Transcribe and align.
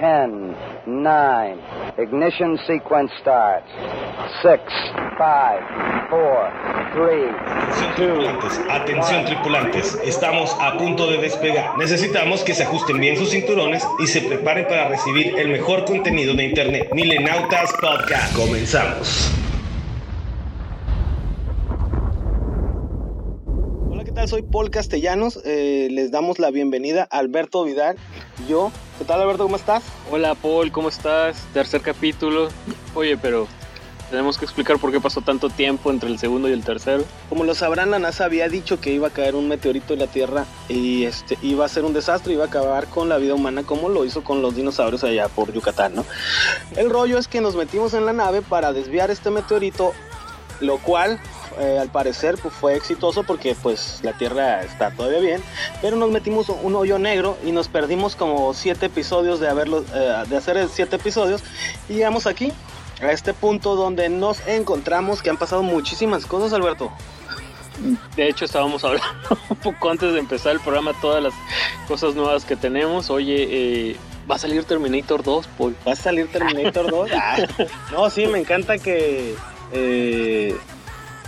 10, 0.00 0.56
9, 0.86 1.58
ignition 1.98 2.58
sequence 2.66 3.12
starts. 3.20 3.70
6, 4.42 4.60
5, 5.16 5.60
4, 6.10 6.50
3, 7.96 8.34
2. 8.40 8.60
Atención 8.70 9.24
tripulantes, 9.24 9.98
estamos 10.04 10.56
a 10.60 10.76
punto 10.76 11.06
de 11.08 11.18
despegar. 11.18 11.78
Necesitamos 11.78 12.42
que 12.42 12.54
se 12.54 12.64
ajusten 12.64 12.98
bien 12.98 13.16
sus 13.16 13.30
cinturones 13.30 13.86
y 14.00 14.08
se 14.08 14.22
preparen 14.22 14.66
para 14.66 14.88
recibir 14.88 15.38
el 15.38 15.48
mejor 15.48 15.84
contenido 15.84 16.34
de 16.34 16.44
Internet. 16.44 16.88
Milenautas 16.92 17.72
Podcast. 17.80 18.34
Comenzamos. 18.34 19.30
Hola, 23.90 24.02
¿qué 24.04 24.10
tal? 24.10 24.26
Soy 24.26 24.42
Paul 24.42 24.70
Castellanos. 24.70 25.40
Eh, 25.44 25.86
les 25.92 26.10
damos 26.10 26.40
la 26.40 26.50
bienvenida 26.50 27.06
a 27.10 27.18
Alberto 27.18 27.62
Vidal. 27.62 27.96
Yo. 28.48 28.72
¿Qué 28.98 29.04
tal, 29.04 29.20
Alberto? 29.20 29.44
¿Cómo 29.44 29.56
estás? 29.56 29.82
Hola 30.10 30.34
Paul, 30.34 30.70
¿cómo 30.70 30.88
estás? 30.88 31.36
Tercer 31.52 31.80
capítulo. 31.80 32.48
Oye, 32.94 33.16
pero 33.16 33.48
tenemos 34.10 34.38
que 34.38 34.44
explicar 34.44 34.78
por 34.78 34.92
qué 34.92 35.00
pasó 35.00 35.20
tanto 35.20 35.48
tiempo 35.48 35.90
entre 35.90 36.08
el 36.08 36.18
segundo 36.18 36.48
y 36.48 36.52
el 36.52 36.62
tercero. 36.62 37.04
Como 37.28 37.44
lo 37.44 37.54
sabrán, 37.54 37.90
la 37.90 37.98
NASA 37.98 38.24
había 38.24 38.48
dicho 38.48 38.80
que 38.80 38.92
iba 38.92 39.08
a 39.08 39.10
caer 39.10 39.34
un 39.34 39.48
meteorito 39.48 39.94
en 39.94 40.00
la 40.00 40.06
Tierra 40.06 40.44
y 40.68 41.04
este 41.04 41.38
iba 41.42 41.64
a 41.64 41.68
ser 41.68 41.84
un 41.84 41.92
desastre, 41.92 42.34
iba 42.34 42.44
a 42.44 42.48
acabar 42.48 42.86
con 42.88 43.08
la 43.08 43.18
vida 43.18 43.34
humana 43.34 43.62
como 43.62 43.88
lo 43.88 44.04
hizo 44.04 44.22
con 44.22 44.42
los 44.42 44.54
dinosaurios 44.54 45.04
allá 45.04 45.28
por 45.28 45.52
Yucatán, 45.52 45.94
¿no? 45.94 46.04
El 46.76 46.90
rollo 46.90 47.18
es 47.18 47.28
que 47.28 47.40
nos 47.40 47.56
metimos 47.56 47.94
en 47.94 48.06
la 48.06 48.12
nave 48.12 48.42
para 48.42 48.72
desviar 48.72 49.10
este 49.10 49.30
meteorito, 49.30 49.92
lo 50.60 50.78
cual 50.78 51.20
eh, 51.58 51.78
al 51.80 51.88
parecer 51.88 52.36
pues, 52.40 52.54
fue 52.54 52.76
exitoso 52.76 53.22
porque 53.22 53.54
pues 53.54 54.00
la 54.02 54.12
Tierra 54.12 54.62
está 54.62 54.90
todavía 54.90 55.20
bien, 55.20 55.42
pero 55.82 55.96
nos 55.96 56.10
metimos 56.10 56.48
un 56.48 56.74
hoyo 56.74 56.98
negro 56.98 57.36
y 57.44 57.52
nos 57.52 57.68
perdimos 57.68 58.16
como 58.16 58.54
siete 58.54 58.86
episodios 58.86 59.40
de 59.40 59.48
haberlo, 59.48 59.84
eh, 59.94 60.24
de 60.28 60.36
hacer 60.36 60.68
siete 60.68 60.96
episodios 60.96 61.42
y 61.88 61.94
llegamos 61.94 62.26
aquí 62.26 62.52
a 63.00 63.10
este 63.12 63.34
punto 63.34 63.74
donde 63.76 64.08
nos 64.08 64.46
encontramos 64.46 65.22
que 65.22 65.30
han 65.30 65.36
pasado 65.36 65.62
muchísimas 65.62 66.26
cosas, 66.26 66.52
Alberto. 66.52 66.90
De 68.16 68.28
hecho, 68.28 68.44
estábamos 68.44 68.84
hablando 68.84 69.08
un 69.48 69.56
poco 69.56 69.90
antes 69.90 70.12
de 70.12 70.20
empezar 70.20 70.52
el 70.52 70.60
programa 70.60 70.92
todas 71.00 71.22
las 71.22 71.34
cosas 71.88 72.14
nuevas 72.14 72.44
que 72.44 72.56
tenemos. 72.56 73.10
Oye, 73.10 73.48
eh, 73.50 73.96
va 74.30 74.36
a 74.36 74.38
salir 74.38 74.64
Terminator 74.64 75.22
2, 75.22 75.46
Paul. 75.58 75.76
¿Va 75.86 75.92
a 75.92 75.96
salir 75.96 76.28
Terminator 76.28 76.90
2? 76.90 77.10
Ah, 77.12 77.36
no, 77.92 78.08
sí, 78.10 78.26
me 78.26 78.38
encanta 78.38 78.78
que 78.78 79.34
eh, 79.72 80.56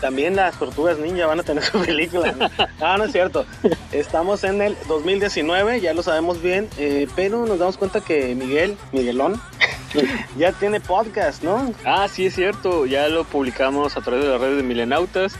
también 0.00 0.36
las 0.36 0.58
tortugas 0.58 0.98
ninja 0.98 1.26
van 1.26 1.40
a 1.40 1.42
tener 1.42 1.62
su 1.62 1.78
película. 1.84 2.32
No, 2.32 2.48
no, 2.80 2.98
no 2.98 3.04
es 3.04 3.12
cierto. 3.12 3.46
Estamos 3.92 4.44
en 4.44 4.62
el 4.62 4.76
2019, 4.88 5.80
ya 5.80 5.94
lo 5.94 6.02
sabemos 6.02 6.42
bien, 6.42 6.68
eh, 6.78 7.08
pero 7.16 7.46
nos 7.46 7.58
damos 7.58 7.76
cuenta 7.76 8.00
que 8.00 8.34
Miguel, 8.34 8.76
Miguelón, 8.92 9.40
ya 10.36 10.52
tiene 10.52 10.80
podcast, 10.80 11.42
¿no? 11.42 11.72
Ah, 11.84 12.08
sí, 12.08 12.26
es 12.26 12.34
cierto. 12.34 12.86
Ya 12.86 13.08
lo 13.08 13.24
publicamos 13.24 13.96
a 13.96 14.00
través 14.00 14.24
de 14.24 14.30
las 14.30 14.40
redes 14.40 14.56
de 14.58 14.62
Milenautas. 14.62 15.34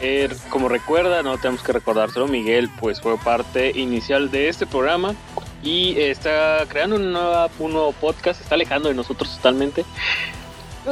Eh, 0.00 0.28
como 0.50 0.68
recuerda, 0.68 1.22
no 1.22 1.38
tenemos 1.38 1.62
que 1.62 1.72
recordárselo, 1.72 2.26
Miguel 2.26 2.70
pues 2.80 3.00
fue 3.00 3.18
parte 3.18 3.72
inicial 3.78 4.30
de 4.30 4.48
este 4.48 4.66
programa 4.66 5.14
y 5.62 5.98
está 6.00 6.64
creando 6.68 6.96
un 6.96 7.12
nuevo 7.12 7.92
podcast, 7.92 8.40
está 8.40 8.54
alejando 8.54 8.88
de 8.88 8.94
nosotros 8.94 9.36
totalmente. 9.36 9.84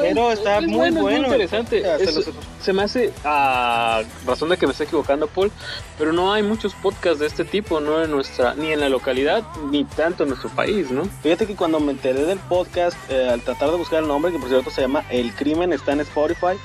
Pero 0.03 0.33
está 0.33 0.59
Es 0.59 0.67
muy 0.67 0.75
bueno, 0.77 0.97
es 0.99 1.03
bueno. 1.03 1.19
muy 1.19 1.27
interesante. 1.27 1.83
Ya, 1.83 1.99
se 1.99 2.05
Es- 2.05 2.15
los- 2.17 2.31
se 2.63 2.73
me 2.73 2.83
hace 2.83 3.13
a 3.25 4.03
razón 4.27 4.49
de 4.49 4.57
que 4.57 4.67
me 4.67 4.73
esté 4.73 4.85
equivocando, 4.85 5.27
Paul, 5.29 5.53
pero 5.99 6.13
no 6.13 6.33
hay 6.33 6.43
muchos 6.43 6.75
podcasts 6.75 7.19
de 7.21 7.27
este 7.27 7.45
tipo, 7.45 7.79
no 7.81 8.03
en 8.03 8.11
nuestra, 8.11 8.55
ni 8.55 8.73
en 8.73 8.81
la 8.81 8.89
localidad, 8.89 9.45
ni 9.71 9.85
tanto 9.85 10.25
en 10.25 10.31
nuestro 10.31 10.51
país, 10.51 10.91
¿no? 10.91 11.05
Fíjate 11.23 11.47
que 11.47 11.55
cuando 11.55 11.79
me 11.81 11.93
enteré 11.93 12.25
del 12.25 12.39
podcast, 12.41 12.97
eh, 13.09 13.29
al 13.33 13.41
tratar 13.43 13.71
de 13.71 13.77
buscar 13.77 14.03
el 14.03 14.09
nombre, 14.09 14.33
que 14.33 14.39
por 14.39 14.49
cierto 14.49 14.71
se 14.71 14.81
llama 14.81 15.05
El 15.11 15.33
Crimen, 15.35 15.73
está 15.73 15.93
en 15.93 16.01
Spotify 16.01 16.57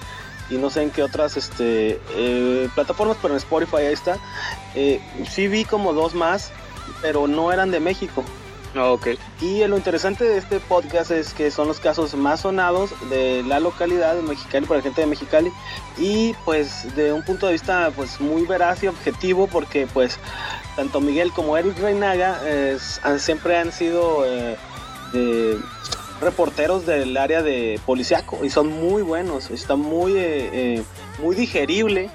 y 0.50 0.56
no 0.56 0.70
sé 0.70 0.82
en 0.84 0.90
qué 0.90 1.04
otras 1.04 1.38
este, 1.38 2.00
eh, 2.16 2.68
plataformas, 2.76 3.18
pero 3.22 3.34
en 3.36 3.38
Spotify 3.38 3.78
ahí 3.78 3.94
está. 3.94 4.18
Eh, 4.76 5.00
sí 5.30 5.48
vi 5.48 5.66
como 5.66 5.94
dos 5.94 6.14
más, 6.16 6.52
pero 7.02 7.28
no 7.28 7.52
eran 7.52 7.70
de 7.72 7.80
México. 7.80 8.24
Ok. 8.76 9.08
Y 9.42 9.66
lo 9.68 9.76
interesante 9.76 10.24
de 10.24 10.38
este 10.38 10.60
podcast 10.62 11.12
es 11.12 11.34
que 11.34 11.52
son 11.52 11.68
los 11.68 11.80
casos 11.82 12.14
más 12.16 12.42
sonados 12.42 12.92
de 13.10 13.44
la 13.44 13.60
localidad 13.60 14.16
de 14.16 14.22
Mexicali 14.22 14.66
para 14.66 14.78
la 14.78 14.84
gente 14.84 15.02
de 15.02 15.08
Mexicali 15.08 15.52
y 15.98 16.34
pues 16.46 16.96
de 16.96 17.12
un 17.12 17.22
punto 17.24 17.48
de 17.48 17.54
vista 17.54 17.92
pues 17.96 18.22
muy 18.22 18.46
veraz 18.46 18.82
y 18.84 18.88
objetivo 18.88 19.48
porque 19.48 19.88
pues 19.94 20.20
tanto 20.78 21.02
Miguel 21.02 21.34
como 21.34 21.58
Eric 21.58 21.78
Reinaga 21.80 22.40
han- 23.04 23.20
siempre 23.20 23.58
han 23.58 23.74
sido 23.74 24.24
eh, 24.26 24.56
eh, 25.16 25.58
reporteros 26.22 26.86
del 26.86 27.18
área 27.18 27.42
de 27.42 27.78
policiaco 27.86 28.46
y 28.46 28.50
son 28.50 28.68
muy 28.70 29.02
buenos, 29.02 29.50
está 29.50 29.76
muy 29.76 30.14
eh, 30.14 30.50
eh, 30.54 30.84
muy 31.22 31.36
digerible 31.36 32.10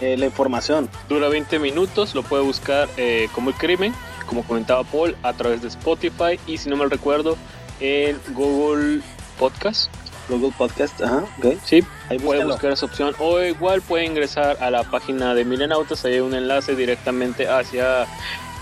la 0.00 0.26
información. 0.26 0.88
Dura 1.08 1.28
20 1.28 1.58
minutos, 1.58 2.14
lo 2.14 2.22
puede 2.22 2.44
buscar 2.44 2.88
como 3.34 3.50
el 3.50 3.56
crimen, 3.56 3.92
como 4.28 4.44
comentaba 4.44 4.84
Paul, 4.84 5.16
a 5.22 5.32
través 5.32 5.62
de 5.62 5.68
Spotify 5.68 6.38
y 6.46 6.58
si 6.58 6.68
no 6.68 6.76
mal 6.76 6.90
recuerdo, 6.90 7.36
en 7.80 8.20
Google 8.34 9.00
Podcast. 9.38 9.90
Google 10.28 10.52
Podcast, 10.56 11.00
ajá, 11.00 11.24
ok. 11.38 11.54
Sí, 11.64 11.82
Ahí 12.10 12.18
puede 12.18 12.40
búscalo. 12.40 12.48
buscar 12.50 12.72
esa 12.72 12.86
opción 12.86 13.14
o 13.18 13.40
igual 13.40 13.80
puede 13.80 14.04
ingresar 14.04 14.58
a 14.60 14.70
la 14.70 14.84
página 14.84 15.34
de 15.34 15.46
Milenautas, 15.46 16.04
ahí 16.04 16.14
hay 16.14 16.20
un 16.20 16.34
enlace 16.34 16.76
directamente 16.76 17.48
hacia 17.48 18.06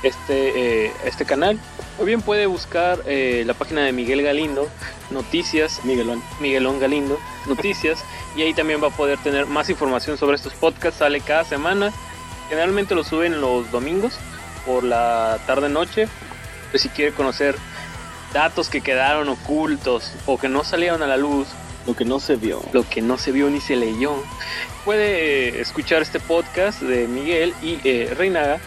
este, 0.05 0.87
eh, 0.87 0.93
este 1.05 1.25
canal. 1.25 1.59
O 1.99 2.05
bien 2.05 2.21
puede 2.21 2.47
buscar 2.47 3.01
eh, 3.07 3.43
la 3.47 3.55
página 3.55 3.83
de 3.85 3.93
Miguel 3.93 4.23
Galindo, 4.23 4.69
Noticias, 5.11 5.81
Miguelón. 5.85 6.23
Miguelón 6.41 6.79
Galindo, 6.79 7.19
Noticias, 7.49 8.05
y 8.37 8.43
ahí 8.43 8.55
también 8.55 8.81
va 8.83 8.89
a 8.89 8.97
poder 8.97 9.19
tener 9.19 9.47
más 9.47 9.69
información 9.71 10.17
sobre 10.19 10.37
estos 10.37 10.53
podcasts. 10.55 11.01
Sale 11.01 11.21
cada 11.21 11.43
semana, 11.45 11.91
generalmente 12.49 12.95
lo 12.95 13.03
suben 13.03 13.41
los 13.41 13.69
domingos 13.73 14.19
por 14.67 14.85
la 14.85 15.39
tarde-noche. 15.47 16.09
Pues 16.71 16.83
si 16.83 16.89
quiere 16.91 17.13
conocer 17.13 17.57
datos 18.35 18.69
que 18.69 18.81
quedaron 18.83 19.29
ocultos 19.29 20.13
o 20.27 20.37
que 20.39 20.49
no 20.49 20.65
salieron 20.65 21.03
a 21.03 21.07
la 21.07 21.17
luz, 21.17 21.47
Lo 21.87 21.95
que 21.95 22.05
no 22.05 22.19
se 22.21 22.37
vio. 22.37 22.61
lo 22.73 22.87
que 22.87 23.01
no 23.01 23.17
se 23.17 23.31
vio 23.33 23.49
ni 23.49 23.61
se 23.61 23.77
leyó, 23.77 24.17
puede 24.85 25.61
escuchar 25.61 26.03
este 26.03 26.21
podcast 26.21 26.83
de 26.83 27.07
Miguel 27.09 27.55
y 27.63 27.79
eh, 27.85 28.13
Reinaga 28.17 28.59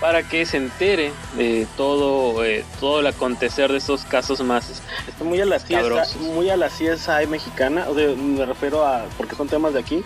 para 0.00 0.22
que 0.22 0.46
se 0.46 0.56
entere 0.58 1.10
de 1.36 1.66
todo, 1.76 2.44
eh, 2.44 2.64
todo 2.78 3.00
el 3.00 3.06
acontecer 3.08 3.72
de 3.72 3.78
estos 3.78 4.04
casos 4.04 4.40
más 4.42 4.80
Está 5.08 5.24
muy 5.24 5.40
a 5.40 5.44
la 5.44 5.58
Cabrosos. 5.58 6.16
muy 6.20 6.48
a 6.50 6.56
la 6.56 6.68
CSI 6.68 7.26
mexicana, 7.28 7.86
o 7.88 7.94
sea, 7.96 8.08
me 8.16 8.46
refiero 8.46 8.86
a, 8.86 9.06
porque 9.16 9.34
son 9.34 9.48
temas 9.48 9.74
de 9.74 9.80
aquí. 9.80 10.04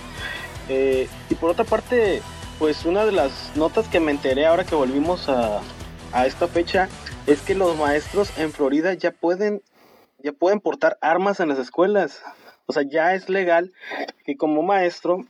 Eh, 0.70 1.08
y 1.28 1.34
por 1.34 1.50
otra 1.50 1.64
parte, 1.64 2.22
pues 2.58 2.84
una 2.84 3.04
de 3.04 3.12
las 3.12 3.52
notas 3.56 3.88
que 3.88 4.00
me 4.00 4.10
enteré 4.12 4.46
ahora 4.46 4.64
que 4.64 4.74
volvimos 4.74 5.28
a, 5.28 5.60
a 6.12 6.26
esta 6.26 6.46
fecha 6.48 6.88
es 7.26 7.40
que 7.42 7.54
los 7.54 7.76
maestros 7.76 8.36
en 8.38 8.52
Florida 8.52 8.94
ya 8.94 9.10
pueden, 9.10 9.62
ya 10.22 10.32
pueden 10.32 10.60
portar 10.60 10.98
armas 11.00 11.40
en 11.40 11.48
las 11.48 11.58
escuelas. 11.58 12.22
O 12.66 12.72
sea, 12.72 12.82
ya 12.82 13.14
es 13.14 13.28
legal 13.28 13.72
que 14.24 14.36
como 14.36 14.62
maestro 14.62 15.24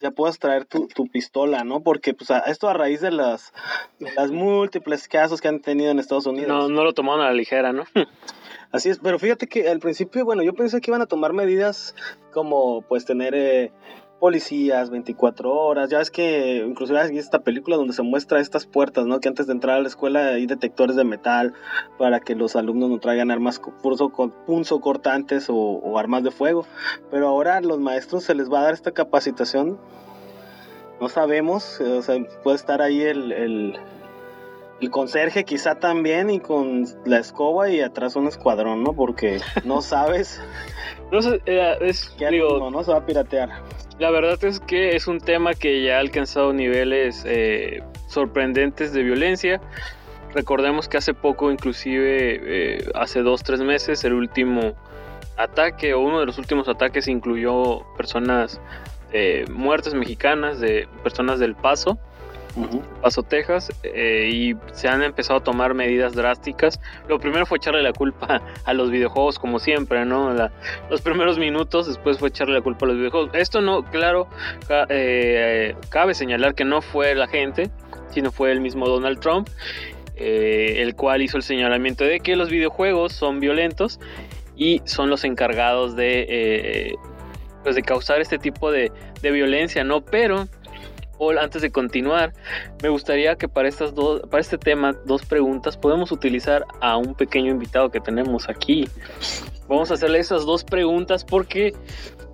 ya 0.00 0.10
puedas 0.10 0.38
traer 0.38 0.64
tu, 0.64 0.88
tu 0.88 1.06
pistola, 1.08 1.62
¿no? 1.64 1.80
Porque 1.80 2.12
pues 2.14 2.30
a- 2.30 2.40
esto 2.40 2.68
a 2.68 2.72
raíz 2.72 3.00
de 3.00 3.12
las, 3.12 3.52
de 4.00 4.10
las 4.12 4.30
múltiples 4.32 5.06
casos 5.06 5.40
que 5.40 5.48
han 5.48 5.60
tenido 5.60 5.90
en 5.90 5.98
Estados 6.00 6.26
Unidos. 6.26 6.48
No, 6.48 6.68
no 6.68 6.82
lo 6.82 6.92
tomaron 6.92 7.20
a 7.20 7.28
la 7.28 7.34
ligera, 7.34 7.72
¿no? 7.72 7.84
Así 8.72 8.88
es, 8.88 8.98
pero 8.98 9.18
fíjate 9.18 9.46
que 9.48 9.68
al 9.68 9.78
principio, 9.80 10.24
bueno, 10.24 10.42
yo 10.42 10.54
pensé 10.54 10.80
que 10.80 10.90
iban 10.90 11.02
a 11.02 11.06
tomar 11.06 11.34
medidas 11.34 11.94
como 12.32 12.80
pues 12.82 13.04
tener 13.04 13.34
eh, 13.34 13.70
policías 14.22 14.88
24 14.88 15.52
horas, 15.52 15.90
ya 15.90 15.98
ves 15.98 16.12
que 16.12 16.58
inclusive 16.64 17.00
hay 17.00 17.18
esta 17.18 17.40
película 17.40 17.74
donde 17.74 17.92
se 17.92 18.04
muestra 18.04 18.38
estas 18.38 18.66
puertas, 18.66 19.04
¿no? 19.04 19.18
Que 19.18 19.26
antes 19.26 19.48
de 19.48 19.52
entrar 19.52 19.78
a 19.78 19.82
la 19.82 19.88
escuela 19.88 20.28
hay 20.28 20.46
detectores 20.46 20.94
de 20.94 21.02
metal 21.02 21.54
para 21.98 22.20
que 22.20 22.36
los 22.36 22.54
alumnos 22.54 22.88
no 22.88 23.00
traigan 23.00 23.32
armas 23.32 23.60
punzo, 23.82 24.80
cortantes 24.80 25.50
o, 25.50 25.56
o 25.56 25.98
armas 25.98 26.22
de 26.22 26.30
fuego, 26.30 26.64
pero 27.10 27.26
ahora 27.26 27.56
a 27.56 27.60
los 27.62 27.80
maestros 27.80 28.22
se 28.22 28.36
les 28.36 28.48
va 28.48 28.60
a 28.60 28.62
dar 28.62 28.74
esta 28.74 28.92
capacitación, 28.92 29.80
no 31.00 31.08
sabemos, 31.08 31.80
o 31.80 32.02
sea, 32.02 32.14
puede 32.44 32.54
estar 32.54 32.80
ahí 32.80 33.02
el... 33.02 33.32
el 33.32 33.80
el 34.80 34.90
conserje 34.90 35.44
quizá 35.44 35.76
también 35.76 36.28
y 36.28 36.40
con 36.40 36.84
la 37.04 37.18
escoba 37.18 37.70
y 37.70 37.80
atrás 37.80 38.16
un 38.16 38.26
escuadrón, 38.26 38.82
¿no? 38.82 38.94
Porque 38.94 39.40
no 39.64 39.80
sabes 39.80 40.40
No 41.12 41.20
sé, 41.20 41.42
eh, 41.44 41.76
es, 41.82 42.16
digo, 42.30 42.70
¿no? 42.70 42.82
Se 42.82 42.90
va 42.90 42.98
a 42.98 43.06
piratear. 43.06 43.50
la 43.98 44.10
verdad 44.10 44.42
es 44.44 44.60
que 44.60 44.96
es 44.96 45.06
un 45.06 45.20
tema 45.20 45.52
que 45.52 45.84
ya 45.84 45.98
ha 45.98 46.00
alcanzado 46.00 46.54
niveles 46.54 47.22
eh, 47.26 47.82
sorprendentes 48.08 48.94
de 48.94 49.02
violencia. 49.02 49.60
Recordemos 50.34 50.88
que 50.88 50.96
hace 50.96 51.12
poco, 51.12 51.50
inclusive 51.52 52.40
eh, 52.42 52.90
hace 52.94 53.20
dos, 53.20 53.42
tres 53.42 53.60
meses, 53.60 54.02
el 54.04 54.14
último 54.14 54.72
ataque 55.36 55.92
o 55.92 56.00
uno 56.00 56.20
de 56.20 56.26
los 56.26 56.38
últimos 56.38 56.66
ataques 56.66 57.06
incluyó 57.08 57.82
personas 57.98 58.58
eh, 59.12 59.44
muertas 59.50 59.92
mexicanas, 59.92 60.60
de 60.60 60.88
personas 61.02 61.38
del 61.38 61.54
Paso. 61.54 61.98
Paso, 63.00 63.22
Texas, 63.22 63.72
eh, 63.82 64.30
y 64.30 64.54
se 64.72 64.88
han 64.88 65.02
empezado 65.02 65.38
a 65.38 65.42
tomar 65.42 65.74
medidas 65.74 66.14
drásticas. 66.14 66.80
Lo 67.08 67.18
primero 67.18 67.46
fue 67.46 67.58
echarle 67.58 67.82
la 67.82 67.92
culpa 67.92 68.42
a 68.64 68.72
los 68.74 68.90
videojuegos, 68.90 69.38
como 69.38 69.58
siempre, 69.58 70.04
¿no? 70.04 70.34
los 70.90 71.00
primeros 71.00 71.38
minutos, 71.38 71.86
después 71.86 72.18
fue 72.18 72.28
echarle 72.28 72.54
la 72.54 72.60
culpa 72.60 72.84
a 72.86 72.88
los 72.88 72.98
videojuegos. 72.98 73.30
Esto 73.34 73.60
no, 73.60 73.84
claro, 73.84 74.28
eh, 74.88 75.74
cabe 75.88 76.14
señalar 76.14 76.54
que 76.54 76.64
no 76.64 76.82
fue 76.82 77.14
la 77.14 77.26
gente, 77.26 77.70
sino 78.10 78.30
fue 78.30 78.52
el 78.52 78.60
mismo 78.60 78.86
Donald 78.86 79.20
Trump. 79.20 79.48
Eh, 80.14 80.82
el 80.82 80.94
cual 80.94 81.22
hizo 81.22 81.38
el 81.38 81.42
señalamiento 81.42 82.04
de 82.04 82.20
que 82.20 82.36
los 82.36 82.50
videojuegos 82.50 83.14
son 83.14 83.40
violentos 83.40 83.98
y 84.54 84.82
son 84.84 85.08
los 85.08 85.24
encargados 85.24 85.96
de, 85.96 86.96
pues 87.64 87.74
de 87.74 87.82
causar 87.82 88.20
este 88.20 88.38
tipo 88.38 88.70
de 88.70 88.92
violencia, 89.22 89.82
¿no? 89.84 90.02
Pero 90.02 90.48
antes 91.30 91.62
de 91.62 91.70
continuar, 91.70 92.32
me 92.82 92.88
gustaría 92.88 93.36
que 93.36 93.48
para, 93.48 93.68
estas 93.68 93.94
dos, 93.94 94.22
para 94.30 94.40
este 94.40 94.58
tema, 94.58 94.94
dos 95.06 95.24
preguntas, 95.24 95.76
podemos 95.76 96.12
utilizar 96.12 96.64
a 96.80 96.96
un 96.96 97.14
pequeño 97.14 97.50
invitado 97.50 97.90
que 97.90 98.00
tenemos 98.00 98.48
aquí. 98.48 98.88
Vamos 99.68 99.90
a 99.90 99.94
hacerle 99.94 100.18
esas 100.18 100.44
dos 100.44 100.64
preguntas 100.64 101.24
porque 101.24 101.72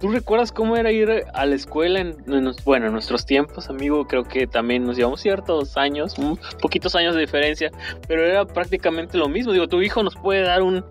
¿Tú 0.00 0.10
recuerdas 0.10 0.52
cómo 0.52 0.76
era 0.76 0.92
ir 0.92 1.24
a 1.34 1.44
la 1.44 1.56
escuela 1.56 1.98
en, 1.98 2.16
bueno, 2.64 2.86
en 2.86 2.92
nuestros 2.92 3.26
tiempos, 3.26 3.68
amigo? 3.68 4.06
Creo 4.06 4.22
que 4.22 4.46
también 4.46 4.84
nos 4.84 4.96
llevamos 4.96 5.20
ciertos 5.20 5.76
años, 5.76 6.14
poquitos 6.62 6.94
años 6.94 7.16
de 7.16 7.22
diferencia, 7.22 7.72
pero 8.06 8.24
era 8.24 8.46
prácticamente 8.46 9.18
lo 9.18 9.28
mismo. 9.28 9.52
Digo, 9.52 9.66
tu 9.66 9.82
hijo 9.82 10.04
nos 10.04 10.14
puede 10.14 10.42
dar 10.42 10.62
un, 10.62 10.84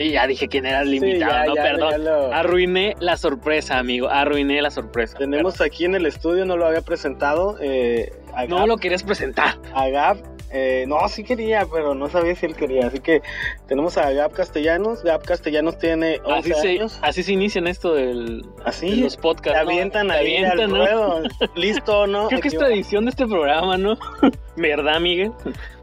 y 0.00 0.12
ya 0.12 0.26
dije 0.26 0.48
quién 0.48 0.66
era 0.66 0.82
el 0.82 0.94
invitado, 0.94 1.54
no, 1.54 1.54
perdón. 1.54 2.32
Arruiné 2.32 2.96
la 3.00 3.16
sorpresa, 3.16 3.78
amigo. 3.78 4.08
Arruiné 4.08 4.60
la 4.62 4.70
sorpresa. 4.70 5.18
Tenemos 5.18 5.60
aquí 5.60 5.84
en 5.84 5.94
el 5.94 6.06
estudio, 6.06 6.44
no 6.44 6.56
lo 6.56 6.66
había 6.66 6.80
presentado. 6.82 7.58
Eh, 7.60 8.12
no 8.48 8.66
lo 8.66 8.76
querías 8.76 9.02
presentar. 9.02 9.58
A 9.74 9.88
Gab. 9.88 10.18
Eh, 10.52 10.84
no, 10.88 11.08
sí 11.08 11.22
quería, 11.22 11.64
pero 11.72 11.94
no 11.94 12.08
sabía 12.08 12.34
si 12.34 12.46
él 12.46 12.56
quería. 12.56 12.88
Así 12.88 12.98
que 12.98 13.22
tenemos 13.68 13.96
a 13.96 14.10
Gab 14.10 14.32
Castellanos. 14.32 15.04
Gab 15.04 15.22
Castellanos 15.22 15.78
tiene 15.78 16.20
11 16.24 16.52
así 16.52 16.68
años. 16.68 16.92
Se, 16.92 17.06
así 17.06 17.22
se 17.22 17.32
inician 17.32 17.68
esto 17.68 17.94
del, 17.94 18.44
¿Así? 18.64 18.90
de 18.90 18.96
los 18.96 19.16
podcasts. 19.16 19.52
Te 19.52 19.58
avientan 19.58 20.10
ahí 20.10 20.38
avientan, 20.38 20.74
al 20.74 21.28
Listo, 21.54 22.08
¿no? 22.08 22.26
Creo 22.28 22.40
que 22.40 22.48
es 22.48 22.56
tradición 22.56 23.04
de 23.04 23.10
este 23.10 23.26
programa, 23.28 23.76
¿no? 23.76 23.96
¿Verdad, 24.56 24.98
Miguel? 24.98 25.32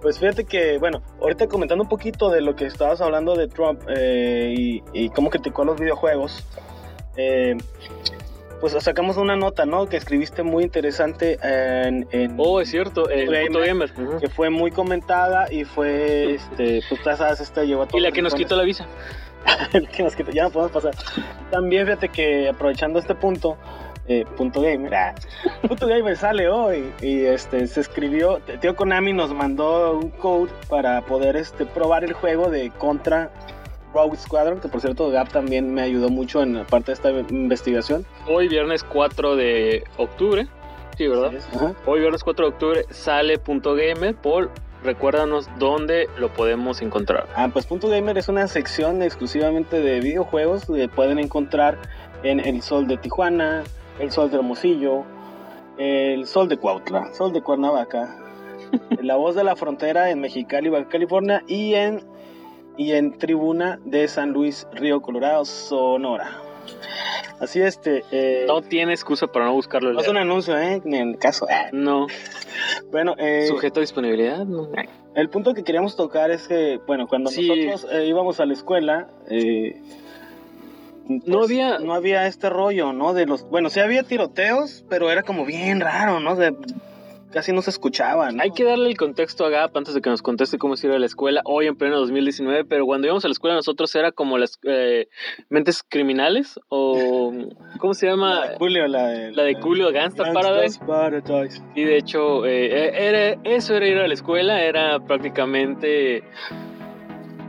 Pues 0.02 0.20
fíjate 0.20 0.44
que, 0.44 0.78
bueno, 0.80 1.02
ahorita 1.22 1.48
comentando 1.48 1.84
un 1.84 1.90
poquito 1.90 2.30
de 2.30 2.42
lo 2.42 2.56
que 2.56 2.66
estabas 2.66 3.00
hablando 3.00 3.36
de 3.36 3.48
Trump 3.48 3.82
eh, 3.88 4.54
y, 4.56 4.84
y, 4.94 5.10
cómo 5.10 5.30
criticó 5.30 5.64
los 5.64 5.80
videojuegos, 5.80 6.46
eh, 7.16 7.56
pues 8.59 8.75
sacamos 8.83 9.18
una 9.18 9.36
nota, 9.36 9.65
¿no? 9.65 9.88
Que 9.88 9.98
escribiste 9.98 10.44
muy 10.44 10.63
interesante 10.63 11.38
en... 11.42 12.07
en 12.12 12.36
oh, 12.38 12.59
es 12.59 12.69
cierto, 12.69 13.09
el 13.09 13.30
Gamer, 13.30 13.92
Que 14.19 14.30
fue 14.30 14.50
muy 14.50 14.71
comentada 14.71 15.51
y 15.51 15.63
fue, 15.63 16.36
este, 16.36 16.81
pues 16.89 17.01
sabes, 17.18 17.39
esta 17.39 17.63
llevó 17.63 17.83
a 17.83 17.88
Y 17.94 18.00
la 18.00 18.12
que 18.12 18.21
nos 18.21 18.33
quitó 18.33 18.56
la 18.56 18.63
visa. 18.63 18.88
que 19.92 20.04
nos 20.04 20.15
quitó, 20.15 20.31
ya 20.31 20.44
no 20.44 20.50
podemos 20.50 20.71
pasar. 20.71 20.95
También 21.51 21.86
fíjate 21.86 22.09
que 22.09 22.50
aprovechando 22.50 23.00
este 23.00 23.15
punto, 23.15 23.57
eh, 24.07 24.25
punto 24.36 24.62
gamer. 24.62 24.94
Ah, 24.95 25.15
punto 25.68 25.88
gamer 25.88 26.18
sale 26.18 26.50
hoy 26.50 26.92
y 27.01 27.25
este 27.25 27.68
se 27.68 27.81
escribió. 27.81 28.39
Tío 28.60 28.75
Konami 28.75 29.13
nos 29.13 29.33
mandó 29.33 29.98
un 29.98 30.10
code 30.10 30.51
para 30.69 31.01
poder 31.01 31.36
este 31.36 31.65
probar 31.65 32.03
el 32.03 32.13
juego 32.13 32.50
de 32.50 32.71
Contra 32.71 33.31
Rogue 33.94 34.18
Squadron, 34.18 34.60
que 34.60 34.68
por 34.68 34.81
cierto 34.81 35.10
Gap 35.10 35.30
también 35.30 35.74
me 35.74 35.81
ayudó 35.81 36.10
mucho 36.10 36.42
en 36.42 36.66
parte 36.66 36.88
de 36.88 36.94
esta 36.94 37.10
investigación. 37.12 38.06
Hoy 38.28 38.48
viernes 38.48 38.84
4 38.84 39.36
de 39.36 39.84
octubre, 39.98 40.48
sí, 40.98 41.07
¿verdad? 41.07 41.31
Hoy 41.86 42.00
viernes 42.00 42.24
4 42.24 42.45
de 42.45 42.51
octubre 42.51 42.86
sale 42.89 43.38
punto 43.38 43.75
gamer 43.75 44.16
por 44.16 44.51
recuérdanos 44.84 45.50
dónde 45.57 46.10
lo 46.18 46.30
podemos 46.30 46.81
encontrar. 46.81 47.28
Ah, 47.36 47.50
pues 47.51 47.66
Punto 47.66 47.89
Gamer 47.89 48.18
es 48.18 48.30
una 48.30 48.48
sección 48.48 49.01
exclusivamente 49.01 49.81
de 49.81 50.00
videojuegos 50.00 50.66
que 50.66 50.88
pueden 50.88 51.19
encontrar 51.19 51.78
en 52.24 52.39
El 52.39 52.62
Sol 52.62 52.88
de 52.88 52.98
Tijuana, 52.98 53.63
el 54.00 54.12
sol 54.12 54.30
de 54.30 54.38
Hermosillo, 54.38 55.04
el 55.78 56.25
sol 56.25 56.48
de 56.48 56.57
Cuautla, 56.57 57.13
sol 57.13 57.34
de 57.34 57.42
Cuernavaca, 57.42 58.16
la 59.01 59.16
voz 59.16 59.36
de 59.36 59.44
la 59.44 59.56
frontera 59.56 60.10
en 60.10 60.22
Mexicali, 60.22 60.69
Baja 60.69 60.88
California 60.88 61.44
y 61.48 61.74
en, 61.74 62.01
y 62.77 62.94
en 62.94 63.18
Tribuna 63.18 63.79
de 63.83 64.07
San 64.07 64.31
Luis, 64.31 64.68
Río 64.71 65.01
Colorado, 65.01 65.45
Sonora. 65.45 66.41
Así 67.39 67.62
este. 67.62 68.03
Eh, 68.12 68.45
no 68.47 68.62
tiene 68.62 68.94
excusa 68.94 69.27
para 69.27 69.45
no 69.45 69.53
buscarlo. 69.53 69.94
No 69.94 70.00
es 70.00 70.07
un 70.07 70.18
anuncio, 70.18 70.57
¿eh? 70.57 70.81
Ni 70.83 70.97
en 70.97 71.09
el 71.09 71.18
caso. 71.19 71.47
Eh. 71.50 71.69
No. 71.71 72.07
Bueno, 72.91 73.15
eh, 73.18 73.47
sujeto 73.47 73.79
a 73.79 73.81
disponibilidad. 73.81 74.45
No. 74.45 74.69
El 75.15 75.29
punto 75.29 75.53
que 75.53 75.63
queríamos 75.63 75.95
tocar 75.95 76.31
es 76.31 76.47
que, 76.47 76.79
bueno, 76.85 77.07
cuando 77.07 77.31
nosotros 77.31 77.88
eh, 77.91 78.06
íbamos 78.07 78.39
a 78.39 78.45
la 78.45 78.53
escuela, 78.53 79.07
eh, 79.29 79.81
no 81.07 81.39
pues, 81.39 81.45
había 81.45 81.79
no 81.79 81.94
había 81.94 82.27
este 82.27 82.50
rollo, 82.50 82.94
¿no? 82.94 83.13
De 83.13 83.25
los 83.25 83.50
bueno, 83.50 83.69
sí 83.69 83.79
había 83.79 84.03
tiroteos, 84.03 84.83
pero 84.89 85.09
era 85.12 85.24
como 85.24 85.45
bien 85.45 85.79
raro, 85.79 86.19
¿no? 86.19 86.35
De, 86.35 86.56
casi 87.31 87.51
no 87.51 87.62
se 87.62 87.69
escuchaban. 87.69 88.39
Hay 88.41 88.51
que 88.51 88.63
darle 88.63 88.89
el 88.89 88.97
contexto 88.97 89.45
a 89.45 89.50
Gap 89.50 89.75
antes 89.77 89.94
de 89.94 90.01
que 90.01 90.09
nos 90.09 90.21
conteste 90.21 90.57
cómo 90.57 90.75
a 90.75 91.00
la 91.00 91.06
escuela 91.06 91.41
hoy 91.45 91.68
en 91.68 91.75
pleno 91.75 91.97
2019, 91.97 92.65
pero 92.65 92.85
cuando 92.85 93.07
íbamos 93.07 93.25
a 93.25 93.27
la 93.27 93.31
escuela 93.31 93.56
nosotros 93.56 93.94
era 93.95 94.12
como 94.12 94.38
las 94.38 94.59
eh, 94.63 95.09
mentes 95.50 95.83
criminales 95.83 96.59
o 96.69 97.31
¿cómo 97.79 97.94
se 97.94 98.07
llama? 98.07 98.35
La 98.35 98.50
de 98.51 98.57
Julio, 98.57 98.88
la 98.88 99.07
de, 99.07 99.31
la 99.31 99.44
de 99.44 99.56
Julio 99.56 99.91
Gangsta 99.91 100.31
Paradise. 100.31 100.79
Paradise. 100.85 101.62
Y 101.75 101.83
de 101.83 101.97
hecho 101.97 102.45
eh, 102.45 103.07
era, 103.07 103.41
eso 103.44 103.75
era 103.75 103.88
ir 103.88 103.97
a 103.97 104.07
la 104.07 104.13
escuela, 104.13 104.62
era 104.62 105.00
prácticamente 105.00 106.24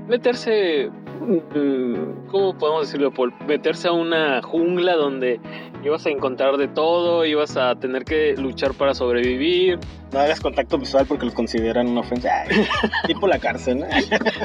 meterse 0.09 0.91
Mm, 1.21 2.29
¿cómo 2.31 2.57
podemos 2.57 2.83
decirlo, 2.83 3.13
Paul? 3.13 3.35
Meterse 3.47 3.89
a 3.89 3.93
una 3.93 4.41
jungla 4.43 4.95
donde 4.95 5.41
ibas 5.85 6.07
a 6.07 6.11
encontrar 6.11 6.57
de 6.57 6.69
todo, 6.69 7.25
ibas 7.25 7.57
a 7.57 7.75
tener 7.77 8.05
que 8.05 8.35
luchar 8.37 8.75
para 8.75 8.95
sobrevivir. 8.95 9.79
No 10.13 10.21
hagas 10.21 10.41
contacto 10.41 10.79
visual 10.79 11.07
porque 11.07 11.27
los 11.27 11.35
consideran 11.35 11.89
una 11.89 12.01
ofensa. 12.01 12.31
tipo 13.07 13.27
la 13.27 13.39
cárcel, 13.39 13.85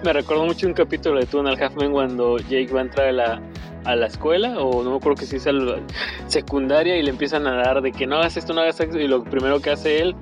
Me 0.04 0.14
recuerdo 0.14 0.46
mucho 0.46 0.68
un 0.68 0.74
capítulo 0.74 1.20
de 1.20 1.26
Two 1.26 1.40
and 1.40 1.50
a 1.50 1.66
Half 1.66 1.76
Men 1.76 1.92
cuando 1.92 2.38
Jake 2.38 2.70
va 2.74 2.80
a 2.80 2.84
entrar 2.84 3.08
a 3.08 3.12
la, 3.12 3.42
a 3.86 3.96
la 3.96 4.08
escuela, 4.08 4.58
o 4.60 4.84
no 4.84 4.92
me 4.92 4.98
acuerdo 4.98 5.20
que 5.20 5.26
si 5.26 5.38
es 5.38 5.48
a 5.48 5.52
la 5.52 5.78
secundaria, 6.28 6.98
y 6.98 7.04
le 7.04 7.10
empiezan 7.10 7.48
a 7.48 7.56
dar 7.56 7.82
de 7.82 7.92
que 7.92 8.08
no 8.08 8.18
hagas 8.18 8.38
esto, 8.38 8.54
no 8.54 8.62
hagas 8.62 8.80
esto, 8.80 9.00
y 9.00 9.08
lo 9.08 9.24
primero 9.24 9.60
que 9.60 9.72
hace 9.72 10.00
él, 10.00 10.16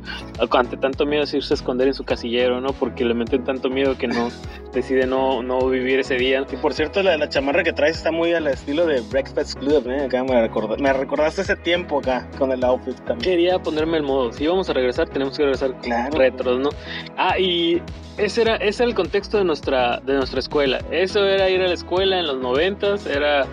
ante 0.52 0.78
tanto 0.78 1.06
miedo, 1.06 1.24
es 1.24 1.34
irse 1.34 1.54
a 1.54 1.56
esconder 1.56 1.88
en 1.88 1.94
su 1.94 2.04
casillero, 2.04 2.62
¿no? 2.62 2.70
Porque 2.74 3.06
le 3.06 3.14
meten 3.14 3.44
tanto 3.44 3.70
miedo 3.70 3.98
que 3.98 4.08
no 4.08 4.30
decide 4.74 5.06
no, 5.06 5.42
no 5.44 5.68
vivir 5.68 6.00
ese 6.00 6.16
día. 6.16 6.46
Y 6.52 6.56
por 6.58 6.74
cierto, 6.74 7.02
la, 7.04 7.18
la 7.18 7.30
chamarra 7.30 7.64
que 7.64 7.74
traes 7.74 7.98
está 7.98 8.12
muy 8.12 8.34
al 8.34 8.48
estilo 8.48 8.86
de 8.86 9.02
Breakfast 9.02 9.60
Club, 9.60 9.88
¿eh? 9.90 10.06
Acá 10.06 10.24
me, 10.24 10.50
me 10.78 10.94
recordaste 10.94 11.42
ese 11.42 11.56
tiempo 11.56 12.00
acá 12.00 12.30
con 12.38 12.52
el 12.52 12.64
outfit 12.64 12.96
también. 13.06 13.20
Quería 13.20 13.60
ponerme 13.60 13.98
el 13.98 14.04
modo, 14.04 14.32
si 14.32 14.44
íbamos 14.44 14.70
a 14.70 14.74
regresar, 14.74 15.10
tenemos 15.10 15.38
que 15.38 15.44
regresar 15.44 15.80
claro. 15.82 16.18
retros, 16.18 16.60
¿no? 16.60 16.70
Ah, 17.18 17.38
y 17.40 17.82
ese 18.18 18.42
era, 18.42 18.56
ese 18.58 18.84
era 18.84 18.90
el 18.90 18.96
contexto 18.96 19.38
de 19.38 19.44
nuestra, 19.44 20.00
de 20.02 20.14
nuestra 20.14 20.40
escuela. 20.40 20.80
Eso 20.92 21.26
era 21.26 21.50
ir 21.50 21.62
a 21.62 21.68
la 21.68 21.74
escuela 21.74 22.20
en 22.20 22.28
los 22.28 22.38
noventas, 22.38 23.06
era 23.06 23.46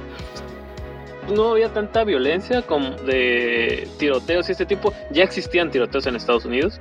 no 1.34 1.52
había 1.52 1.72
tanta 1.72 2.04
violencia 2.04 2.62
como 2.62 2.90
de 2.90 3.88
tiroteos 3.98 4.48
y 4.48 4.52
este 4.52 4.66
tipo. 4.66 4.92
Ya 5.10 5.24
existían 5.24 5.70
tiroteos 5.70 6.06
en 6.06 6.16
Estados 6.16 6.44
Unidos. 6.44 6.80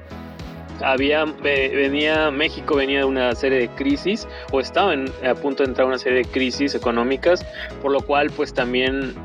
Había, 0.82 1.26
venía, 1.26 2.30
México 2.30 2.76
venía 2.76 3.00
de 3.00 3.06
una 3.06 3.34
serie 3.34 3.60
de 3.60 3.70
crisis, 3.70 4.28
o 4.52 4.60
estaba 4.60 4.94
a 4.94 5.34
punto 5.34 5.64
de 5.64 5.70
entrar 5.70 5.88
una 5.88 5.98
serie 5.98 6.20
de 6.20 6.26
crisis 6.26 6.76
económicas, 6.76 7.44
por 7.82 7.92
lo 7.92 8.02
cual 8.02 8.30
pues 8.30 8.54
también 8.54 9.16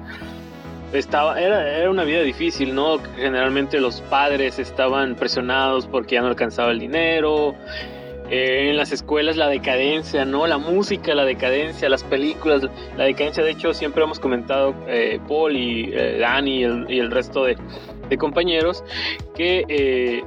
estaba, 0.95 1.39
era, 1.39 1.77
era 1.77 1.91
una 1.91 2.05
vida 2.05 2.23
difícil, 2.23 2.75
¿no? 2.75 2.99
Generalmente 3.17 3.81
los 3.81 4.01
padres 4.01 4.59
estaban 4.59 5.15
presionados 5.15 5.87
porque 5.87 6.15
ya 6.15 6.23
no 6.23 6.29
alcanzaba 6.29 6.71
el 6.71 6.79
dinero, 6.79 7.55
eh, 8.31 8.71
en 8.71 8.77
las 8.77 8.93
escuelas 8.93 9.37
la 9.37 9.49
decadencia, 9.49 10.25
¿no? 10.25 10.47
La 10.47 10.59
música, 10.59 11.15
la 11.15 11.25
decadencia, 11.25 11.89
las 11.89 12.05
películas, 12.05 12.63
la 12.97 13.05
decadencia. 13.05 13.43
De 13.43 13.51
hecho, 13.51 13.75
siempre 13.75 14.03
hemos 14.03 14.19
comentado 14.19 14.75
eh, 14.87 15.21
Paul 15.29 15.57
y 15.57 15.91
eh, 15.93 16.19
Dani 16.19 16.61
y 16.89 16.99
el, 16.99 17.11
resto 17.11 17.45
de, 17.45 17.57
de 18.09 18.19
compañeros 18.19 18.85
que 19.35 20.23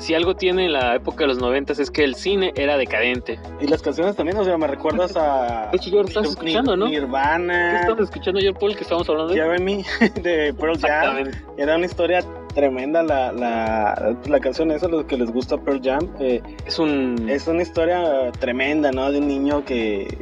si 0.00 0.14
algo 0.14 0.34
tiene 0.34 0.66
en 0.66 0.72
la 0.72 0.96
época 0.96 1.24
de 1.24 1.28
los 1.28 1.38
noventas 1.38 1.78
es 1.78 1.90
que 1.90 2.02
el 2.04 2.14
cine 2.14 2.52
era 2.56 2.76
decadente. 2.76 3.38
Y 3.60 3.66
las 3.66 3.82
canciones 3.82 4.16
también, 4.16 4.38
o 4.38 4.44
sea, 4.44 4.56
me 4.56 4.66
recuerdas 4.66 5.16
a... 5.16 5.68
De 5.70 5.76
hecho, 5.76 5.90
yo 5.90 6.00
estás 6.00 6.26
escuchando, 6.26 6.76
¿no? 6.76 6.88
Nirvana. 6.88 7.82
¿Qué 7.84 7.90
estás 7.90 8.04
escuchando 8.04 8.40
ayer, 8.40 8.54
Paul, 8.54 8.74
que 8.74 8.82
estábamos 8.82 9.08
hablando 9.08 9.32
de? 9.32 9.40
Jeremy, 9.40 9.84
de 10.22 10.54
Pearl 10.54 10.78
Jam. 10.78 11.30
Era 11.56 11.76
una 11.76 11.86
historia 11.86 12.24
tremenda 12.54 13.02
la, 13.02 13.30
la, 13.32 14.16
la 14.26 14.40
canción 14.40 14.70
esa, 14.70 14.88
los 14.88 15.04
que 15.04 15.16
les 15.16 15.30
gusta 15.30 15.58
Pearl 15.58 15.80
Jam. 15.82 16.08
Eh, 16.18 16.42
es 16.66 16.78
un... 16.78 17.28
Es 17.28 17.46
una 17.46 17.62
historia 17.62 18.32
tremenda, 18.38 18.90
¿no? 18.92 19.12
De 19.12 19.18
un 19.18 19.28
niño 19.28 19.64
que 19.64 20.18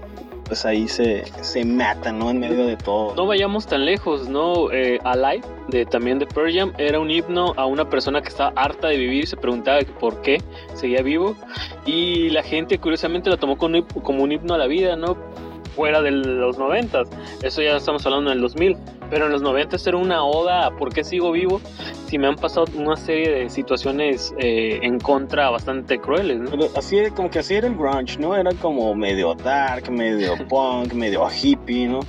pues 0.49 0.65
ahí 0.65 0.89
se, 0.89 1.25
se 1.43 1.65
matan, 1.65 2.19
¿no? 2.19 2.31
En 2.31 2.41
medio 2.41 2.67
de 2.67 2.77
todo. 2.77 3.15
No 3.15 3.27
vayamos 3.27 3.67
tan 3.67 3.85
lejos, 3.85 4.29
¿no? 4.29 4.73
Eh, 4.73 4.99
Alive, 5.05 5.47
de, 5.69 5.87
también 5.87 6.19
de 6.19 6.27
Pearl 6.27 6.73
era 6.79 6.99
un 6.99 7.11
himno 7.11 7.53
a 7.57 7.67
una 7.67 7.89
persona 7.89 8.23
que 8.23 8.29
estaba 8.29 8.53
harta 8.57 8.89
de 8.89 8.97
vivir 8.97 9.25
y 9.25 9.27
se 9.27 9.37
preguntaba 9.37 9.81
por 10.01 10.23
qué 10.23 10.43
seguía 10.75 11.03
vivo. 11.03 11.37
Y 11.85 12.31
la 12.31 12.43
gente 12.43 12.79
curiosamente 12.79 13.31
lo 13.31 13.37
tomó 13.37 13.57
como 13.59 14.23
un 14.23 14.33
himno 14.33 14.55
a 14.55 14.59
la 14.59 14.67
vida, 14.67 14.97
¿no? 14.97 15.17
Fuera 15.79 16.03
de 16.03 16.11
los 16.11 16.59
90. 16.59 17.05
Eso 17.45 17.63
ya 17.63 17.77
estamos 17.77 18.05
hablando 18.05 18.31
del 18.31 18.41
2000. 18.41 18.77
Pero 19.11 19.27
en 19.27 19.33
los 19.33 19.43
90 19.43 19.77
era 19.87 19.97
una 19.97 20.25
oda 20.25 20.67
a 20.67 20.71
por 20.77 20.93
qué 20.93 21.05
sigo 21.05 21.31
vivo 21.31 21.63
si 22.09 22.19
me 22.19 22.27
han 22.27 22.37
pasado 22.37 22.67
una 22.75 22.97
serie 22.97 23.31
de 23.31 23.49
situaciones 23.49 24.35
eh, 24.39 24.81
en 24.83 24.99
contra 24.99 25.49
bastante 25.51 25.99
crueles. 25.99 26.41
¿no? 26.41 26.51
así 26.77 26.99
como 27.15 27.31
que 27.31 27.39
así 27.39 27.55
era 27.55 27.69
el 27.69 27.77
grunge, 27.77 28.19
¿no? 28.19 28.37
Era 28.37 28.51
como 28.61 28.95
medio 28.95 29.35
dark, 29.35 29.91
medio 29.91 30.35
punk, 30.49 30.93
medio 30.95 31.27
hippie, 31.31 31.87
¿no? 31.87 32.01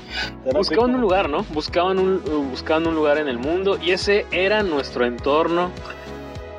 buscaban 0.53 0.95
un 0.95 1.01
lugar, 1.01 1.29
¿no? 1.29 1.45
Buscaban 1.53 1.99
un, 1.99 2.21
buscaban 2.49 2.87
un 2.87 2.95
lugar 2.95 3.17
en 3.17 3.27
el 3.27 3.37
mundo 3.37 3.77
y 3.81 3.91
ese 3.91 4.25
era 4.31 4.63
nuestro 4.63 5.05
entorno 5.05 5.69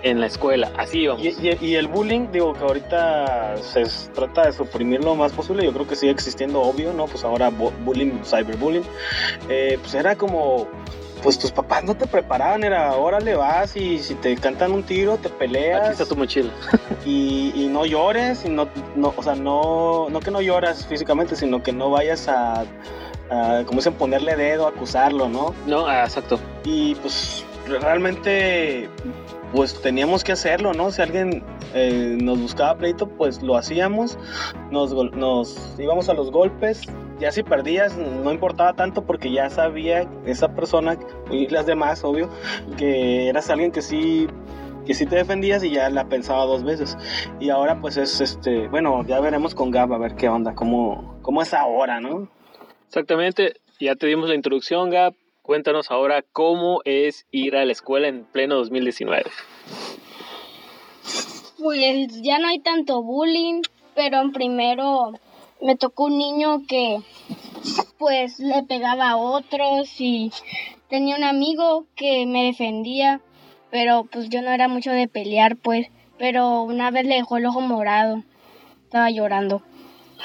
en 0.02 0.20
la 0.20 0.26
escuela, 0.26 0.72
así 0.76 1.06
vamos. 1.06 1.22
Y, 1.24 1.74
el 1.74 1.86
bullying, 1.88 2.28
digo 2.32 2.52
que 2.52 2.60
ahorita 2.60 3.56
se 3.58 3.84
trata 4.12 4.46
de 4.46 4.52
suprimir 4.52 5.04
lo 5.04 5.14
más 5.14 5.32
posible, 5.32 5.64
yo 5.64 5.72
creo 5.72 5.86
que 5.86 5.96
sigue 5.96 6.12
existiendo, 6.12 6.60
obvio, 6.60 6.92
¿no? 6.92 7.06
Pues 7.06 7.24
ahora 7.24 7.50
bullying, 7.50 8.22
cyberbullying, 8.24 8.84
eh, 9.48 9.78
pues 9.80 9.94
era 9.94 10.16
como, 10.16 10.68
pues 11.22 11.38
tus 11.38 11.52
papás 11.52 11.84
no 11.84 11.94
te 11.94 12.06
preparaban, 12.06 12.64
era, 12.64 12.94
órale, 12.96 13.34
vas 13.34 13.76
y 13.76 13.98
si 13.98 14.14
te 14.14 14.36
cantan 14.36 14.72
un 14.72 14.82
tiro, 14.82 15.16
te 15.18 15.28
peleas. 15.28 15.82
Aquí 15.82 15.92
está 15.92 16.06
tu 16.06 16.16
mochila. 16.16 16.50
y, 17.04 17.68
no 17.70 17.84
llores, 17.86 18.44
y 18.44 18.48
no, 18.48 18.68
no, 18.96 19.14
o 19.16 19.22
sea, 19.22 19.34
no, 19.34 20.08
no 20.10 20.20
que 20.20 20.30
no 20.30 20.40
lloras 20.40 20.86
físicamente, 20.86 21.36
sino 21.36 21.62
que 21.62 21.72
no 21.72 21.90
vayas 21.90 22.28
a, 22.28 22.64
a 23.30 23.62
como 23.64 23.78
dicen, 23.78 23.94
ponerle 23.94 24.36
dedo, 24.36 24.66
acusarlo, 24.66 25.28
¿no? 25.28 25.54
No, 25.66 25.86
ah, 25.86 26.04
exacto. 26.04 26.38
Y 26.64 26.94
pues 26.96 27.44
realmente 27.66 28.88
pues 29.52 29.80
teníamos 29.80 30.24
que 30.24 30.32
hacerlo, 30.32 30.72
¿no? 30.72 30.90
Si 30.90 31.02
alguien 31.02 31.42
eh, 31.74 32.16
nos 32.20 32.40
buscaba 32.40 32.76
pleito, 32.76 33.08
pues 33.08 33.42
lo 33.42 33.56
hacíamos, 33.56 34.18
nos, 34.70 34.94
íbamos 35.78 36.08
a 36.08 36.14
los 36.14 36.30
golpes, 36.30 36.82
ya 37.18 37.32
si 37.32 37.42
perdías 37.42 37.96
no 37.96 38.32
importaba 38.32 38.74
tanto 38.74 39.04
porque 39.04 39.30
ya 39.30 39.50
sabía 39.50 40.08
esa 40.24 40.54
persona 40.54 40.96
y 41.30 41.48
las 41.48 41.66
demás, 41.66 42.04
obvio, 42.04 42.30
que 42.76 43.28
eras 43.28 43.50
alguien 43.50 43.72
que 43.72 43.82
sí 43.82 44.28
que 44.86 44.94
sí 44.94 45.06
te 45.06 45.16
defendías 45.16 45.62
y 45.62 45.70
ya 45.70 45.90
la 45.90 46.08
pensaba 46.08 46.46
dos 46.46 46.64
veces. 46.64 46.96
Y 47.38 47.50
ahora 47.50 47.80
pues 47.80 47.96
es 47.96 48.20
este, 48.20 48.66
bueno, 48.68 49.04
ya 49.06 49.20
veremos 49.20 49.54
con 49.54 49.70
Gab 49.70 49.92
a 49.92 49.98
ver 49.98 50.16
qué 50.16 50.28
onda, 50.28 50.54
cómo, 50.54 51.18
cómo 51.22 51.42
es 51.42 51.52
ahora, 51.52 52.00
¿no? 52.00 52.28
Exactamente, 52.86 53.60
ya 53.78 53.94
te 53.94 54.06
dimos 54.06 54.28
la 54.28 54.34
introducción, 54.34 54.90
Gab, 54.90 55.14
Cuéntanos 55.50 55.90
ahora 55.90 56.22
cómo 56.32 56.80
es 56.84 57.26
ir 57.32 57.56
a 57.56 57.64
la 57.64 57.72
escuela 57.72 58.06
en 58.06 58.22
pleno 58.22 58.54
2019. 58.54 59.24
Pues 61.58 62.22
ya 62.22 62.38
no 62.38 62.46
hay 62.46 62.60
tanto 62.60 63.02
bullying, 63.02 63.62
pero 63.96 64.20
en 64.20 64.30
primero 64.30 65.10
me 65.60 65.74
tocó 65.74 66.04
un 66.04 66.18
niño 66.18 66.62
que 66.68 66.98
pues 67.98 68.38
le 68.38 68.62
pegaba 68.62 69.10
a 69.10 69.16
otros 69.16 70.00
y 70.00 70.30
tenía 70.88 71.16
un 71.16 71.24
amigo 71.24 71.84
que 71.96 72.26
me 72.26 72.44
defendía, 72.44 73.20
pero 73.72 74.04
pues 74.04 74.28
yo 74.28 74.42
no 74.42 74.52
era 74.52 74.68
mucho 74.68 74.92
de 74.92 75.08
pelear 75.08 75.56
pues, 75.56 75.88
pero 76.16 76.62
una 76.62 76.92
vez 76.92 77.06
le 77.06 77.16
dejó 77.16 77.38
el 77.38 77.46
ojo 77.46 77.60
morado, 77.60 78.22
estaba 78.84 79.10
llorando. 79.10 79.62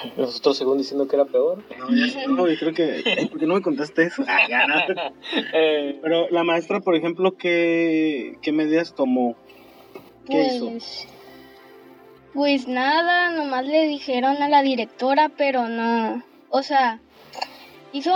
Nosotros 0.18 0.58
según 0.58 0.78
diciendo 0.78 1.08
que 1.08 1.16
era 1.16 1.26
peor. 1.26 1.64
No, 1.78 2.36
no, 2.36 2.48
yo 2.48 2.58
creo 2.58 2.74
que... 2.74 3.28
¿Por 3.30 3.40
qué 3.40 3.48
no 3.48 3.56
me 3.56 3.62
contaste 3.62 4.04
eso? 4.04 4.24
Ah, 4.28 4.88
eh, 5.54 6.00
Pero 6.02 6.30
la 6.30 6.44
maestra, 6.44 6.80
por 6.80 6.96
ejemplo, 6.96 7.36
¿qué, 7.38 8.38
qué 8.42 8.52
medidas 8.52 8.94
tomó? 8.96 9.36
¿Qué 10.26 10.34
pues, 10.34 10.56
hizo? 10.56 11.08
Pues 12.34 12.68
nada, 12.68 13.30
nomás 13.32 13.66
le 13.66 13.88
dijeron 13.88 14.42
a 14.42 14.50
la 14.50 14.62
directora, 14.62 15.30
pero 15.30 15.68
no... 15.68 16.24
O 16.50 16.64
sea, 16.64 17.00
hizo... 17.94 18.14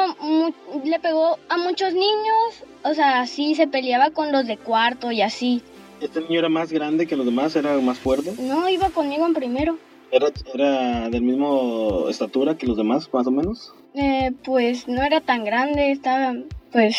le 0.83 0.99
pegó 0.99 1.37
a 1.49 1.57
muchos 1.57 1.93
niños, 1.93 2.63
o 2.83 2.93
sea, 2.93 3.25
sí 3.27 3.55
se 3.55 3.67
peleaba 3.67 4.11
con 4.11 4.31
los 4.31 4.45
de 4.47 4.57
cuarto 4.57 5.11
y 5.11 5.21
así. 5.21 5.61
¿Este 6.01 6.21
niño 6.21 6.39
era 6.39 6.49
más 6.49 6.71
grande 6.71 7.07
que 7.07 7.17
los 7.17 7.25
demás? 7.25 7.55
¿Era 7.55 7.77
más 7.79 7.99
fuerte? 7.99 8.33
No, 8.39 8.69
iba 8.69 8.89
conmigo 8.89 9.25
en 9.25 9.33
primero. 9.33 9.77
¿Era, 10.11 10.27
¿Era 10.53 11.09
del 11.09 11.21
mismo 11.21 12.07
estatura 12.09 12.57
que 12.57 12.67
los 12.67 12.77
demás, 12.77 13.09
más 13.13 13.27
o 13.27 13.31
menos? 13.31 13.73
Eh, 13.93 14.31
pues 14.43 14.87
no 14.87 15.03
era 15.03 15.21
tan 15.21 15.43
grande, 15.43 15.91
estaba 15.91 16.35
pues 16.71 16.97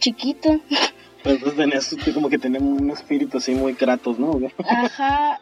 chiquito. 0.00 0.60
Pues 1.22 1.36
entonces 1.36 1.56
tenías 1.56 2.14
como 2.14 2.28
que 2.28 2.36
tenía 2.36 2.60
un 2.60 2.90
espíritu 2.90 3.38
así 3.38 3.54
muy 3.54 3.74
kratos, 3.74 4.18
¿no? 4.18 4.40
Ajá. 4.68 5.40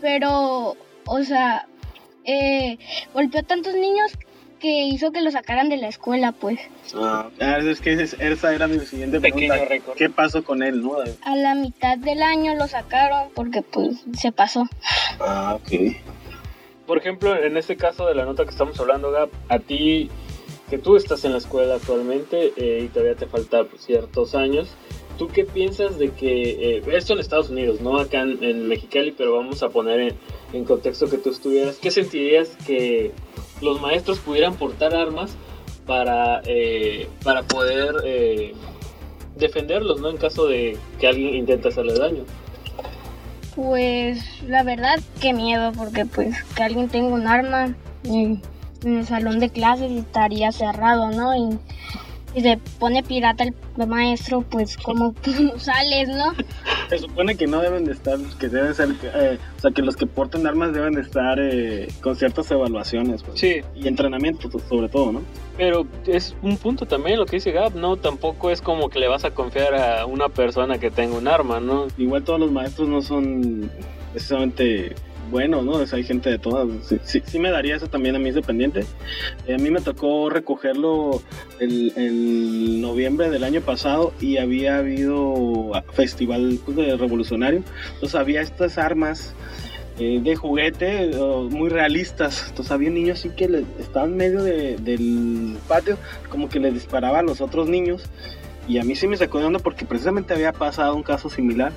Pero, 0.00 0.76
o 1.04 1.22
sea, 1.24 1.66
eh, 2.24 2.78
golpeó 3.12 3.40
a 3.40 3.42
tantos 3.42 3.74
niños 3.74 4.12
que 4.58 4.86
hizo 4.86 5.12
que 5.12 5.22
lo 5.22 5.30
sacaran 5.30 5.68
de 5.68 5.76
la 5.76 5.88
escuela, 5.88 6.32
pues. 6.32 6.58
Ah, 6.94 7.30
ah 7.40 7.58
es 7.58 7.80
que 7.80 7.92
esa 7.92 8.54
era 8.54 8.66
mi 8.66 8.80
siguiente 8.80 9.20
pregunta. 9.20 9.56
¿Qué 9.96 10.10
pasó 10.10 10.44
con 10.44 10.62
él, 10.62 10.82
no? 10.82 10.96
A 11.22 11.36
la 11.36 11.54
mitad 11.54 11.96
del 11.98 12.22
año 12.22 12.54
lo 12.54 12.66
sacaron 12.66 13.30
porque, 13.34 13.62
pues, 13.62 14.04
se 14.16 14.32
pasó. 14.32 14.68
Ah, 15.20 15.58
ok. 15.60 15.96
Por 16.86 16.98
ejemplo, 16.98 17.36
en 17.36 17.56
este 17.56 17.76
caso 17.76 18.06
de 18.06 18.14
la 18.14 18.24
nota 18.24 18.44
que 18.44 18.50
estamos 18.50 18.78
hablando, 18.80 19.10
Gab, 19.10 19.28
a 19.48 19.58
ti, 19.58 20.10
que 20.70 20.78
tú 20.78 20.96
estás 20.96 21.24
en 21.24 21.32
la 21.32 21.38
escuela 21.38 21.74
actualmente 21.74 22.52
eh, 22.56 22.82
y 22.84 22.88
todavía 22.88 23.14
te 23.14 23.26
falta 23.26 23.64
pues, 23.64 23.82
ciertos 23.82 24.34
años, 24.34 24.68
¿tú 25.18 25.28
qué 25.28 25.44
piensas 25.44 25.98
de 25.98 26.10
que, 26.10 26.76
eh, 26.78 26.82
esto 26.92 27.12
en 27.12 27.18
Estados 27.20 27.50
Unidos, 27.50 27.80
no 27.80 27.98
acá 27.98 28.22
en, 28.22 28.68
Mexicali, 28.68 29.12
pero 29.12 29.36
vamos 29.36 29.62
a 29.62 29.68
poner 29.68 30.00
en, 30.00 30.14
en 30.52 30.64
contexto 30.64 31.08
que 31.08 31.18
tú 31.18 31.30
estuvieras, 31.30 31.76
¿qué 31.76 31.90
sentirías 31.90 32.56
que 32.66 33.12
los 33.60 33.80
maestros 33.80 34.18
pudieran 34.18 34.54
portar 34.54 34.94
armas 34.94 35.30
para, 35.86 36.42
eh, 36.44 37.08
para 37.24 37.42
poder 37.42 37.94
eh, 38.04 38.54
defenderlos, 39.36 40.00
¿no? 40.00 40.10
En 40.10 40.16
caso 40.16 40.46
de 40.46 40.76
que 41.00 41.08
alguien 41.08 41.34
intente 41.34 41.68
hacerle 41.68 41.98
daño. 41.98 42.24
Pues 43.56 44.42
la 44.42 44.62
verdad, 44.62 45.00
qué 45.20 45.32
miedo, 45.32 45.72
porque 45.72 46.04
pues 46.04 46.36
que 46.54 46.62
alguien 46.62 46.88
tenga 46.88 47.08
un 47.08 47.26
arma 47.26 47.74
en, 48.04 48.40
el 48.84 49.06
salón 49.06 49.40
de 49.40 49.50
clases 49.50 49.90
estaría 49.90 50.52
cerrado, 50.52 51.10
¿no? 51.10 51.34
Y, 51.34 51.58
y 52.34 52.40
se 52.42 52.58
pone 52.78 53.02
pirata 53.02 53.44
el 53.44 53.54
maestro, 53.86 54.42
pues 54.42 54.76
como 54.84 55.14
sales, 55.56 56.08
¿no? 56.08 56.34
Se 56.88 56.98
supone 56.98 57.36
que 57.36 57.46
no 57.46 57.60
deben 57.60 57.84
de 57.84 57.92
estar, 57.92 58.18
que 58.38 58.48
deben 58.48 58.74
ser, 58.74 58.90
eh, 59.02 59.38
o 59.56 59.60
sea, 59.60 59.70
que 59.70 59.82
los 59.82 59.96
que 59.96 60.06
porten 60.06 60.46
armas 60.46 60.72
deben 60.72 60.94
de 60.94 61.02
estar 61.02 61.38
eh, 61.40 61.88
con 62.02 62.16
ciertas 62.16 62.50
evaluaciones. 62.50 63.22
Pues, 63.22 63.40
sí. 63.40 63.60
Y 63.74 63.88
entrenamiento 63.88 64.50
sobre 64.68 64.88
todo, 64.88 65.12
¿no? 65.12 65.22
Pero 65.56 65.86
es 66.06 66.36
un 66.42 66.56
punto 66.56 66.86
también 66.86 67.18
lo 67.18 67.26
que 67.26 67.36
dice 67.36 67.50
Gab, 67.50 67.74
¿no? 67.74 67.96
Tampoco 67.96 68.50
es 68.50 68.62
como 68.62 68.88
que 68.88 69.00
le 69.00 69.08
vas 69.08 69.24
a 69.24 69.32
confiar 69.32 69.74
a 69.74 70.06
una 70.06 70.28
persona 70.28 70.78
que 70.78 70.90
tenga 70.90 71.16
un 71.16 71.28
arma, 71.28 71.60
¿no? 71.60 71.88
Igual 71.98 72.24
todos 72.24 72.38
los 72.38 72.52
maestros 72.52 72.88
no 72.88 73.02
son 73.02 73.70
precisamente 74.12 74.94
bueno, 75.30 75.62
¿no? 75.62 75.78
hay 75.78 76.02
gente 76.04 76.30
de 76.30 76.38
todas. 76.38 76.68
Sí, 77.04 77.22
sí, 77.24 77.38
me 77.38 77.50
daría 77.50 77.76
eso 77.76 77.88
también 77.88 78.16
a 78.16 78.18
mí 78.18 78.30
dependiente. 78.30 78.84
Eh, 79.46 79.54
a 79.54 79.58
mí 79.58 79.70
me 79.70 79.80
tocó 79.80 80.30
recogerlo 80.30 81.22
el, 81.58 82.80
noviembre 82.80 83.30
del 83.30 83.44
año 83.44 83.60
pasado 83.60 84.12
y 84.20 84.38
había 84.38 84.78
habido 84.78 85.72
festival 85.92 86.58
pues, 86.64 86.76
de 86.76 86.96
revolucionario. 86.96 87.62
Entonces 87.94 88.14
había 88.14 88.40
estas 88.40 88.78
armas 88.78 89.34
eh, 89.98 90.20
de 90.22 90.36
juguete 90.36 91.10
muy 91.50 91.68
realistas. 91.68 92.46
Entonces 92.48 92.72
había 92.72 92.90
niños 92.90 93.20
así 93.20 93.30
que 93.30 93.64
estaban 93.78 94.12
en 94.12 94.16
medio 94.16 94.42
del 94.42 95.56
patio, 95.66 95.98
como 96.28 96.48
que 96.48 96.60
le 96.60 96.70
disparaban 96.70 97.20
a 97.20 97.22
los 97.22 97.40
otros 97.40 97.68
niños. 97.68 98.04
Y 98.66 98.78
a 98.78 98.84
mí 98.84 98.94
sí 98.96 99.06
me 99.06 99.16
sacó 99.16 99.38
de 99.38 99.46
onda 99.46 99.58
porque 99.58 99.86
precisamente 99.86 100.34
había 100.34 100.52
pasado 100.52 100.94
un 100.94 101.02
caso 101.02 101.30
similar 101.30 101.72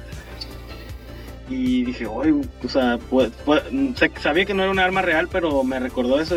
y 1.51 1.83
dije, 1.83 2.05
oye, 2.05 2.33
o 2.63 2.69
sea, 2.69 2.97
pues, 3.09 3.31
pues, 3.45 3.61
sabía 4.21 4.45
que 4.45 4.53
no 4.53 4.63
era 4.63 4.71
un 4.71 4.79
arma 4.79 5.01
real, 5.01 5.27
pero 5.31 5.63
me 5.63 5.79
recordó 5.79 6.19
eso 6.19 6.35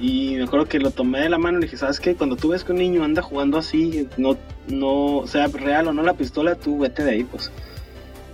y 0.00 0.36
me 0.36 0.44
acuerdo 0.44 0.66
que 0.66 0.78
lo 0.78 0.90
tomé 0.90 1.20
de 1.20 1.28
la 1.28 1.38
mano 1.38 1.58
y 1.58 1.62
dije, 1.62 1.76
¿sabes 1.76 1.98
qué? 1.98 2.14
Cuando 2.14 2.36
tú 2.36 2.48
ves 2.48 2.62
que 2.62 2.72
un 2.72 2.78
niño 2.78 3.02
anda 3.02 3.20
jugando 3.20 3.58
así, 3.58 4.08
no, 4.16 4.36
no 4.68 5.24
sea 5.26 5.48
real 5.48 5.88
o 5.88 5.92
no 5.92 6.02
la 6.02 6.14
pistola, 6.14 6.54
tú 6.54 6.78
vete 6.78 7.02
de 7.04 7.10
ahí, 7.10 7.24
pues. 7.24 7.50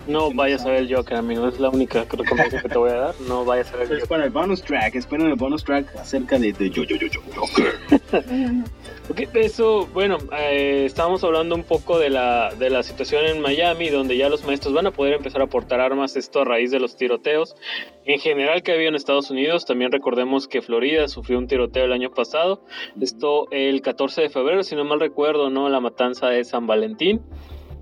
No 0.06 0.32
vayas 0.32 0.62
a 0.62 0.70
ver 0.70 0.82
el 0.82 0.94
Joker, 0.94 1.18
amigo, 1.18 1.46
es 1.46 1.60
la 1.60 1.68
única 1.68 2.04
recomendación 2.04 2.62
que 2.62 2.68
te 2.68 2.78
voy 2.78 2.90
a 2.90 2.94
dar. 2.94 3.14
No 3.28 3.44
vayas 3.44 3.68
a 3.68 3.72
ver 3.72 3.82
el 3.82 3.88
Joker. 3.88 4.02
Es 4.02 4.08
para 4.08 4.24
el 4.24 4.30
bonus 4.30 4.62
track, 4.62 4.94
esperen 4.94 5.26
el 5.26 5.36
bonus 5.36 5.62
track 5.64 5.94
acerca 5.96 6.38
de, 6.38 6.52
de 6.52 6.70
yo, 6.70 6.84
yo, 6.84 6.96
yo, 6.96 7.06
yo, 7.06 7.20
Joker. 7.34 7.74
Ok, 9.10 9.22
eso, 9.34 9.88
bueno, 9.92 10.18
eh, 10.38 10.84
estábamos 10.86 11.24
hablando 11.24 11.56
un 11.56 11.64
poco 11.64 11.98
de 11.98 12.10
la, 12.10 12.54
de 12.54 12.70
la 12.70 12.84
situación 12.84 13.26
en 13.26 13.40
Miami, 13.40 13.88
donde 13.88 14.16
ya 14.16 14.28
los 14.28 14.44
maestros 14.44 14.72
van 14.72 14.86
a 14.86 14.92
poder 14.92 15.14
empezar 15.14 15.40
a 15.40 15.46
aportar 15.46 15.80
armas, 15.80 16.14
esto 16.14 16.42
a 16.42 16.44
raíz 16.44 16.70
de 16.70 16.78
los 16.78 16.94
tiroteos. 16.94 17.56
En 18.04 18.20
general 18.20 18.62
que 18.62 18.70
había 18.70 18.86
en 18.86 18.94
Estados 18.94 19.28
Unidos, 19.32 19.66
también 19.66 19.90
recordemos 19.90 20.46
que 20.46 20.62
Florida 20.62 21.08
sufrió 21.08 21.38
un 21.38 21.48
tiroteo 21.48 21.86
el 21.86 21.92
año 21.92 22.12
pasado, 22.12 22.62
esto 23.00 23.48
el 23.50 23.82
14 23.82 24.22
de 24.22 24.30
febrero, 24.30 24.62
si 24.62 24.76
no 24.76 24.84
mal 24.84 25.00
recuerdo, 25.00 25.50
¿no? 25.50 25.68
La 25.68 25.80
matanza 25.80 26.28
de 26.28 26.44
San 26.44 26.68
Valentín 26.68 27.20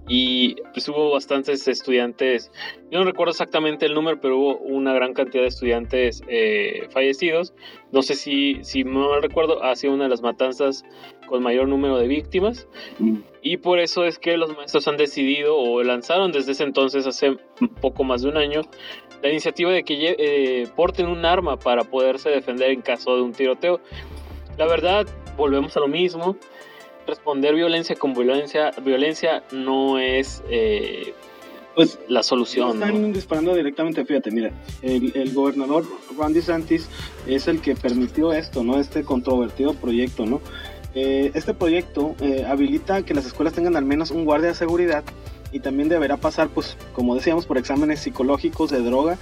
y 0.09 0.57
pues 0.73 0.89
hubo 0.89 1.11
bastantes 1.11 1.69
estudiantes, 1.69 2.51
yo 2.91 2.99
no 2.99 3.05
recuerdo 3.05 3.33
exactamente 3.33 3.85
el 3.85 3.95
número, 3.95 4.19
pero 4.21 4.39
hubo 4.39 4.59
una 4.59 4.95
gran 4.95 5.13
cantidad 5.13 5.43
de 5.43 5.49
estudiantes 5.49 6.23
eh, 6.29 6.89
fallecidos. 6.91 7.53
No 7.93 8.03
sé 8.03 8.15
si, 8.15 8.59
si 8.65 8.85
mal 8.85 9.23
recuerdo, 9.23 9.63
ha 9.63 9.77
sido 9.77 9.93
una 9.93 10.05
de 10.05 10.11
las 10.11 10.23
matanzas 10.23 10.85
con 11.29 11.43
mayor 11.43 11.69
número 11.69 11.99
de 11.99 12.09
víctimas. 12.09 12.67
Y 13.43 13.59
por 13.59 13.79
eso 13.79 14.05
es 14.05 14.19
que 14.19 14.37
los 14.37 14.57
maestros 14.57 14.89
han 14.89 14.97
decidido 14.97 15.57
o 15.57 15.83
lanzaron 15.83 16.33
desde 16.33 16.53
ese 16.53 16.65
entonces, 16.65 17.07
hace 17.07 17.37
poco 17.81 18.05
más 18.05 18.23
de 18.23 18.29
un 18.29 18.37
año, 18.37 18.63
la 19.23 19.31
iniciativa 19.31 19.71
de 19.71 19.85
que 19.85 20.17
eh, 20.19 20.69
porten 20.75 21.07
un 21.07 21.25
arma 21.25 21.59
para 21.59 21.85
poderse 21.85 22.31
defender 22.31 22.71
en 22.71 22.83
caso 22.83 23.17
de 23.17 23.23
un 23.23 23.33
tiroteo. 23.33 23.81
La 24.57 24.67
verdad, 24.67 25.07
volvemos 25.37 25.77
a 25.77 25.81
lo 25.81 25.89
mismo 25.89 26.37
responder 27.07 27.55
violencia 27.55 27.97
con 27.97 28.13
violencia, 28.13 28.71
violencia 28.83 29.43
no 29.51 29.99
es 29.99 30.43
eh, 30.51 31.15
pues 31.75 31.99
la 32.09 32.23
solución. 32.23 32.83
Están 32.83 33.13
disparando 33.13 33.55
directamente, 33.55 34.05
fíjate, 34.05 34.31
mira, 34.31 34.53
el, 34.83 35.33
gobernador 35.33 35.85
Randy 36.19 36.43
Santis 36.43 36.89
es 37.27 37.49
el 37.49 37.61
que 37.61 37.75
permitió 37.75 38.33
esto, 38.33 38.63
¿no? 38.63 38.79
Este 38.79 39.05
controvertido 39.05 39.75
proyecto, 39.75 40.27
¿no? 40.27 40.41
Eh, 40.95 41.31
este 41.35 41.55
proyecto 41.55 42.17
eh, 42.21 42.45
habilita 42.49 43.03
que 43.03 43.15
las 43.15 43.27
escuelas 43.27 43.55
tengan 43.55 43.77
al 43.77 43.85
menos 43.85 44.11
un 44.11 44.25
guardia 44.25 44.49
de 44.49 44.55
seguridad 44.55 45.05
y 45.53 45.61
también 45.61 45.89
deberá 45.89 46.17
pasar, 46.17 46.49
pues, 46.49 46.77
como 46.93 47.15
decíamos, 47.15 47.47
por 47.47 47.59
exámenes 47.59 48.01
psicológicos 48.01 48.71
de 48.71 48.83
droga 48.83 49.19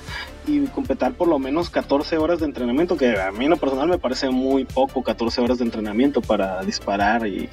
y 0.46 0.60
completar 0.66 1.12
por 1.12 1.28
lo 1.28 1.38
menos 1.38 1.70
14 1.70 2.18
horas 2.18 2.40
de 2.40 2.46
entrenamiento, 2.46 2.96
que 2.96 3.20
a 3.20 3.30
mí 3.30 3.44
en 3.44 3.50
lo 3.50 3.56
personal 3.56 3.88
me 3.88 3.98
parece 3.98 4.30
muy 4.30 4.64
poco, 4.64 5.02
14 5.02 5.40
horas 5.40 5.58
de 5.58 5.64
entrenamiento 5.64 6.20
para 6.20 6.62
disparar 6.62 7.26
y, 7.26 7.48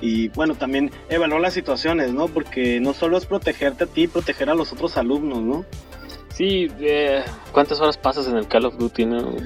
y 0.00 0.28
bueno, 0.28 0.54
también 0.54 0.90
evaluar 1.08 1.40
las 1.40 1.54
situaciones, 1.54 2.12
¿no? 2.12 2.28
Porque 2.28 2.80
no 2.80 2.94
solo 2.94 3.18
es 3.18 3.26
protegerte 3.26 3.84
a 3.84 3.86
ti, 3.86 4.06
proteger 4.06 4.50
a 4.50 4.54
los 4.54 4.72
otros 4.72 4.96
alumnos, 4.96 5.42
¿no? 5.42 5.64
Sí, 6.36 6.68
eh, 6.80 7.24
¿cuántas 7.50 7.80
horas 7.80 7.96
pasas 7.96 8.28
en 8.28 8.36
el 8.36 8.46
Call 8.46 8.66
of 8.66 8.76
Duty, 8.76 9.06
no? 9.06 9.36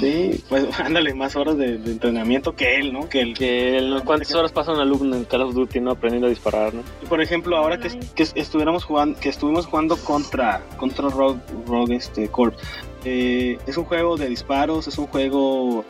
Sí, 0.00 0.42
pues 0.48 0.66
ándale, 0.80 1.14
más 1.14 1.36
horas 1.36 1.56
de, 1.56 1.76
entrenamiento 1.76 2.56
que 2.56 2.80
él, 2.80 2.92
¿no? 2.92 3.08
Que 3.08 3.20
él. 3.20 3.34
Que 3.34 3.78
él, 3.78 4.02
¿Cuántas 4.04 4.34
horas 4.34 4.50
pasa 4.50 4.72
un 4.72 4.80
alumno 4.80 5.14
en 5.14 5.26
Call 5.26 5.42
of 5.42 5.54
Duty, 5.54 5.78
no? 5.78 5.92
Aprendiendo 5.92 6.26
a 6.26 6.30
disparar, 6.30 6.74
¿no? 6.74 6.82
Y 7.00 7.06
por 7.06 7.22
ejemplo, 7.22 7.56
ahora 7.56 7.78
que, 7.78 8.00
que 8.16 8.24
estuviéramos 8.34 8.82
jugando, 8.82 9.20
que 9.20 9.28
estuvimos 9.28 9.66
jugando 9.66 9.96
contra, 9.96 10.60
contra 10.76 11.08
Rogue, 11.08 11.38
Rogue 11.68 11.94
este, 11.94 12.26
Corp, 12.26 12.56
eh, 13.04 13.56
es 13.68 13.76
un 13.76 13.84
juego 13.84 14.16
de 14.16 14.28
disparos, 14.28 14.88
es 14.88 14.98
un 14.98 15.06
juego, 15.06 15.84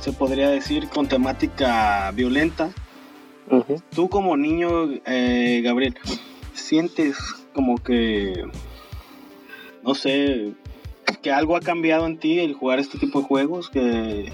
se 0.00 0.12
podría 0.12 0.50
decir, 0.50 0.88
con 0.88 1.06
temática 1.06 2.10
violenta. 2.10 2.72
Tú 3.94 4.08
como 4.08 4.36
niño, 4.36 4.88
eh, 5.06 5.60
Gabriel, 5.62 5.94
¿sientes 6.52 7.16
como 7.52 7.76
que 7.76 8.42
no 9.84 9.94
sé, 9.94 10.52
que 11.22 11.30
algo 11.30 11.56
ha 11.56 11.60
cambiado 11.60 12.06
en 12.06 12.18
ti 12.18 12.38
el 12.40 12.54
jugar 12.54 12.78
este 12.78 12.98
tipo 12.98 13.20
de 13.20 13.26
juegos 13.26 13.70
que... 13.70 14.32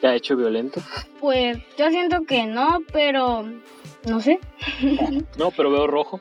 ¿Te 0.00 0.06
ha 0.06 0.14
hecho 0.14 0.36
violento? 0.36 0.80
Pues 1.20 1.58
yo 1.76 1.90
siento 1.90 2.22
que 2.22 2.46
no, 2.46 2.78
pero 2.92 3.44
no 4.06 4.20
sé. 4.20 4.38
No, 5.36 5.50
pero 5.50 5.72
veo 5.72 5.88
rojo. 5.88 6.20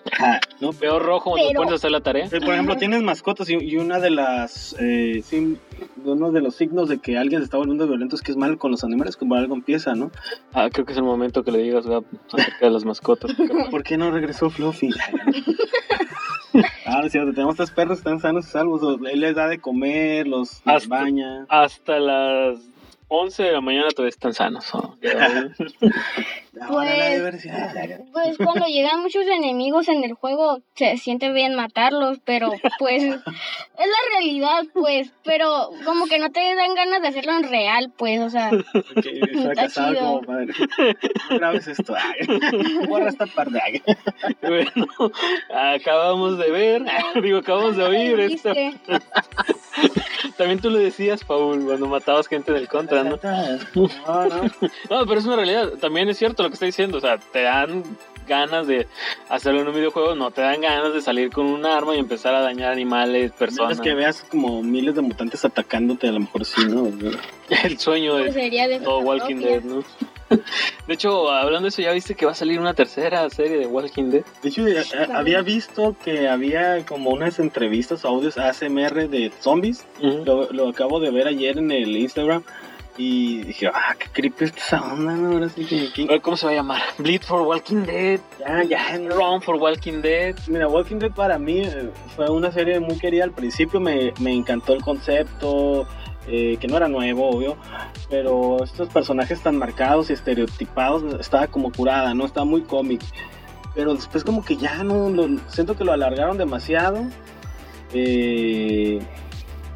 No, 0.59 0.73
veo 0.73 0.97
rojo 0.97 1.31
cuando 1.31 1.51
puedes 1.53 1.73
hacer 1.73 1.91
la 1.91 2.01
tarea. 2.01 2.27
Por 2.27 2.53
ejemplo, 2.53 2.75
tienes 2.75 3.03
mascotas 3.03 3.49
y, 3.49 3.77
una 3.77 3.99
de 3.99 4.09
las 4.09 4.75
eh, 4.79 5.21
uno 6.03 6.31
de 6.31 6.41
los 6.41 6.55
signos 6.55 6.89
de 6.89 6.97
que 6.97 7.17
alguien 7.17 7.41
se 7.41 7.45
está 7.45 7.57
volviendo 7.57 7.87
violento 7.87 8.15
es 8.15 8.23
que 8.23 8.31
es 8.31 8.37
mal 8.37 8.57
con 8.57 8.71
los 8.71 8.83
animales, 8.83 9.15
como 9.15 9.35
algo 9.35 9.53
empieza, 9.53 9.93
¿no? 9.93 10.11
Ah, 10.53 10.69
creo 10.71 10.85
que 10.85 10.93
es 10.93 10.97
el 10.97 11.03
momento 11.03 11.43
que 11.43 11.51
le 11.51 11.59
digas 11.59 11.85
acerca 11.85 12.65
de 12.65 12.71
las 12.71 12.83
mascotas. 12.83 13.31
¿Por 13.71 13.83
qué 13.83 13.95
no 13.97 14.09
regresó 14.09 14.49
Fluffy? 14.49 14.89
Ah, 16.85 17.01
es 17.05 17.11
cierto, 17.11 17.33
tenemos 17.33 17.55
tres 17.55 17.71
perros, 17.71 17.99
están 17.99 18.19
sanos 18.19 18.47
y 18.47 18.49
salvos. 18.49 18.81
Él 19.09 19.19
les 19.19 19.35
da 19.35 19.47
de 19.47 19.59
comer, 19.59 20.27
los, 20.27 20.61
baña. 20.87 21.45
Hasta 21.49 21.99
las 21.99 22.59
11 23.07 23.43
de 23.43 23.51
la 23.53 23.61
mañana 23.61 23.89
todavía 23.89 24.09
están 24.09 24.33
sanos. 24.33 24.71
pues, 26.67 27.21
pues 28.13 28.37
cuando 28.37 28.65
llegan 28.65 29.01
muchos 29.01 29.25
enemigos 29.27 29.87
en 29.89 30.03
el 30.03 30.13
juego 30.13 30.59
se 30.75 30.97
siente 30.97 31.31
bien 31.31 31.55
matarlos, 31.55 32.19
pero 32.23 32.51
pues 32.79 33.03
es 33.03 33.13
la 33.15 34.11
realidad, 34.11 34.63
pues, 34.73 35.11
pero 35.23 35.69
como 35.85 36.07
que 36.07 36.19
no 36.19 36.31
te 36.31 36.55
dan 36.55 36.73
ganas 36.75 37.01
de 37.01 37.07
hacerlo 37.09 37.33
en 37.33 37.49
real, 37.49 37.91
pues, 37.97 38.19
o 38.21 38.29
sea. 38.29 38.51
Okay, 38.95 39.21
está 39.21 39.67
chido. 39.67 39.99
como 39.99 40.21
padre. 40.21 40.53
No 41.29 41.37
grabes 41.37 41.67
esto. 41.67 41.95
Borra 42.87 43.09
esta 43.09 43.27
parte. 43.27 43.83
bueno, 44.41 44.87
acabamos 45.53 46.37
de 46.37 46.51
ver, 46.51 46.85
digo, 47.21 47.39
acabamos 47.39 47.77
de 47.77 47.83
oír 47.83 48.19
esto. 48.19 48.53
También 50.37 50.59
tú 50.59 50.69
lo 50.69 50.79
decías, 50.79 51.23
Paul, 51.23 51.65
cuando 51.65 51.87
matabas 51.87 52.27
gente 52.27 52.51
del 52.51 52.67
contra, 52.67 53.03
¿no? 53.03 53.19
No, 53.23 54.25
no. 54.25 54.41
no, 54.89 55.05
pero 55.05 55.19
es 55.19 55.25
una 55.25 55.35
realidad. 55.35 55.73
También 55.79 56.09
es 56.09 56.17
cierto 56.17 56.46
lo 56.47 56.51
que 56.51 56.55
está 56.55 56.65
diciendo. 56.65 56.97
O 56.97 57.01
sea, 57.01 57.17
te 57.17 57.43
dan 57.43 57.83
ganas 58.27 58.67
de 58.67 58.87
hacerlo 59.29 59.61
en 59.61 59.69
un 59.69 59.73
videojuego, 59.73 60.15
no 60.15 60.31
te 60.31 60.41
dan 60.41 60.61
ganas 60.61 60.93
de 60.93 61.01
salir 61.01 61.31
con 61.31 61.45
un 61.45 61.65
arma 61.65 61.95
y 61.95 61.99
empezar 61.99 62.35
a 62.35 62.41
dañar 62.41 62.71
animales, 62.71 63.31
personas. 63.31 63.73
Es 63.73 63.81
que 63.81 63.93
veas 63.93 64.21
como 64.29 64.61
miles 64.61 64.95
de 64.95 65.01
mutantes 65.01 65.45
atacándote, 65.45 66.07
a 66.07 66.11
lo 66.11 66.19
mejor 66.19 66.45
sí, 66.45 66.65
¿no? 66.67 66.87
El 67.63 67.79
sueño 67.79 68.15
de, 68.15 68.31
pues 68.31 68.83
todo 68.83 68.99
Walking 68.99 69.37
Dead, 69.37 69.63
¿no? 69.63 69.83
De 70.87 70.93
hecho, 70.93 71.31
hablando 71.31 71.63
de 71.63 71.69
eso, 71.69 71.81
¿ya 71.81 71.93
viste 71.93 72.15
que 72.15 72.25
va 72.25 72.33
a 72.33 72.35
salir 72.35 72.59
una 72.59 72.73
tercera 72.73 73.29
serie 73.29 73.57
de 73.57 73.65
Walking 73.65 74.09
Dead? 74.09 74.23
De 74.43 74.49
hecho, 74.49 74.65
había 75.13 75.41
visto 75.41 75.95
que 76.03 76.27
había 76.27 76.85
como 76.85 77.11
unas 77.11 77.39
entrevistas 77.39 78.03
o 78.03 78.09
audios 78.09 78.37
ASMR 78.37 79.07
de 79.07 79.31
zombies. 79.39 79.85
lo, 80.01 80.51
lo, 80.51 80.67
acabo 80.67 80.99
de 80.99 81.11
ver 81.11 81.27
ayer 81.27 81.57
en 81.57 81.71
el 81.71 81.95
Instagram. 81.95 82.43
Y 82.97 83.43
dije, 83.43 83.67
ah, 83.67 83.95
qué 83.97 84.07
creepy 84.11 84.45
esta 84.45 84.81
onda, 84.81 85.13
¿no? 85.13 85.33
Ahora 85.33 85.49
sí 85.49 85.65
que... 85.65 86.19
¿Cómo 86.19 86.35
se 86.35 86.47
va 86.47 86.51
a 86.51 86.55
llamar? 86.55 86.81
Bleed 86.97 87.21
for 87.21 87.43
Walking 87.43 87.83
Dead. 87.83 88.19
Ya, 88.39 88.63
ya. 88.63 88.97
Run 88.97 89.39
for 89.41 89.55
Walking 89.55 90.01
Dead. 90.01 90.35
Mira, 90.47 90.67
Walking 90.67 90.97
Dead 90.97 91.11
para 91.11 91.37
mí 91.37 91.59
eh, 91.59 91.91
fue 92.15 92.27
una 92.31 92.51
serie 92.51 92.79
muy 92.79 92.97
querida. 92.97 93.23
Al 93.23 93.33
principio 93.33 93.79
me, 93.79 94.13
me 94.19 94.33
encantó 94.33 94.73
el 94.73 94.81
concepto, 94.81 95.87
eh, 96.27 96.57
que 96.59 96.67
no 96.67 96.75
era 96.75 96.87
nuevo, 96.87 97.29
obvio. 97.29 97.55
Pero 98.09 98.63
estos 98.63 98.89
personajes 98.89 99.41
tan 99.41 99.57
marcados 99.57 100.09
y 100.09 100.13
estereotipados, 100.13 101.03
estaba 101.19 101.45
como 101.45 101.71
curada, 101.71 102.15
¿no? 102.15 102.25
Estaba 102.25 102.47
muy 102.47 102.63
cómic. 102.63 103.01
Pero 103.75 103.93
después 103.93 104.23
como 104.23 104.43
que 104.43 104.57
ya 104.57 104.83
no, 104.83 105.09
lo, 105.11 105.27
siento 105.49 105.77
que 105.77 105.83
lo 105.83 105.91
alargaron 105.91 106.39
demasiado. 106.39 107.05
Eh 107.93 108.99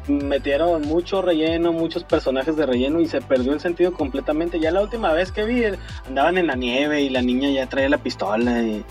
metieron 0.08 0.82
mucho 0.82 1.22
relleno, 1.22 1.72
muchos 1.72 2.04
personajes 2.04 2.56
de 2.56 2.66
relleno 2.66 3.00
y 3.00 3.06
se 3.06 3.20
perdió 3.20 3.52
el 3.52 3.60
sentido 3.60 3.92
completamente. 3.92 4.58
Ya 4.60 4.70
la 4.70 4.82
última 4.82 5.12
vez 5.12 5.32
que 5.32 5.44
vi 5.44 5.64
andaban 6.06 6.38
en 6.38 6.46
la 6.46 6.56
nieve 6.56 7.02
y 7.02 7.08
la 7.08 7.22
niña 7.22 7.50
ya 7.50 7.68
traía 7.68 7.88
la 7.88 7.98
pistola 7.98 8.62
y 8.62 8.84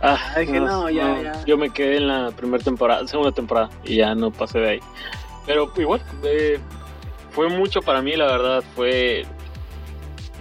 ah, 0.00 0.18
dije, 0.38 0.60
no, 0.60 0.90
ya, 0.90 1.44
Yo 1.46 1.56
me 1.56 1.70
quedé 1.70 1.98
en 1.98 2.08
la 2.08 2.30
primera 2.32 2.62
temporada, 2.62 3.06
segunda 3.06 3.32
temporada 3.32 3.70
y 3.84 3.96
ya 3.96 4.14
no 4.14 4.30
pasé 4.30 4.58
de 4.58 4.70
ahí. 4.70 4.80
Pero 5.46 5.72
igual, 5.76 6.02
eh, 6.24 6.58
fue 7.30 7.48
mucho 7.48 7.80
para 7.80 8.02
mí, 8.02 8.16
la 8.16 8.26
verdad, 8.26 8.64
fue 8.74 9.24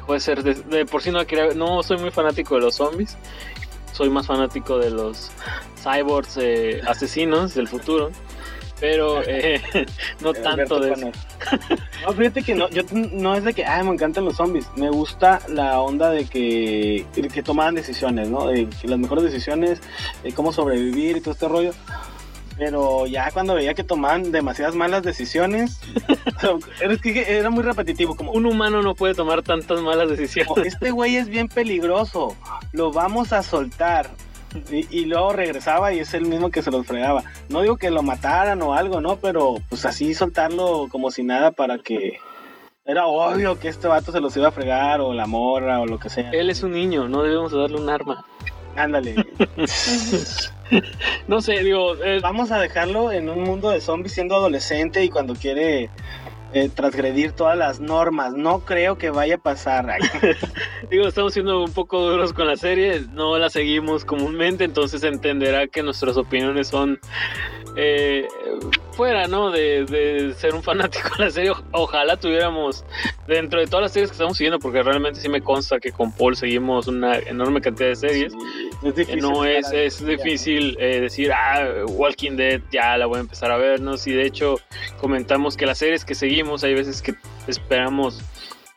puede 0.05 0.19
ser 0.19 0.43
de, 0.43 0.85
por 0.85 1.01
sí 1.01 1.11
no 1.11 1.25
quería, 1.25 1.53
no 1.53 1.83
soy 1.83 1.97
muy 1.97 2.11
fanático 2.11 2.55
de 2.55 2.61
los 2.61 2.75
zombies. 2.75 3.17
Soy 3.93 4.09
más 4.09 4.25
fanático 4.25 4.79
de 4.79 4.89
los 4.89 5.31
cyborgs 5.83 6.37
eh, 6.37 6.81
asesinos 6.87 7.53
del 7.53 7.67
futuro 7.67 8.09
pero 8.81 9.21
eh, 9.27 9.61
no 10.19 10.33
tanto 10.33 10.79
de 10.79 10.91
eso. 10.91 11.11
No, 12.05 12.13
fíjate 12.13 12.41
que 12.41 12.55
no, 12.55 12.67
yo 12.69 12.81
no 12.91 13.35
es 13.35 13.45
de 13.45 13.53
que, 13.53 13.63
ay, 13.63 13.85
me 13.85 13.91
encantan 13.91 14.25
los 14.25 14.35
zombies. 14.35 14.65
Me 14.75 14.89
gusta 14.89 15.39
la 15.47 15.79
onda 15.79 16.09
de 16.09 16.25
que, 16.25 17.05
que 17.31 17.43
tomaban 17.43 17.75
decisiones, 17.75 18.27
¿no? 18.29 18.47
De 18.47 18.67
que 18.67 18.87
las 18.87 18.99
mejores 18.99 19.23
decisiones, 19.23 19.79
de 20.23 20.33
cómo 20.33 20.51
sobrevivir 20.51 21.17
y 21.17 21.21
todo 21.21 21.33
este 21.33 21.47
rollo. 21.47 21.71
Pero 22.57 23.07
ya 23.07 23.31
cuando 23.31 23.55
veía 23.55 23.73
que 23.73 23.83
tomaban 23.83 24.31
demasiadas 24.31 24.75
malas 24.75 25.03
decisiones, 25.03 25.79
era, 26.81 26.97
que 26.97 27.37
era 27.37 27.49
muy 27.49 27.63
repetitivo. 27.63 28.15
Como, 28.15 28.31
un 28.31 28.45
humano 28.45 28.81
no 28.81 28.95
puede 28.95 29.13
tomar 29.13 29.43
tantas 29.43 29.79
malas 29.81 30.09
decisiones. 30.09 30.65
Este 30.65 30.91
güey 30.91 31.15
es 31.15 31.27
bien 31.27 31.47
peligroso, 31.47 32.35
lo 32.71 32.91
vamos 32.91 33.31
a 33.31 33.43
soltar 33.43 34.09
y, 34.69 35.05
luego 35.05 35.33
regresaba 35.33 35.93
y 35.93 35.99
es 35.99 36.13
el 36.13 36.25
mismo 36.25 36.51
que 36.51 36.61
se 36.61 36.71
los 36.71 36.85
fregaba. 36.85 37.23
No 37.49 37.61
digo 37.61 37.77
que 37.77 37.91
lo 37.91 38.03
mataran 38.03 38.61
o 38.61 38.73
algo, 38.73 39.01
¿no? 39.01 39.17
Pero 39.17 39.55
pues 39.69 39.85
así 39.85 40.13
soltarlo 40.13 40.87
como 40.91 41.11
si 41.11 41.23
nada 41.23 41.51
para 41.51 41.77
que 41.77 42.19
era 42.85 43.05
obvio 43.05 43.59
que 43.59 43.67
este 43.67 43.87
vato 43.87 44.11
se 44.11 44.19
los 44.19 44.35
iba 44.35 44.47
a 44.47 44.51
fregar 44.51 45.01
o 45.01 45.13
la 45.13 45.27
morra 45.27 45.79
o 45.79 45.85
lo 45.85 45.99
que 45.99 46.09
sea. 46.09 46.31
Él 46.31 46.49
es 46.49 46.63
un 46.63 46.73
niño, 46.73 47.07
no 47.07 47.23
debemos 47.23 47.51
darle 47.51 47.77
un 47.77 47.89
arma. 47.89 48.25
Ándale. 48.75 49.15
no 51.27 51.41
sé, 51.41 51.63
digo, 51.63 51.95
eh, 52.03 52.19
vamos 52.21 52.51
a 52.51 52.59
dejarlo 52.59 53.11
en 53.11 53.29
un 53.29 53.43
mundo 53.43 53.69
de 53.69 53.81
zombies 53.81 54.13
siendo 54.13 54.35
adolescente 54.35 55.03
y 55.03 55.09
cuando 55.09 55.35
quiere 55.35 55.89
eh, 56.53 56.69
transgredir 56.73 57.31
todas 57.31 57.57
las 57.57 57.79
normas. 57.79 58.33
No 58.33 58.59
creo 58.59 58.97
que 58.97 59.09
vaya 59.09 59.35
a 59.35 59.37
pasar. 59.37 59.97
Digo, 60.89 61.07
estamos 61.07 61.33
siendo 61.33 61.63
un 61.63 61.71
poco 61.71 62.01
duros 62.01 62.33
con 62.33 62.47
la 62.47 62.57
serie, 62.57 63.05
no 63.11 63.37
la 63.37 63.49
seguimos 63.49 64.03
comúnmente, 64.03 64.63
entonces 64.63 65.03
entenderá 65.03 65.67
que 65.67 65.81
nuestras 65.81 66.17
opiniones 66.17 66.67
son 66.67 66.99
eh, 67.77 68.27
fuera, 68.91 69.27
¿no? 69.27 69.49
De, 69.49 70.33
ser 70.37 70.53
un 70.53 70.61
fanático 70.63 71.09
de 71.17 71.25
la 71.25 71.31
serie. 71.31 71.51
Ojalá 71.71 72.17
tuviéramos 72.17 72.83
dentro 73.27 73.59
de 73.59 73.67
todas 73.67 73.83
las 73.83 73.93
series 73.93 74.09
que 74.09 74.15
estamos 74.15 74.37
siguiendo, 74.37 74.59
porque 74.59 74.83
realmente 74.83 75.21
sí 75.21 75.29
me 75.29 75.41
consta 75.41 75.79
que 75.79 75.91
con 75.91 76.11
Paul 76.11 76.35
seguimos 76.35 76.87
una 76.87 77.17
enorme 77.17 77.61
cantidad 77.61 77.89
de 77.89 77.95
series. 77.95 78.33
no 79.21 79.45
es, 79.45 79.71
es 79.71 80.05
difícil 80.05 80.75
eh, 80.79 80.99
decir, 80.99 81.31
ah, 81.31 81.85
Walking 81.87 82.35
Dead 82.35 82.61
ya 82.71 82.97
la 82.97 83.05
voy 83.05 83.17
a 83.17 83.21
empezar 83.21 83.51
a 83.51 83.57
ver, 83.57 83.79
¿no? 83.79 83.95
Si 83.95 84.11
de 84.11 84.25
hecho 84.25 84.55
comentamos 84.99 85.55
que 85.55 85.65
las 85.65 85.77
series 85.77 86.03
que 86.03 86.15
seguimos 86.15 86.40
hay 86.63 86.73
veces 86.73 87.01
que 87.01 87.15
esperamos 87.47 88.21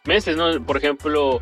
meses, 0.04 0.36
¿no? 0.36 0.62
Por 0.64 0.76
ejemplo, 0.76 1.40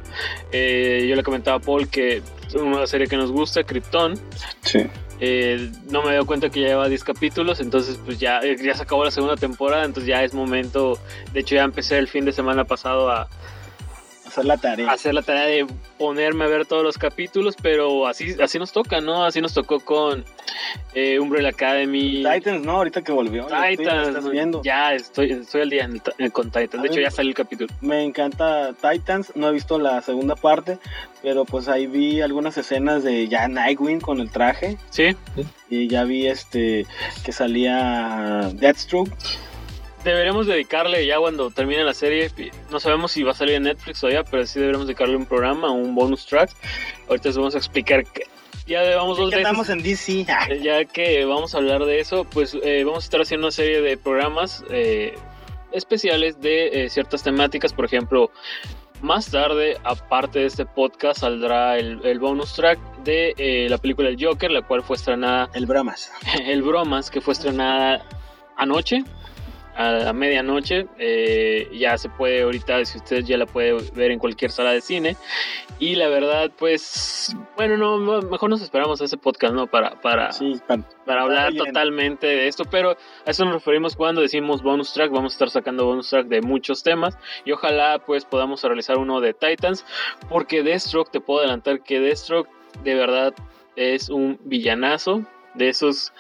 eh, 0.53 1.07
yo 1.09 1.17
le 1.17 1.23
comentaba 1.23 1.57
a 1.57 1.61
Paul 1.61 1.89
que 1.89 2.23
una 2.55 2.87
serie 2.87 3.07
que 3.07 3.17
nos 3.17 3.33
gusta, 3.33 3.65
Krypton. 3.65 4.15
Sí. 4.63 4.87
Eh, 5.21 5.71
no 5.91 6.03
me 6.03 6.11
he 6.11 6.13
dado 6.15 6.27
cuenta 6.27 6.51
que 6.51 6.61
ya 6.61 6.69
lleva 6.69 6.89
10 6.89 7.05
capítulos, 7.05 7.61
entonces 7.61 7.99
pues 8.05 8.19
ya, 8.19 8.41
ya 8.43 8.75
se 8.75 8.83
acabó 8.83 9.05
la 9.05 9.11
segunda 9.11 9.37
temporada, 9.37 9.85
entonces 9.85 10.09
ya 10.09 10.25
es 10.25 10.35
momento, 10.35 10.99
de 11.33 11.41
hecho 11.41 11.55
ya 11.55 11.63
empecé 11.63 11.99
el 11.99 12.09
fin 12.09 12.25
de 12.25 12.33
semana 12.33 12.65
pasado 12.65 13.09
a, 13.09 13.29
hacer 14.33 14.45
la 14.47 14.57
tarea. 14.57 14.91
Hacer 14.91 15.15
la 15.15 15.23
tarea 15.23 15.45
de 15.45 15.67
ponerme 15.99 16.45
a 16.45 16.49
ver 16.49 16.65
todos 16.67 16.83
los 16.83 16.97
capítulos, 16.97 17.55
pero 17.61 18.07
así, 18.07 18.35
así 18.43 18.59
nos 18.59 18.73
toca, 18.73 19.01
¿no? 19.01 19.25
Así 19.25 19.41
nos 19.43 19.53
tocó 19.53 19.81
con 19.81 20.25
eh, 20.95 21.19
Umbrella 21.21 21.51
Academy. 21.51 22.25
Titans, 22.25 22.65
¿no? 22.65 22.73
Ahorita 22.73 23.03
que 23.03 23.13
volvió. 23.13 23.47
Titans, 23.47 24.31
viendo. 24.31 24.63
ya 24.63 24.95
estoy, 24.95 25.33
estoy 25.33 25.61
al 25.63 25.71
día 25.71 25.89
con 26.33 26.51
Titans. 26.51 26.83
De 26.83 26.89
hecho, 26.89 27.01
ya 27.01 27.11
salió 27.11 27.31
el 27.31 27.37
capítulo. 27.37 27.73
Me 27.83 28.03
encanta 28.03 28.73
Titans, 28.73 29.33
no 29.35 29.49
he 29.49 29.53
visto 29.53 29.79
la 29.79 30.01
segunda 30.01 30.35
parte, 30.35 30.79
pero 31.23 31.45
pues 31.45 31.69
ahí 31.69 31.87
vi 31.87 32.23
algunas 32.23 32.57
escenas 32.57 33.05
de 33.05 33.29
ya 33.29 33.49
Nightwing 33.49 34.01
con 34.01 34.21
el 34.21 34.31
traje. 34.31 34.79
Sí. 34.89 35.15
Y 35.69 35.89
ya 35.89 36.05
vi 36.05 36.27
este 36.27 36.87
que 37.23 37.33
salía 37.33 38.51
Deathstroke 38.55 39.11
deberemos 40.05 40.47
dedicarle 40.47 41.07
ya 41.07 41.19
cuando 41.19 41.51
termine 41.51 41.85
la 41.85 41.95
serie. 41.95 42.31
No 42.71 42.81
sabemos 42.81 43.13
si 43.13 43.23
va 43.23 43.33
a 43.33 43.35
salir 43.35 43.57
en 43.57 43.65
Netflix 43.65 44.01
todavía, 44.01 44.25
pero 44.25 44.47
sí 44.47 44.59
deberemos 44.59 44.87
dedicarle 44.87 45.17
un 45.17 45.27
programa, 45.27 45.71
un 45.71 45.95
bonus 45.95 46.27
track. 46.27 46.51
Ahorita 47.09 47.29
les 47.29 47.37
vamos 47.37 47.55
a 47.55 47.59
explicar 47.59 48.05
que 48.07 48.25
ya 48.67 48.97
vamos 48.97 49.19
dos 49.19 49.31
veces. 49.31 49.41
Estamos 49.41 49.69
en 49.71 49.83
DC. 49.83 50.27
Ya 50.63 50.85
que 50.85 51.25
vamos 51.25 51.55
a 51.55 51.59
hablar 51.59 51.85
de 51.85 52.01
eso, 52.01 52.25
pues 52.25 52.57
eh, 52.63 52.85
vamos 52.85 53.05
a 53.05 53.07
estar 53.07 53.21
haciendo 53.21 53.47
una 53.47 53.53
serie 53.53 53.81
de 53.81 53.97
programas 53.97 54.65
eh, 54.71 55.15
especiales 55.73 56.41
de 56.41 56.85
eh, 56.85 56.91
ciertas 56.91 57.23
temáticas. 57.23 57.73
Por 57.73 57.85
ejemplo, 57.85 58.31
más 59.01 59.31
tarde, 59.31 59.79
aparte 59.85 60.41
de 60.41 60.47
este 60.47 60.65
podcast, 60.65 61.21
saldrá 61.21 61.77
el, 61.77 62.19
bonus 62.21 62.55
track 62.55 62.79
de 63.03 63.67
la 63.69 63.79
película 63.79 64.09
El 64.09 64.25
Joker, 64.25 64.51
la 64.51 64.63
cual 64.63 64.83
fue 64.83 64.97
estrenada. 64.97 65.51
El 65.55 65.67
Bromas. 65.67 66.13
el 66.47 66.63
Bromas, 66.63 67.11
que 67.11 67.21
fue 67.21 67.35
estrenada 67.35 68.05
anoche 68.57 69.05
a, 69.77 70.13
medianoche. 70.13 70.87
Eh, 70.99 71.69
ya 71.73 71.97
se 71.99 72.09
puede 72.09 72.43
ahorita, 72.43 72.85
si 72.85 72.99
usted 72.99 73.25
ya 73.25 73.37
la 73.37 73.47
puede 73.47 73.75
ver 73.95 74.11
en 74.11 74.19
cualquier 74.19 74.51
sala 74.51 74.73
de 74.73 74.81
cine. 74.81 75.17
Y 75.79 75.97
la 75.97 76.09
verdad, 76.09 76.51
pues, 76.59 77.35
bueno, 77.57 77.77
no, 77.77 78.23
mejor 78.23 78.51
nos 78.51 78.63
esperamos 78.63 79.01
a 79.01 79.05
ese 79.05 79.17
podcast, 79.17 79.55
¿no? 79.55 79.67
Para, 79.67 80.01
para, 80.01 80.31
para, 81.07 81.23
hablar 81.23 81.55
totalmente 81.55 82.27
de 82.27 82.49
esto. 82.49 82.65
Pero 82.65 82.91
a 83.27 83.31
eso 83.31 83.45
nos 83.45 83.55
referimos 83.55 83.97
cuando 83.97 84.21
decimos 84.21 84.63
bonus 84.63 84.93
track. 84.93 85.11
Vamos 85.11 85.33
a 85.33 85.35
estar 85.35 85.51
sacando 85.51 85.85
bonus 85.85 86.11
track 86.11 86.27
de 86.27 86.41
muchos 86.41 86.83
temas. 86.83 87.19
Y 87.45 87.53
ojalá, 87.53 87.99
pues, 87.99 88.25
podamos 88.25 88.63
realizar 88.63 88.99
uno 88.99 89.21
de 89.21 89.35
Titans. 89.35 89.85
Porque 90.29 90.63
Deathstroke, 90.63 91.11
te 91.11 91.21
puedo 91.21 91.41
adelantar 91.41 91.83
que 91.83 92.01
Deathstroke 92.01 92.49
de 92.85 92.95
verdad 92.95 93.35
es 93.77 94.09
un 94.09 94.39
villanazo. 94.45 95.25
De 95.55 95.69
esos 95.69 96.15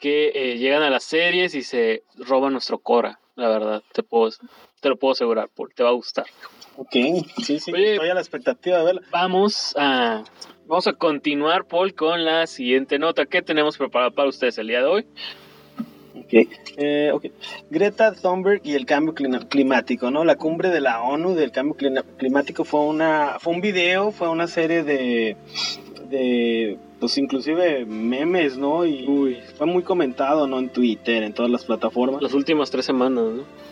que 0.00 0.32
eh, 0.34 0.58
llegan 0.58 0.82
a 0.82 0.90
las 0.90 1.04
series 1.04 1.54
y 1.54 1.62
se 1.62 2.02
roban 2.16 2.52
nuestro 2.52 2.78
Cora, 2.78 3.20
la 3.36 3.48
verdad, 3.48 3.82
te 3.92 4.02
puedo, 4.02 4.30
te 4.80 4.88
lo 4.88 4.96
puedo 4.96 5.12
asegurar, 5.12 5.48
Paul, 5.54 5.72
te 5.74 5.82
va 5.82 5.90
a 5.90 5.92
gustar. 5.92 6.26
Ok, 6.76 6.92
sí, 6.92 7.60
sí, 7.60 7.72
estoy 7.74 8.08
a 8.08 8.14
la 8.14 8.20
expectativa 8.20 8.78
de 8.78 8.84
verla. 8.84 9.02
Vamos 9.12 9.74
a, 9.78 10.24
vamos 10.66 10.86
a 10.86 10.94
continuar, 10.94 11.66
Paul, 11.66 11.94
con 11.94 12.24
la 12.24 12.46
siguiente 12.46 12.98
nota 12.98 13.26
que 13.26 13.42
tenemos 13.42 13.76
preparada 13.76 14.10
para 14.10 14.28
ustedes 14.28 14.56
el 14.58 14.68
día 14.68 14.80
de 14.80 14.86
hoy. 14.86 15.06
Okay. 16.24 16.48
Eh, 16.76 17.10
okay. 17.12 17.32
Greta 17.70 18.14
Thunberg 18.14 18.62
y 18.64 18.74
el 18.74 18.86
cambio 18.86 19.14
climático, 19.14 20.10
¿no? 20.10 20.24
La 20.24 20.36
cumbre 20.36 20.70
de 20.70 20.80
la 20.80 21.02
ONU 21.02 21.34
del 21.34 21.52
cambio 21.52 21.76
climático 22.16 22.64
fue 22.64 22.80
una 22.80 23.38
fue 23.40 23.52
un 23.52 23.60
video, 23.60 24.10
fue 24.10 24.28
una 24.28 24.46
serie 24.46 24.82
de 24.82 25.36
de 26.08 26.78
pues 27.00 27.16
inclusive 27.16 27.86
memes, 27.86 28.58
¿no? 28.58 28.84
Y 28.84 29.42
fue 29.56 29.66
muy 29.66 29.82
comentado, 29.82 30.46
¿no? 30.46 30.58
En 30.58 30.68
Twitter, 30.68 31.22
en 31.22 31.32
todas 31.32 31.50
las 31.50 31.64
plataformas. 31.64 32.22
Las 32.22 32.34
últimas 32.34 32.70
tres 32.70 32.84
semanas, 32.84 33.24
¿no? 33.24 33.70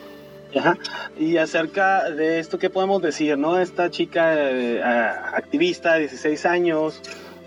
Ajá. 0.58 0.78
Y 1.18 1.36
acerca 1.36 2.10
de 2.10 2.38
esto, 2.38 2.58
¿qué 2.58 2.70
podemos 2.70 3.02
decir, 3.02 3.36
no? 3.36 3.58
Esta 3.60 3.90
chica 3.90 4.34
eh, 4.34 4.82
activista, 4.82 5.96
16 5.96 6.46
años, 6.46 7.02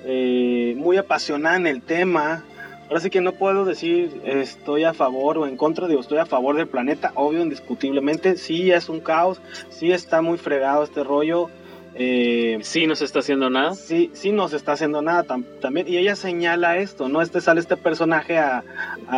eh, 0.05 0.75
muy 0.77 0.97
apasionada 0.97 1.57
en 1.57 1.65
el 1.65 1.81
tema. 1.81 2.43
Ahora 2.87 2.99
sí 2.99 3.09
que 3.09 3.21
no 3.21 3.31
puedo 3.31 3.65
decir 3.65 4.21
estoy 4.25 4.83
a 4.83 4.93
favor 4.93 5.37
o 5.37 5.47
en 5.47 5.57
contra, 5.57 5.87
digo, 5.87 6.01
estoy 6.01 6.19
a 6.19 6.25
favor 6.25 6.57
del 6.57 6.67
planeta, 6.67 7.11
obvio, 7.15 7.41
indiscutiblemente. 7.41 8.35
Sí 8.35 8.71
es 8.71 8.87
un 8.89 8.99
caos, 8.99 9.41
sí 9.69 9.91
está 9.91 10.21
muy 10.21 10.37
fregado 10.37 10.83
este 10.83 11.03
rollo 11.03 11.49
eh, 11.95 12.59
sí 12.61 12.87
nos 12.87 13.01
está 13.01 13.19
haciendo 13.19 13.49
nada. 13.49 13.75
Sí, 13.75 14.11
sí 14.13 14.31
nos 14.31 14.53
está 14.53 14.73
haciendo 14.73 15.01
nada 15.01 15.23
también. 15.23 15.87
Y 15.87 15.97
ella 15.97 16.15
señala 16.15 16.77
esto, 16.77 17.09
¿no? 17.09 17.21
Este 17.21 17.41
sale 17.41 17.59
este 17.59 17.77
personaje 17.77 18.37
a, 18.37 18.63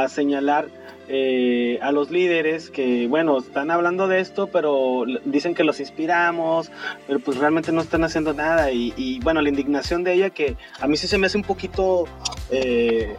señalar 0.07 0.67
eh, 1.07 1.77
a 1.81 1.91
los 1.91 2.09
líderes 2.09 2.69
que, 2.69 3.07
bueno, 3.07 3.37
están 3.37 3.69
hablando 3.69 4.07
de 4.07 4.19
esto, 4.19 4.47
pero 4.47 5.03
dicen 5.25 5.53
que 5.53 5.63
los 5.63 5.79
inspiramos, 5.79 6.71
pero 7.07 7.19
pues 7.19 7.37
realmente 7.37 7.71
no 7.71 7.81
están 7.81 8.03
haciendo 8.03 8.33
nada. 8.33 8.71
Y, 8.71 9.19
bueno, 9.23 9.41
la 9.41 9.49
indignación 9.49 10.03
de 10.03 10.13
ella 10.13 10.29
que 10.31 10.57
a 10.79 10.87
mí 10.87 10.97
sí 10.97 11.07
se 11.07 11.17
me 11.17 11.27
hace 11.27 11.37
un 11.37 11.43
poquito... 11.43 12.05
Eh, 12.51 13.15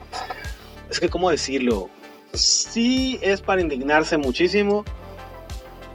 es 0.91 1.01
que, 1.01 1.09
¿cómo 1.09 1.31
decirlo? 1.31 1.89
Sí 2.33 3.19
es 3.23 3.41
para 3.41 3.61
indignarse 3.61 4.17
muchísimo, 4.17 4.85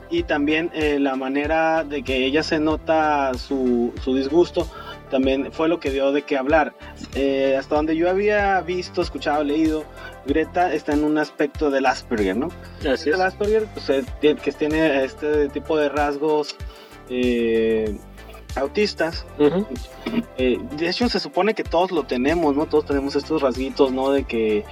y 0.10 0.24
también 0.24 0.72
eh, 0.74 1.00
la 1.00 1.16
manera 1.16 1.84
de 1.84 2.04
que 2.04 2.26
ella 2.26 2.44
se 2.44 2.60
nota 2.60 3.32
su, 3.36 3.94
su, 4.04 4.16
disgusto 4.16 4.68
también 5.10 5.52
fue 5.52 5.70
lo 5.70 5.80
que 5.80 5.90
dio 5.90 6.12
de 6.12 6.22
qué 6.24 6.38
hablar. 6.38 6.74
Eh, 7.16 7.56
hasta 7.58 7.76
donde 7.76 7.96
yo 7.96 8.10
había 8.10 8.62
visto, 8.62 9.02
escuchado, 9.02 9.44
leído, 9.44 9.84
Greta 10.26 10.74
está 10.74 10.94
en 10.94 11.04
un 11.04 11.18
aspecto 11.18 11.72
del 11.72 11.86
Asperger, 11.86 12.38
¿no? 12.38 12.50
Así 12.88 13.10
El 13.10 13.22
Asperger, 13.22 13.66
pues, 13.74 13.90
eh, 13.90 14.04
que 14.22 14.52
tiene 14.52 15.04
este 15.04 15.50
tipo 15.50 15.78
de 15.78 15.90
rasgos 15.90 16.56
autistas. 18.56 19.26
Eh, 20.38 20.58
de 20.78 20.90
hecho, 20.90 21.10
se 21.10 21.20
supone 21.20 21.54
que 21.54 21.64
todos 21.64 21.92
lo 21.92 22.04
tenemos, 22.04 22.56
¿no? 22.56 22.66
Todos 22.66 22.86
tenemos 22.86 23.16
estos 23.16 23.42
rasguitos, 23.42 23.92
¿no? 23.92 24.12
De 24.12 24.24
que, 24.24 24.66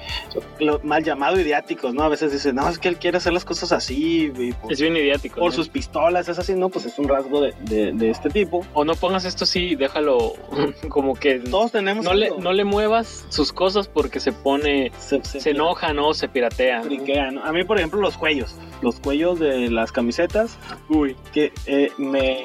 lo, 0.59 0.79
mal 0.79 1.03
llamado 1.03 1.39
idiáticos, 1.39 1.93
¿no? 1.93 2.03
A 2.03 2.09
veces 2.09 2.31
dicen, 2.31 2.55
no, 2.55 2.67
es 2.69 2.79
que 2.79 2.87
él 2.87 2.97
quiere 2.97 3.17
hacer 3.17 3.33
las 3.33 3.45
cosas 3.45 3.71
así. 3.71 4.31
es 4.69 4.81
bien 4.81 4.95
idiático. 4.95 5.39
Por 5.39 5.51
sus 5.51 5.69
pistolas, 5.69 6.27
es 6.29 6.39
así, 6.39 6.53
¿no? 6.53 6.69
Pues 6.69 6.85
es 6.85 6.97
un 6.97 7.07
rasgo 7.07 7.41
de, 7.41 7.53
de, 7.93 8.09
este 8.09 8.29
tipo. 8.29 8.65
O 8.73 8.85
no 8.85 8.95
pongas 8.95 9.25
esto 9.25 9.43
así, 9.43 9.75
déjalo 9.75 10.33
como 10.89 11.13
que... 11.15 11.39
Todos 11.39 11.71
tenemos... 11.71 12.03
No, 12.03 12.13
le, 12.13 12.31
no 12.39 12.53
le 12.53 12.63
muevas 12.63 13.25
sus 13.29 13.51
cosas 13.51 13.87
porque 13.87 14.19
se 14.19 14.31
pone... 14.31 14.91
Se, 14.99 15.49
enoja, 15.49 15.93
¿no? 15.93 16.13
Se 16.13 16.27
piratea. 16.27 16.83
¿no? 17.31 17.43
A 17.43 17.51
mí, 17.51 17.63
por 17.63 17.77
ejemplo, 17.77 18.01
los 18.01 18.17
cuellos. 18.17 18.55
Los 18.81 18.99
cuellos 18.99 19.39
de 19.39 19.69
las 19.69 19.91
camisetas. 19.91 20.57
Uy. 20.89 21.15
Que 21.33 21.51
eh, 21.65 21.91
me, 21.97 22.41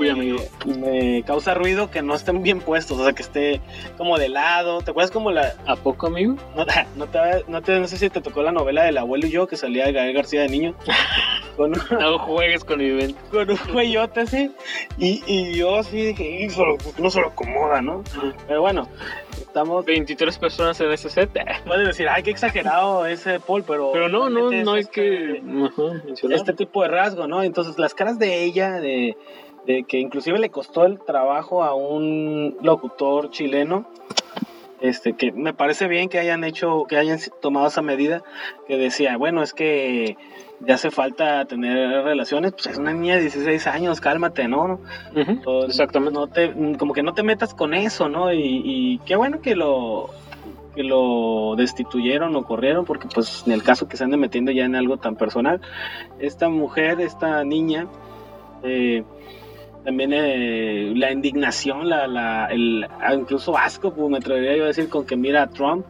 me 0.66 1.21
causa 1.22 1.54
ruido 1.54 1.90
que 1.90 2.02
no 2.02 2.14
estén 2.14 2.42
bien 2.42 2.60
puestos, 2.60 2.98
o 2.98 3.04
sea, 3.04 3.12
que 3.12 3.22
esté 3.22 3.60
como 3.96 4.18
de 4.18 4.28
lado. 4.28 4.80
¿Te 4.80 4.90
acuerdas 4.90 5.10
como 5.10 5.30
la... 5.30 5.54
¿A 5.66 5.76
poco, 5.76 6.06
amigo? 6.08 6.36
No, 6.56 6.64
no, 6.96 7.06
te, 7.06 7.44
no, 7.48 7.62
te, 7.62 7.78
no 7.80 7.86
sé 7.88 7.96
si 7.96 8.10
te 8.10 8.20
tocó 8.20 8.42
la 8.42 8.52
novela 8.52 8.84
del 8.84 8.98
abuelo 8.98 9.26
y 9.26 9.30
yo, 9.30 9.46
que 9.46 9.56
salía 9.56 9.86
de 9.86 9.92
Gael 9.92 10.14
García 10.14 10.42
de 10.42 10.48
niño. 10.48 10.74
con, 11.56 11.72
No 11.72 12.18
juegues 12.18 12.64
con 12.64 12.78
mi 12.78 12.90
mente. 12.90 13.18
con 13.30 13.50
un 13.50 13.56
cuellote 13.56 14.20
así. 14.20 14.50
Y, 14.98 15.22
y 15.26 15.54
yo 15.54 15.76
así 15.78 16.06
dije, 16.06 16.44
"Y 16.44 16.50
solo- 16.50 16.76
no 16.98 17.10
se 17.10 17.20
lo 17.20 17.28
acomoda, 17.28 17.80
¿no? 17.82 18.02
Pero 18.48 18.60
bueno, 18.62 18.88
estamos. 19.40 19.84
23 19.84 20.38
personas 20.38 20.80
en 20.80 20.90
ese 20.92 21.10
set. 21.10 21.30
Puedes 21.66 21.86
decir, 21.86 22.08
ay, 22.08 22.22
qué 22.22 22.30
exagerado 22.30 23.06
ese 23.06 23.38
Paul, 23.40 23.64
pero. 23.66 23.90
Pero 23.92 24.08
no, 24.08 24.30
no, 24.30 24.50
no 24.50 24.72
hay 24.72 24.80
es 24.80 24.88
que 24.88 25.36
este- 25.36 25.42
ajá, 25.64 25.82
mencionar. 26.04 26.38
este 26.38 26.52
tipo 26.54 26.82
de 26.82 26.88
rasgo, 26.88 27.26
¿no? 27.26 27.42
Entonces 27.42 27.78
las 27.78 27.94
caras 27.94 28.18
de 28.18 28.44
ella, 28.44 28.72
de, 28.80 29.16
de 29.66 29.84
que 29.84 29.98
inclusive 29.98 30.38
le 30.38 30.50
costó 30.50 30.84
el 30.84 30.98
trabajo 30.98 31.62
a 31.62 31.74
un 31.74 32.56
locutor 32.62 33.30
chileno, 33.30 33.86
este, 34.80 35.12
que 35.12 35.30
me 35.30 35.54
parece 35.54 35.86
bien 35.86 36.08
que 36.08 36.18
hayan 36.18 36.42
hecho, 36.42 36.84
que 36.88 36.96
hayan 36.96 37.18
tomado 37.40 37.68
esa 37.68 37.82
medida, 37.82 38.22
que 38.66 38.76
decía, 38.76 39.16
bueno, 39.16 39.42
es 39.42 39.54
que 39.54 40.16
ya 40.60 40.74
hace 40.74 40.90
falta 40.90 41.44
tener 41.44 42.02
relaciones, 42.04 42.52
pues 42.52 42.66
es 42.66 42.78
una 42.78 42.92
niña 42.92 43.14
de 43.14 43.22
16 43.22 43.66
años, 43.68 44.00
cálmate, 44.00 44.48
¿no? 44.48 44.80
Exactamente. 45.66 46.18
No 46.18 46.26
te, 46.26 46.52
como 46.78 46.92
que 46.94 47.02
no 47.02 47.14
te 47.14 47.22
metas 47.22 47.54
con 47.54 47.74
eso, 47.74 48.08
¿no? 48.08 48.32
Y, 48.32 48.62
y 48.64 48.98
qué 49.06 49.14
bueno 49.16 49.40
que 49.40 49.54
lo 49.54 50.10
que 50.74 50.82
lo 50.82 51.54
destituyeron 51.56 52.34
o 52.34 52.44
corrieron, 52.44 52.84
porque 52.84 53.06
pues 53.12 53.44
en 53.46 53.52
el 53.52 53.62
caso 53.62 53.88
que 53.88 53.96
se 53.96 54.04
ande 54.04 54.16
metiendo 54.16 54.52
ya 54.52 54.64
en 54.64 54.74
algo 54.74 54.96
tan 54.96 55.16
personal, 55.16 55.60
esta 56.18 56.48
mujer, 56.48 57.00
esta 57.00 57.44
niña, 57.44 57.86
eh, 58.62 59.04
también 59.84 60.12
eh, 60.12 60.92
la 60.94 61.10
indignación, 61.10 61.88
la, 61.88 62.06
la, 62.06 62.46
el, 62.46 62.86
ah, 63.00 63.14
incluso 63.14 63.56
asco, 63.56 63.92
pues, 63.92 64.10
me 64.10 64.18
atrevería 64.18 64.56
yo 64.56 64.64
a 64.64 64.68
decir, 64.68 64.88
con 64.88 65.04
que 65.04 65.16
mira 65.16 65.42
a 65.42 65.46
Trump, 65.48 65.84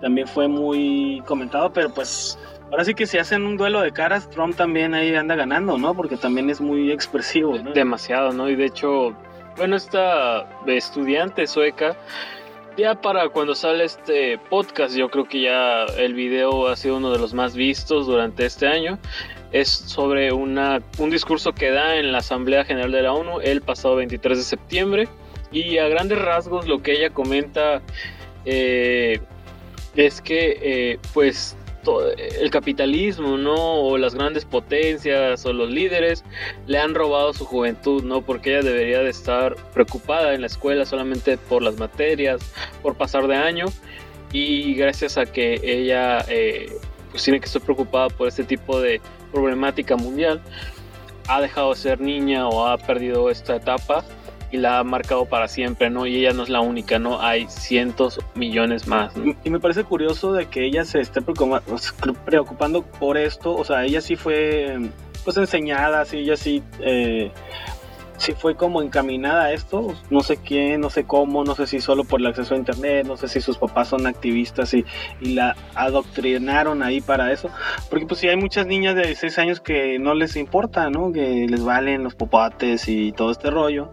también 0.00 0.26
fue 0.26 0.48
muy 0.48 1.22
comentado, 1.26 1.72
pero 1.72 1.92
pues 1.94 2.38
ahora 2.70 2.84
sí 2.84 2.94
que 2.94 3.06
si 3.06 3.18
hacen 3.18 3.42
un 3.42 3.56
duelo 3.56 3.80
de 3.80 3.92
caras, 3.92 4.28
Trump 4.30 4.56
también 4.56 4.94
ahí 4.94 5.14
anda 5.14 5.36
ganando, 5.36 5.78
¿no? 5.78 5.94
Porque 5.94 6.16
también 6.16 6.50
es 6.50 6.60
muy 6.60 6.90
expresivo, 6.90 7.56
¿no? 7.58 7.72
Demasiado, 7.72 8.32
¿no? 8.32 8.48
Y 8.48 8.56
de 8.56 8.66
hecho, 8.66 9.14
bueno, 9.56 9.76
esta 9.76 10.48
estudiante 10.66 11.46
sueca, 11.46 11.96
ya 12.76 12.94
para 13.00 13.28
cuando 13.28 13.54
sale 13.54 13.84
este 13.84 14.38
podcast, 14.38 14.96
yo 14.96 15.08
creo 15.08 15.26
que 15.26 15.42
ya 15.42 15.84
el 15.98 16.14
video 16.14 16.68
ha 16.68 16.76
sido 16.76 16.96
uno 16.96 17.12
de 17.12 17.18
los 17.18 17.34
más 17.34 17.54
vistos 17.54 18.06
durante 18.06 18.46
este 18.46 18.66
año. 18.66 18.98
Es 19.52 19.68
sobre 19.68 20.32
una, 20.32 20.82
un 20.98 21.10
discurso 21.10 21.52
que 21.52 21.70
da 21.70 21.96
en 21.96 22.10
la 22.10 22.18
Asamblea 22.18 22.64
General 22.64 22.90
de 22.90 23.02
la 23.02 23.12
ONU 23.12 23.40
el 23.40 23.60
pasado 23.60 23.96
23 23.96 24.38
de 24.38 24.44
septiembre. 24.44 25.08
Y 25.50 25.78
a 25.78 25.88
grandes 25.88 26.18
rasgos 26.18 26.66
lo 26.66 26.82
que 26.82 26.92
ella 26.92 27.10
comenta 27.10 27.82
eh, 28.44 29.20
es 29.94 30.22
que, 30.22 30.58
eh, 30.62 30.98
pues, 31.12 31.56
el 32.40 32.50
capitalismo, 32.50 33.36
¿no? 33.36 33.54
O 33.54 33.98
las 33.98 34.14
grandes 34.14 34.44
potencias 34.44 35.44
o 35.44 35.52
los 35.52 35.70
líderes 35.70 36.24
le 36.66 36.78
han 36.78 36.94
robado 36.94 37.32
su 37.32 37.44
juventud, 37.44 38.04
¿no? 38.04 38.22
Porque 38.22 38.50
ella 38.50 38.62
debería 38.62 39.00
de 39.00 39.10
estar 39.10 39.56
preocupada 39.74 40.34
en 40.34 40.42
la 40.42 40.46
escuela 40.46 40.86
solamente 40.86 41.36
por 41.36 41.62
las 41.62 41.76
materias, 41.78 42.40
por 42.82 42.96
pasar 42.96 43.26
de 43.26 43.36
año. 43.36 43.66
Y 44.32 44.74
gracias 44.74 45.18
a 45.18 45.26
que 45.26 45.60
ella 45.62 46.24
eh, 46.28 46.72
pues 47.12 47.22
tiene 47.22 47.38
que 47.38 47.46
estar 47.46 47.62
preocupada 47.62 48.08
por 48.08 48.26
este 48.26 48.42
tipo 48.42 48.80
de 48.80 49.00
problemática 49.30 49.94
mundial, 49.96 50.40
ha 51.28 51.40
dejado 51.40 51.70
de 51.70 51.76
ser 51.76 52.00
niña 52.00 52.48
o 52.48 52.66
ha 52.66 52.76
perdido 52.78 53.30
esta 53.30 53.54
etapa 53.56 54.04
y 54.50 54.56
la 54.58 54.80
ha 54.80 54.84
marcado 54.84 55.24
para 55.24 55.48
siempre, 55.48 55.88
¿no? 55.88 56.04
Y 56.06 56.16
ella 56.16 56.32
no 56.34 56.42
es 56.42 56.48
la 56.50 56.60
única, 56.60 56.98
¿no? 56.98 57.22
Hay 57.22 57.46
cientos 57.48 58.18
millones 58.34 58.86
más, 58.86 59.16
¿no? 59.16 59.34
Y- 59.44 59.50
me 59.50 59.60
parece 59.60 59.84
curioso 59.84 60.32
de 60.32 60.46
que 60.46 60.66
ella 60.66 60.84
se 60.84 61.00
esté 61.00 61.22
preocupa- 61.22 61.62
preocupando 62.24 62.82
por 62.82 63.16
esto. 63.16 63.54
O 63.54 63.64
sea, 63.64 63.84
ella 63.84 64.00
sí 64.02 64.16
fue 64.16 64.78
pues 65.24 65.36
enseñada, 65.36 66.04
sí, 66.04 66.18
ella 66.18 66.36
sí, 66.36 66.62
eh, 66.80 67.30
sí 68.22 68.34
fue 68.34 68.54
como 68.54 68.82
encaminada 68.82 69.46
a 69.46 69.52
esto. 69.52 69.94
No 70.08 70.20
sé 70.20 70.36
quién, 70.36 70.80
no 70.80 70.90
sé 70.90 71.04
cómo, 71.04 71.42
no 71.44 71.56
sé 71.56 71.66
si 71.66 71.80
solo 71.80 72.04
por 72.04 72.20
el 72.20 72.26
acceso 72.28 72.54
a 72.54 72.56
internet, 72.56 73.04
no 73.04 73.16
sé 73.16 73.26
si 73.26 73.40
sus 73.40 73.58
papás 73.58 73.88
son 73.88 74.06
activistas 74.06 74.72
y, 74.74 74.84
y 75.20 75.34
la 75.34 75.56
adoctrinaron 75.74 76.84
ahí 76.84 77.00
para 77.00 77.32
eso. 77.32 77.50
Porque 77.90 78.06
pues 78.06 78.20
sí 78.20 78.28
hay 78.28 78.36
muchas 78.36 78.66
niñas 78.66 78.94
de 78.94 79.02
16 79.02 79.38
años 79.40 79.60
que 79.60 79.98
no 79.98 80.14
les 80.14 80.36
importa, 80.36 80.88
¿no? 80.88 81.10
Que 81.10 81.46
les 81.48 81.64
valen 81.64 82.04
los 82.04 82.14
popotes 82.14 82.88
y 82.88 83.10
todo 83.10 83.32
este 83.32 83.50
rollo. 83.50 83.92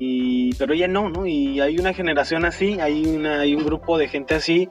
Y, 0.00 0.54
pero 0.54 0.74
ella 0.74 0.88
no, 0.88 1.08
¿no? 1.08 1.24
Y 1.26 1.60
hay 1.60 1.78
una 1.78 1.94
generación 1.94 2.44
así, 2.44 2.80
hay, 2.80 3.04
una, 3.06 3.40
hay 3.40 3.54
un 3.54 3.64
grupo 3.64 3.98
de 3.98 4.08
gente 4.08 4.34
así 4.34 4.68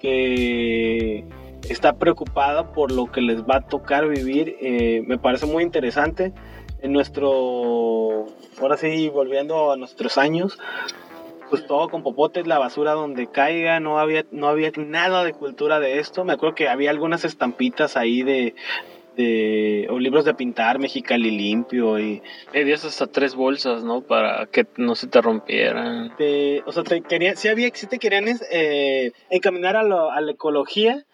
que 0.00 1.24
está 1.68 1.94
preocupada 1.94 2.72
por 2.72 2.90
lo 2.90 3.06
que 3.06 3.20
les 3.20 3.42
va 3.42 3.56
a 3.56 3.60
tocar 3.60 4.08
vivir. 4.08 4.56
Eh, 4.60 5.02
me 5.06 5.18
parece 5.18 5.46
muy 5.46 5.62
interesante. 5.62 6.32
En 6.80 6.92
nuestro, 6.92 8.26
ahora 8.60 8.76
sí, 8.76 9.08
volviendo 9.08 9.72
a 9.72 9.76
nuestros 9.76 10.16
años, 10.18 10.58
pues 11.50 11.66
todo 11.66 11.88
con 11.88 12.02
popotes, 12.02 12.46
la 12.46 12.58
basura 12.58 12.92
donde 12.92 13.26
caiga, 13.26 13.80
no 13.80 13.98
había, 13.98 14.24
no 14.30 14.48
había 14.48 14.70
nada 14.76 15.24
de 15.24 15.32
cultura 15.32 15.80
de 15.80 15.98
esto. 15.98 16.24
Me 16.24 16.34
acuerdo 16.34 16.54
que 16.54 16.68
había 16.68 16.90
algunas 16.90 17.24
estampitas 17.24 17.96
ahí 17.96 18.22
de, 18.22 18.54
de 19.16 19.88
o 19.90 19.98
libros 19.98 20.24
de 20.24 20.34
pintar, 20.34 20.78
Mexicali 20.78 21.30
limpio 21.32 21.98
y 21.98 22.22
Le 22.52 22.64
días 22.64 22.84
hasta 22.84 23.06
tres 23.08 23.34
bolsas, 23.34 23.82
¿no? 23.82 24.02
Para 24.02 24.46
que 24.46 24.66
no 24.76 24.94
se 24.94 25.08
te 25.08 25.20
rompieran. 25.20 26.14
te, 26.16 26.62
o 26.64 26.70
sea, 26.70 26.84
te 26.84 27.00
querían, 27.00 27.36
sí 27.36 27.48
había, 27.48 27.70
sí 27.74 27.88
te 27.88 27.98
querían 27.98 28.26
eh, 28.52 29.10
encaminar 29.30 29.76
a, 29.76 29.82
lo- 29.82 30.10
a 30.12 30.20
la 30.20 30.30
ecología, 30.32 31.04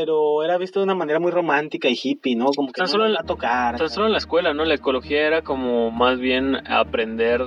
pero 0.00 0.42
era 0.44 0.58
visto 0.58 0.80
de 0.80 0.84
una 0.84 0.94
manera 0.94 1.18
muy 1.18 1.30
romántica 1.30 1.88
y 1.88 1.98
hippie, 2.00 2.36
¿no? 2.36 2.46
Como 2.54 2.68
que 2.68 2.78
Tan 2.80 2.84
no 2.84 2.88
solo 2.88 3.06
en- 3.06 3.14
va 3.14 3.20
a 3.20 3.24
tocar. 3.24 3.76
Tan 3.78 3.88
solo 3.88 4.06
en 4.06 4.12
la 4.12 4.18
escuela, 4.18 4.52
¿no? 4.52 4.64
La 4.64 4.74
ecología 4.74 5.26
era 5.26 5.40
como 5.42 5.90
más 5.90 6.18
bien 6.18 6.56
aprender 6.68 7.40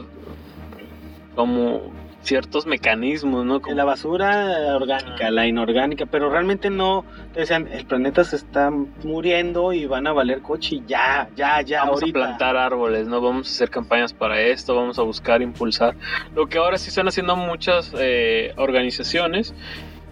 como 1.35 1.81
ciertos 2.21 2.65
mecanismos, 2.65 3.45
¿no? 3.45 3.62
Como 3.62 3.75
La 3.75 3.85
basura 3.85 4.75
orgánica, 4.75 5.31
la 5.31 5.47
inorgánica, 5.47 6.05
pero 6.05 6.29
realmente 6.29 6.69
no, 6.69 7.05
decían, 7.33 7.67
el 7.71 7.85
planeta 7.85 8.23
se 8.25 8.35
está 8.35 8.71
muriendo 9.03 9.71
y 9.71 9.85
van 9.85 10.05
a 10.05 10.12
valer 10.12 10.41
coche 10.41 10.75
y 10.77 10.83
ya, 10.85 11.29
ya, 11.35 11.62
ya, 11.62 11.81
vamos 11.85 12.01
ahorita. 12.01 12.19
a 12.19 12.23
plantar 12.25 12.57
árboles, 12.57 13.07
¿no? 13.07 13.21
Vamos 13.21 13.47
a 13.47 13.51
hacer 13.51 13.69
campañas 13.69 14.12
para 14.13 14.41
esto, 14.41 14.75
vamos 14.75 14.99
a 14.99 15.03
buscar 15.03 15.41
impulsar. 15.41 15.95
Lo 16.35 16.47
que 16.47 16.57
ahora 16.57 16.77
sí 16.77 16.89
están 16.89 17.07
haciendo 17.07 17.35
muchas 17.38 17.93
eh, 17.97 18.53
organizaciones 18.57 19.53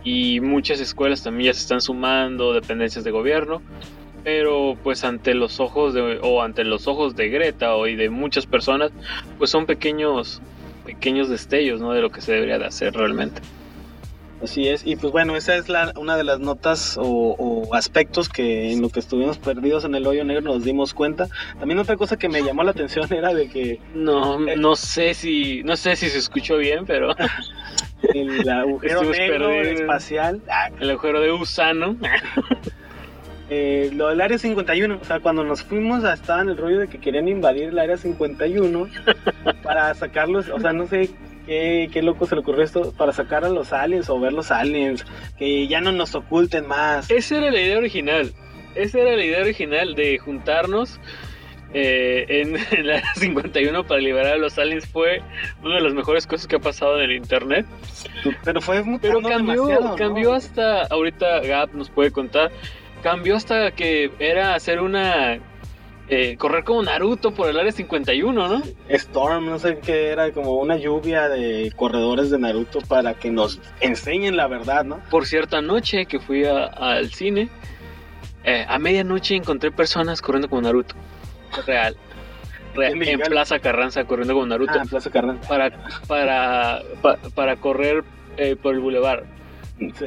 y 0.07 0.39
muchas 0.39 0.79
escuelas 0.79 1.21
también 1.21 1.47
ya 1.47 1.53
se 1.53 1.59
están 1.59 1.81
sumando, 1.81 2.53
dependencias 2.53 3.03
de 3.03 3.11
gobierno. 3.11 3.61
Pero 4.23 4.77
pues 4.81 5.03
ante 5.03 5.33
los 5.33 5.59
ojos 5.59 5.93
de, 5.93 6.19
o 6.21 6.41
ante 6.41 6.63
los 6.63 6.87
ojos 6.87 7.17
de 7.17 7.27
Greta 7.27 7.75
o 7.75 7.87
y 7.87 7.97
de 7.97 8.09
muchas 8.09 8.45
personas, 8.45 8.91
pues 9.37 9.49
son 9.49 9.65
pequeños 9.65 10.41
pequeños 10.85 11.27
destellos, 11.27 11.81
¿no? 11.81 11.91
De 11.91 12.01
lo 12.01 12.09
que 12.09 12.21
se 12.21 12.31
debería 12.31 12.57
de 12.57 12.65
hacer 12.65 12.93
realmente. 12.93 13.41
Así 14.41 14.67
es, 14.67 14.85
y 14.85 14.95
pues 14.95 15.11
bueno, 15.11 15.35
esa 15.35 15.55
es 15.55 15.67
la, 15.67 15.91
una 15.97 16.15
de 16.15 16.23
las 16.23 16.39
notas 16.39 16.95
o, 16.97 17.03
o 17.03 17.73
aspectos 17.73 18.29
que 18.29 18.71
en 18.71 18.81
lo 18.81 18.89
que 18.89 18.99
estuvimos 18.99 19.39
perdidos 19.39 19.83
en 19.83 19.95
el 19.95 20.05
hoyo 20.05 20.23
negro 20.23 20.53
nos 20.53 20.63
dimos 20.63 20.93
cuenta. 20.93 21.27
También 21.59 21.79
otra 21.79 21.97
cosa 21.97 22.17
que 22.17 22.29
me 22.29 22.43
llamó 22.43 22.63
la 22.63 22.71
atención 22.71 23.11
era 23.11 23.33
de 23.33 23.49
que 23.49 23.81
No, 23.93 24.39
no 24.39 24.75
sé 24.75 25.15
si, 25.15 25.63
no 25.63 25.75
sé 25.75 25.95
si 25.95 26.07
se 26.09 26.19
escuchó 26.19 26.57
bien, 26.57 26.85
pero 26.85 27.15
el 28.13 28.49
agujero 28.49 29.03
negro 29.03 29.51
espacial, 29.51 30.41
el 30.79 30.89
agujero 30.91 31.21
de 31.21 31.31
gusano. 31.31 31.97
eh, 33.49 33.89
lo 33.93 34.09
del 34.09 34.21
área 34.21 34.37
51, 34.37 34.99
o 35.01 35.05
sea, 35.05 35.19
cuando 35.19 35.43
nos 35.43 35.63
fuimos 35.63 36.03
ah, 36.03 36.13
estaba 36.13 36.41
en 36.41 36.49
el 36.49 36.57
rollo 36.57 36.79
de 36.79 36.87
que 36.87 36.99
querían 36.99 37.27
invadir 37.27 37.69
el 37.69 37.79
área 37.79 37.97
51 37.97 38.87
para 39.63 39.93
sacarlos, 39.93 40.49
o 40.49 40.59
sea, 40.59 40.73
no 40.73 40.87
sé 40.87 41.09
qué, 41.45 41.89
qué 41.91 42.01
loco 42.01 42.25
se 42.25 42.35
le 42.35 42.41
ocurrió 42.41 42.63
esto, 42.63 42.93
para 42.93 43.13
sacar 43.13 43.45
a 43.45 43.49
los 43.49 43.73
aliens 43.73 44.09
o 44.09 44.19
ver 44.19 44.33
los 44.33 44.51
aliens, 44.51 45.05
que 45.37 45.67
ya 45.67 45.81
no 45.81 45.91
nos 45.91 46.13
oculten 46.15 46.67
más. 46.67 47.09
Esa 47.09 47.37
era 47.37 47.51
la 47.51 47.61
idea 47.61 47.77
original. 47.77 48.31
Esa 48.75 48.99
era 48.99 49.15
la 49.15 49.23
idea 49.23 49.41
original 49.41 49.95
de 49.95 50.19
juntarnos 50.19 50.99
eh, 51.73 52.25
en, 52.29 52.55
en 52.77 52.87
la 52.87 52.97
área 52.97 53.13
51 53.15 53.85
para 53.85 53.99
liberar 53.99 54.33
a 54.33 54.37
los 54.37 54.57
aliens. 54.57 54.87
Fue 54.87 55.21
una 55.63 55.75
de 55.75 55.81
las 55.81 55.93
mejores 55.93 56.25
cosas 56.27 56.47
que 56.47 56.55
ha 56.55 56.59
pasado 56.59 56.97
en 56.97 57.09
el 57.09 57.17
internet. 57.17 57.65
Pero 58.43 58.61
fue 58.61 58.83
Pero 59.01 59.21
cambió, 59.21 59.95
cambió 59.97 60.33
hasta, 60.33 60.83
ahorita 60.85 61.41
Gap 61.41 61.73
nos 61.73 61.89
puede 61.89 62.11
contar, 62.11 62.51
cambió 63.03 63.35
hasta 63.35 63.71
que 63.71 64.11
era 64.19 64.55
hacer 64.55 64.81
una... 64.81 65.39
eh, 66.09 66.37
correr 66.37 66.63
como 66.63 66.81
Naruto 66.83 67.31
por 67.31 67.49
el 67.49 67.59
área 67.59 67.71
51, 67.71 68.47
¿no? 68.47 68.61
Storm, 68.89 69.45
no 69.45 69.59
sé 69.59 69.79
qué 69.79 70.07
era, 70.07 70.31
como 70.31 70.55
una 70.55 70.77
lluvia 70.77 71.27
de 71.29 71.71
corredores 71.75 72.29
de 72.29 72.39
Naruto 72.39 72.79
para 72.79 73.13
que 73.13 73.29
nos 73.29 73.59
enseñen 73.81 74.37
la 74.37 74.47
verdad, 74.47 74.85
¿no? 74.85 75.01
Por 75.09 75.25
cierta 75.25 75.61
noche 75.61 76.05
que 76.05 76.19
fui 76.19 76.45
al 76.45 77.11
cine, 77.11 77.49
eh, 78.45 78.65
a 78.67 78.79
medianoche 78.79 79.35
encontré 79.35 79.71
personas 79.71 80.21
corriendo 80.21 80.49
como 80.49 80.61
Naruto. 80.61 80.95
Real. 81.65 81.95
Real. 82.75 82.93
En 82.93 83.07
En. 83.07 83.19
Plaza 83.21 83.59
Carranza 83.59 84.05
corriendo 84.05 84.33
como 84.33 84.45
Naruto. 84.45 84.73
Ah, 84.75 84.81
en 84.83 84.87
Plaza 84.89 85.09
Carranza. 85.09 85.47
Para, 85.47 85.71
para, 86.07 86.81
pa- 87.01 87.17
para 87.33 87.55
correr 87.57 88.03
eh, 88.37 88.55
por 88.55 88.73
el 88.73 88.79
bulevar. 88.81 89.23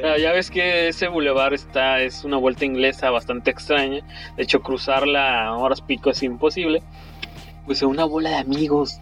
Ah, 0.03 0.17
ya 0.17 0.31
ves 0.33 0.51
que 0.51 0.89
ese 0.89 1.07
bulevar 1.07 1.53
está, 1.53 2.01
es 2.01 2.23
una 2.25 2.37
vuelta 2.37 2.65
inglesa 2.65 3.09
bastante 3.09 3.51
extraña. 3.51 4.01
De 4.35 4.43
hecho, 4.43 4.61
cruzarla 4.61 5.45
a 5.45 5.53
horas 5.57 5.81
pico 5.81 6.09
es 6.09 6.21
imposible. 6.23 6.81
Pues 7.65 7.81
una 7.81 8.05
bola 8.05 8.31
de 8.31 8.35
amigos. 8.37 8.99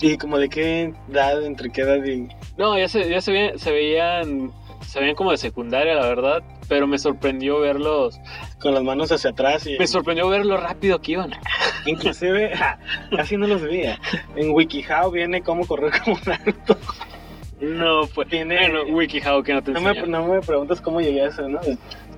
¿Y 0.00 0.18
como 0.18 0.36
de 0.38 0.50
qué 0.50 0.92
edad, 1.10 1.42
entre 1.44 1.70
qué 1.70 1.80
edad 1.82 2.04
y...? 2.04 2.28
No, 2.58 2.76
ya 2.76 2.88
se, 2.88 3.08
ya 3.08 3.20
se, 3.22 3.32
veían, 3.32 3.58
se 3.58 3.70
veían, 3.72 4.52
se 4.80 5.00
veían 5.00 5.14
como 5.16 5.30
de 5.30 5.36
secundaria, 5.38 5.94
la 5.94 6.06
verdad. 6.06 6.42
Pero 6.68 6.86
me 6.86 6.98
sorprendió 6.98 7.60
verlos. 7.60 8.18
Con 8.60 8.74
las 8.74 8.82
manos 8.82 9.12
hacia 9.12 9.30
atrás 9.30 9.66
y... 9.66 9.78
Me 9.78 9.86
sorprendió 9.86 10.28
ver 10.28 10.44
lo 10.44 10.56
rápido 10.56 11.00
que 11.00 11.12
iban. 11.12 11.30
Inclusive, 11.86 12.52
casi 13.14 13.36
no 13.36 13.46
los 13.46 13.62
veía. 13.62 13.98
En 14.34 14.50
WikiHow 14.50 15.10
viene 15.10 15.42
cómo 15.42 15.66
correr 15.66 15.92
como 16.02 16.18
Naruto. 16.26 16.76
No, 17.60 18.06
pues. 18.14 18.28
Tiene- 18.28 18.56
Bueno, 18.70 18.82
WikiHow 18.94 19.42
que 19.42 19.54
no 19.54 19.62
te 19.62 19.72
No 19.72 19.80
me, 19.80 19.94
no 20.06 20.26
me 20.26 20.40
preguntas 20.40 20.80
cómo 20.80 21.00
llegué 21.00 21.22
a 21.22 21.28
eso, 21.28 21.48
¿no? 21.48 21.60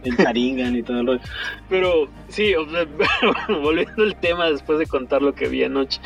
El 0.04 0.16
Sharingan 0.16 0.76
y 0.76 0.82
todo 0.82 1.00
el 1.00 1.06
rollo. 1.06 1.20
Pero 1.68 2.08
sí, 2.28 2.54
o 2.54 2.68
sea, 2.70 2.86
volviendo 3.62 4.02
al 4.04 4.16
tema 4.18 4.50
después 4.50 4.78
de 4.78 4.86
contar 4.86 5.22
lo 5.22 5.34
que 5.34 5.48
vi 5.48 5.64
anoche. 5.64 6.00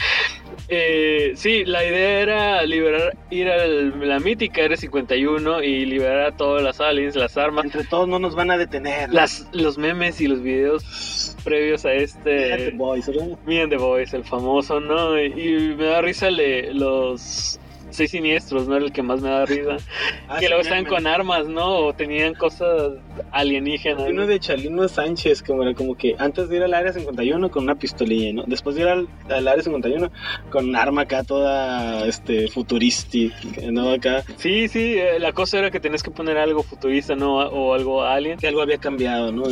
Eh, 0.75 1.33
sí, 1.37 1.67
la 1.67 1.85
idea 1.85 2.21
era 2.21 2.63
liberar, 2.65 3.15
ir 3.29 3.47
a 3.51 3.67
la 3.67 4.19
mítica 4.21 4.63
R51 4.63 5.63
y 5.63 5.85
liberar 5.85 6.21
a 6.21 6.33
todas 6.35 6.63
las 6.63 6.81
aliens, 6.81 7.15
las 7.15 7.37
armas, 7.37 7.67
Entre 7.67 7.85
todos 7.85 8.09
no 8.09 8.19
nos 8.19 8.35
van 8.35 8.51
a 8.51 8.57
detener. 8.57 9.13
las, 9.13 9.47
los 9.53 9.77
memes 9.77 10.19
y 10.23 10.29
los 10.29 10.43
videos 10.43 11.37
previos 11.45 11.85
a 11.85 11.91
The 11.91 12.03
este 12.05 12.71
Boys, 12.71 13.07
¿verdad? 13.07 13.27
Me 13.45 13.61
and 13.61 13.71
the 13.71 13.77
Boys, 13.77 14.15
el 14.15 14.25
famoso, 14.25 14.81
¿no? 14.81 15.21
Y, 15.23 15.27
y 15.27 15.75
me 15.77 15.85
da 15.85 16.01
risa 16.01 16.31
le- 16.31 16.73
los 16.73 17.61
seis 17.93 18.11
siniestros, 18.11 18.69
¿no? 18.69 18.77
Era 18.77 18.87
el 18.87 18.93
que 18.93 19.03
más 19.03 19.21
me 19.21 19.31
da 19.31 19.45
risa. 19.47 19.77
Ah, 20.29 20.37
que 20.37 20.47
sí, 20.47 20.49
luego 20.49 20.63
estaban 20.63 20.85
con 20.87 21.07
armas, 21.07 21.47
¿no? 21.47 21.77
O 21.77 21.93
tenían 21.93 22.35
cosas 22.35 22.93
alienígenas. 23.33 24.05
Uno 24.09 24.23
¿no? 24.23 24.27
de 24.27 24.41
Chalino 24.41 24.89
Sánchez, 24.89 25.43
como 25.43 25.63
era 25.63 25.75
como 25.75 25.95
que 25.95 26.15
antes 26.19 26.49
de 26.49 26.57
ir 26.57 26.63
al 26.63 26.73
área 26.73 26.93
51 26.93 27.51
con 27.51 27.65
una 27.65 27.75
pistolilla, 27.75 28.33
¿no? 28.33 28.45
Después 28.47 28.77
de 28.77 28.83
ir 28.83 28.89
al, 28.89 29.09
al 29.29 29.47
área 29.47 29.63
51 29.63 30.11
con 30.51 30.69
un 30.71 30.77
arma 30.77 31.03
acá 31.03 31.23
toda 31.23 32.07
este 32.07 32.49
futurística, 32.49 33.37
¿no? 33.71 33.91
Acá 33.91 34.25
Sí, 34.37 34.69
sí, 34.69 34.95
eh, 34.99 35.19
la 35.19 35.33
cosa 35.33 35.59
era 35.59 35.71
que 35.71 35.81
tenías 35.81 36.03
que 36.03 36.11
poner 36.11 36.39
algo 36.39 36.63
futurista, 36.63 37.15
¿no? 37.15 37.37
O 37.39 37.75
algo 37.75 38.03
alien. 38.03 38.39
que 38.39 38.49
algo 38.49 38.63
había 38.63 38.79
cambiado, 38.79 39.33
¿no? 39.33 39.45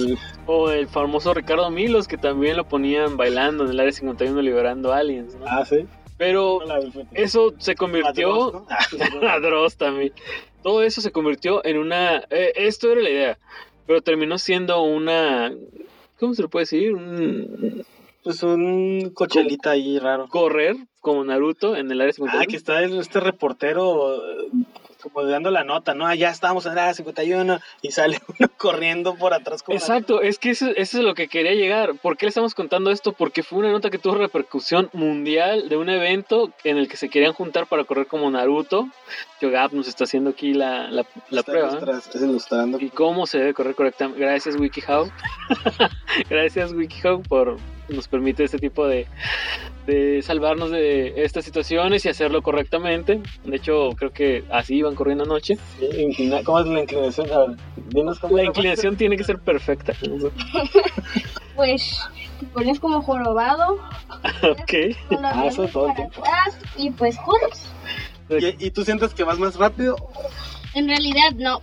O 0.47 0.71
el 0.71 0.89
famoso 0.89 1.35
Ricardo 1.35 1.71
Milos, 1.71 2.09
que 2.09 2.17
también 2.17 2.57
lo 2.57 2.67
ponían 2.67 3.17
bailando 3.17 3.65
en 3.65 3.71
el 3.71 3.81
área 3.81 3.93
51 3.93 4.41
liberando 4.43 4.93
aliens, 4.93 5.35
¿no? 5.37 5.47
Ah, 5.47 5.65
sí. 5.65 5.87
Pero 6.21 6.61
eso 7.13 7.55
se 7.57 7.75
convirtió... 7.75 8.67
A 9.27 9.41
Dross 9.41 9.77
también. 9.79 10.13
Todo 10.63 10.83
eso 10.83 11.01
se 11.01 11.13
convirtió 11.13 11.65
en 11.65 11.79
una... 11.79 12.19
eh, 12.29 12.53
esto 12.57 12.93
era 12.93 13.01
la 13.01 13.09
idea, 13.09 13.39
pero 13.87 14.03
terminó 14.03 14.37
siendo 14.37 14.83
una... 14.83 15.51
¿Cómo 16.19 16.35
se 16.35 16.43
le 16.43 16.49
puede 16.49 16.65
decir? 16.65 16.95
Un 16.95 17.87
pues 18.23 18.43
un 18.43 19.13
cochelita 19.15 19.71
ahí 19.71 19.99
raro. 19.99 20.29
correr 20.29 20.77
como 21.01 21.25
Naruto 21.25 21.75
en 21.75 21.91
el 21.91 22.03
área 22.03 22.13
51. 22.13 22.43
Ah, 22.43 22.47
que 22.47 22.57
está 22.57 22.83
este 22.83 23.19
reportero 23.19 24.17
eh, 24.17 24.51
como 25.01 25.25
dando 25.25 25.51
la 25.51 25.65
nota, 25.65 25.95
¿no? 25.95 26.07
Ah, 26.07 26.15
ya 26.15 26.31
estamos 26.31 26.67
en 26.67 26.73
área 26.73 26.95
51 26.95 27.59
y 27.83 27.91
sale 27.91 28.21
uno 28.39 28.49
corriendo 28.57 29.15
por 29.17 29.35
atrás 29.35 29.63
como 29.63 29.77
Exacto, 29.77 30.23
es 30.23 30.39
que 30.39 30.51
eso, 30.51 30.69
eso 30.77 30.99
es 30.99 31.05
lo 31.05 31.15
que 31.15 31.29
quería 31.29 31.55
llegar. 31.55 31.95
¿Por 31.97 32.17
qué 32.17 32.27
le 32.27 32.31
estamos 32.31 32.55
contando 32.55 32.91
esto? 32.91 33.13
Porque 33.13 33.43
fue 33.43 33.59
una 33.61 33.73
nota 33.73 33.91
que 33.91 33.99
tuvo 33.99 34.15
repercusión 34.15 34.91
mundial 34.93 35.69
de 35.69 35.77
un 35.77 35.89
evento 35.89 36.53
en 36.65 36.77
el 36.77 36.89
que 36.89 36.97
se 36.97 37.09
querían 37.09 37.33
juntar 37.33 37.67
para 37.67 37.85
correr 37.85 38.07
como 38.07 38.31
Naruto. 38.31 38.89
Yogap 39.41 39.73
nos 39.73 39.89
está 39.89 40.05
haciendo 40.05 40.31
aquí 40.31 40.53
la, 40.53 40.91
la, 40.91 41.07
la 41.31 41.43
prueba. 41.43 41.79
ilustrando. 42.15 42.79
Y 42.81 42.91
cómo 42.91 43.27
se 43.27 43.39
debe 43.39 43.55
correr 43.55 43.75
correctamente. 43.75 44.21
Gracias 44.21 44.57
WikiHow. 44.57 45.11
Gracias 46.29 46.73
WikiHow 46.73 47.23
por 47.23 47.57
nos 47.91 48.09
permite 48.09 48.45
este 48.45 48.59
tipo 48.59 48.87
de, 48.87 49.07
de 49.87 50.23
salvarnos 50.23 50.71
de 50.71 51.13
estas 51.25 51.45
situaciones 51.45 52.05
y 52.05 52.09
hacerlo 52.09 52.43
correctamente. 52.43 53.21
De 53.45 53.57
hecho, 53.57 53.91
creo 53.97 54.13
que 54.13 54.45
así 54.51 54.77
iban 54.77 54.95
corriendo 54.95 55.25
anoche. 55.25 55.57
Sí, 55.79 55.87
inclina- 55.99 56.43
¿Cómo 56.45 56.61
es 56.61 56.67
la 56.67 56.81
inclinación? 56.81 57.57
Dinos 57.89 58.19
cómo 58.19 58.37
La 58.37 58.45
inclinación 58.45 58.97
tiene 58.97 59.17
que 59.17 59.25
ser 59.25 59.39
perfecta. 59.39 59.93
Pues 61.57 62.01
te 62.39 62.47
pones 62.47 62.81
como 62.81 63.03
jorobado, 63.03 63.75
ok. 64.43 64.73
Ah, 65.23 65.45
eso 65.47 65.67
todo 65.69 65.89
para 65.89 66.05
atrás 66.07 66.59
y 66.79 66.91
pues 66.91 67.19
corres. 67.19 67.67
¿Y, 68.59 68.67
y 68.67 68.71
tú 68.71 68.83
sientes 68.85 69.13
que 69.13 69.25
vas 69.25 69.39
más 69.39 69.57
rápido? 69.57 69.97
En 70.75 70.89
realidad 70.89 71.33
no, 71.37 71.61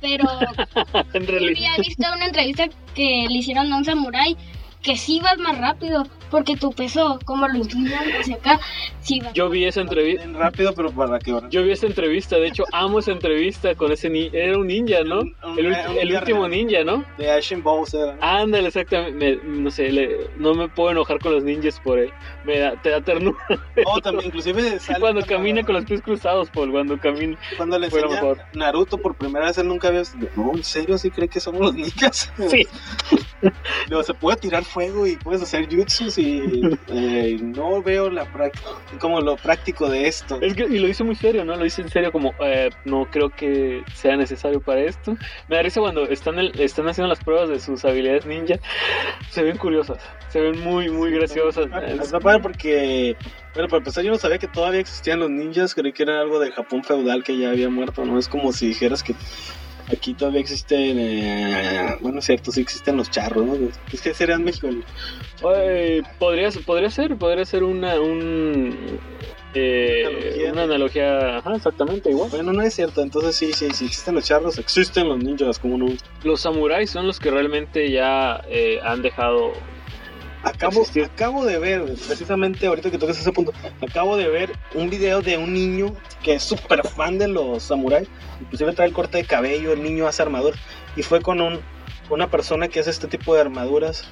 pero 0.00 0.24
En 1.14 1.26
realidad. 1.26 1.72
había 1.72 1.82
visto 1.82 2.04
una 2.14 2.26
entrevista 2.26 2.68
que 2.94 3.26
le 3.28 3.38
hicieron 3.38 3.72
a 3.72 3.76
un 3.78 3.84
samurái 3.84 4.36
que 4.82 4.96
sí 4.96 5.20
vas 5.20 5.38
más 5.38 5.58
rápido 5.58 6.04
porque 6.30 6.56
tu 6.56 6.70
peso, 6.72 7.18
como 7.24 7.46
lo 7.48 7.56
inclinan 7.58 8.04
hacia 8.18 8.36
acá, 8.36 8.60
sí. 9.00 9.20
Yo 9.34 9.48
vi 9.50 9.64
esa 9.64 9.80
entrevista. 9.80 10.26
Rápido, 10.32 10.72
pero 10.74 10.90
para 10.90 11.18
que. 11.18 11.34
Yo 11.50 11.62
vi 11.62 11.72
esa 11.72 11.86
entrevista, 11.86 12.36
de 12.36 12.48
hecho 12.48 12.64
amo 12.72 12.98
esa 13.00 13.12
entrevista 13.12 13.74
con 13.74 13.92
ese 13.92 14.08
ni 14.10 14.30
era 14.32 14.56
un 14.58 14.66
ninja, 14.66 15.02
¿no? 15.04 15.20
Un- 15.20 15.34
un- 15.44 15.58
El, 15.58 15.66
un 15.66 16.16
último 16.16 16.48
ninja, 16.48 16.84
¿no? 16.84 17.04
De 17.18 17.30
Ashen 17.30 17.62
Bowser. 17.62 18.14
¿no? 18.14 18.22
Ándale, 18.22 18.68
exactamente. 18.68 19.12
Me- 19.12 19.60
no 19.60 19.70
sé, 19.70 19.90
le- 19.90 20.28
no 20.36 20.54
me 20.54 20.68
puedo 20.68 20.90
enojar 20.92 21.18
con 21.18 21.32
los 21.32 21.42
ninjas 21.44 21.80
por 21.80 21.98
él. 21.98 22.10
Me 22.44 22.58
da, 22.58 22.80
te 22.80 22.90
da 22.90 23.00
ternura. 23.00 23.38
Oh, 23.86 24.00
también, 24.00 24.26
inclusive 24.26 24.78
sale 24.78 25.00
Cuando 25.00 25.24
camina 25.24 25.62
con 25.64 25.74
los 25.74 25.84
pies 25.84 26.02
cruzados, 26.02 26.50
Paul, 26.50 26.70
cuando 26.70 26.98
camina. 26.98 27.36
Cuando 27.56 27.78
le 27.78 27.86
enseña 27.86 28.08
mejor. 28.08 28.38
Naruto 28.54 28.98
por 28.98 29.14
primera 29.16 29.46
vez, 29.46 29.58
él 29.58 29.68
nunca 29.68 29.88
había. 29.88 30.02
No, 30.36 30.52
¿en 30.54 30.62
serio? 30.64 30.96
¿Sí 30.98 31.10
cree 31.10 31.28
que 31.28 31.40
somos 31.40 31.60
los 31.60 31.74
ninjas? 31.74 32.32
Sí. 32.48 32.66
Digo, 33.88 34.02
se 34.02 34.14
puede 34.14 34.36
tirar 34.36 34.64
fuego 34.64 35.06
y 35.06 35.16
puedes 35.16 35.42
hacer 35.42 35.66
jutsus 35.74 36.18
y 36.20 36.60
eh, 36.88 37.38
no 37.40 37.82
veo 37.82 38.10
la 38.10 38.26
como 38.98 39.20
lo 39.20 39.36
práctico 39.36 39.88
de 39.88 40.06
esto. 40.06 40.38
Es 40.40 40.54
que, 40.54 40.64
y 40.64 40.78
lo 40.78 40.88
hice 40.88 41.04
muy 41.04 41.14
serio, 41.14 41.44
¿no? 41.44 41.56
Lo 41.56 41.64
hice 41.64 41.82
en 41.82 41.88
serio, 41.88 42.12
como, 42.12 42.34
eh, 42.40 42.70
no 42.84 43.06
creo 43.10 43.30
que 43.30 43.82
sea 43.94 44.16
necesario 44.16 44.60
para 44.60 44.82
esto. 44.82 45.16
Me 45.48 45.56
da 45.56 45.62
risa 45.62 45.80
cuando 45.80 46.04
están, 46.08 46.38
el- 46.38 46.52
están 46.60 46.88
haciendo 46.88 47.08
las 47.08 47.22
pruebas 47.24 47.48
de 47.48 47.60
sus 47.60 47.84
habilidades 47.84 48.26
ninja. 48.26 48.56
Se 49.30 49.42
ven 49.42 49.56
curiosas, 49.56 49.98
se 50.28 50.40
ven 50.40 50.60
muy, 50.60 50.90
muy 50.90 51.10
graciosas. 51.12 51.68
Está 52.00 52.20
padre 52.20 52.40
porque, 52.40 53.16
bueno, 53.54 53.68
para 53.68 53.78
empezar, 53.78 54.04
yo 54.04 54.10
no 54.10 54.18
sabía 54.18 54.38
que 54.38 54.48
todavía 54.48 54.80
existían 54.80 55.20
los 55.20 55.30
ninjas. 55.30 55.74
Creí 55.74 55.92
que 55.92 56.02
era 56.02 56.20
algo 56.20 56.38
del 56.38 56.52
Japón 56.52 56.84
feudal 56.84 57.24
que 57.24 57.36
ya 57.38 57.50
había 57.50 57.68
muerto. 57.70 58.04
No 58.04 58.18
es 58.18 58.28
como 58.28 58.52
si 58.52 58.68
dijeras 58.68 59.02
que 59.02 59.14
aquí 59.92 60.14
todavía 60.14 60.40
existen. 60.40 60.96
eh, 60.98 61.96
bueno, 62.00 62.18
es 62.20 62.24
cierto, 62.26 62.50
sí 62.52 62.60
existen 62.60 62.96
los 62.96 63.10
charros, 63.10 63.44
¿no? 63.46 63.54
Es 63.92 64.00
que 64.00 64.14
sería 64.14 64.36
en 64.36 64.44
México. 64.44 64.68
Eh, 65.54 66.02
podría, 66.18 66.50
podría 66.64 66.90
ser, 66.90 67.16
podría 67.16 67.44
ser 67.44 67.62
una, 67.64 68.00
un, 68.00 68.98
eh, 69.54 70.04
Analogía. 70.06 70.52
una 70.52 70.62
analogía, 70.62 71.36
ajá, 71.38 71.56
exactamente 71.56 72.10
igual. 72.10 72.30
Bueno, 72.30 72.52
no 72.52 72.62
es 72.62 72.74
cierto. 72.74 73.02
Entonces, 73.02 73.34
sí, 73.36 73.52
sí, 73.52 73.68
sí 73.72 73.86
existen 73.86 74.14
los 74.14 74.24
charros, 74.24 74.58
existen 74.58 75.08
los 75.08 75.18
ninjas, 75.18 75.58
como 75.58 75.78
no. 75.78 75.86
Los 76.24 76.40
samuráis 76.42 76.90
son 76.90 77.06
los 77.06 77.18
que 77.18 77.30
realmente 77.30 77.90
ya 77.90 78.42
eh, 78.48 78.78
han 78.84 79.02
dejado 79.02 79.52
Acabo, 80.42 80.86
acabo 81.04 81.44
de 81.44 81.58
ver, 81.58 81.84
precisamente 82.06 82.66
ahorita 82.66 82.90
que 82.90 82.96
tocas 82.96 83.18
ese 83.18 83.30
punto, 83.30 83.52
acabo 83.82 84.16
de 84.16 84.28
ver 84.28 84.52
un 84.74 84.88
video 84.88 85.20
de 85.20 85.36
un 85.36 85.52
niño 85.52 85.94
que 86.22 86.34
es 86.34 86.42
súper 86.42 86.86
fan 86.86 87.18
de 87.18 87.28
los 87.28 87.62
samuráis. 87.62 88.08
Inclusive 88.40 88.72
trae 88.72 88.88
el 88.88 88.94
corte 88.94 89.18
de 89.18 89.24
cabello, 89.24 89.72
el 89.72 89.82
niño 89.82 90.06
hace 90.06 90.22
armadura. 90.22 90.56
Y 90.96 91.02
fue 91.02 91.20
con 91.20 91.42
un, 91.42 91.60
una 92.08 92.30
persona 92.30 92.68
que 92.68 92.80
hace 92.80 92.90
este 92.90 93.06
tipo 93.06 93.34
de 93.34 93.42
armaduras. 93.42 94.04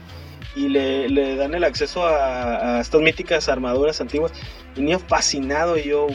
Y 0.55 0.69
le, 0.69 1.09
le 1.09 1.37
dan 1.37 1.55
el 1.55 1.65
acceso 1.65 2.07
a, 2.07 2.77
a 2.77 2.81
estas 2.81 3.01
míticas 3.01 3.49
armaduras 3.49 4.01
antiguas. 4.01 4.33
Y 4.75 4.81
el 4.81 4.85
niño 4.87 4.99
fascinado 4.99 5.79
y 5.79 5.85
yo 5.85 6.09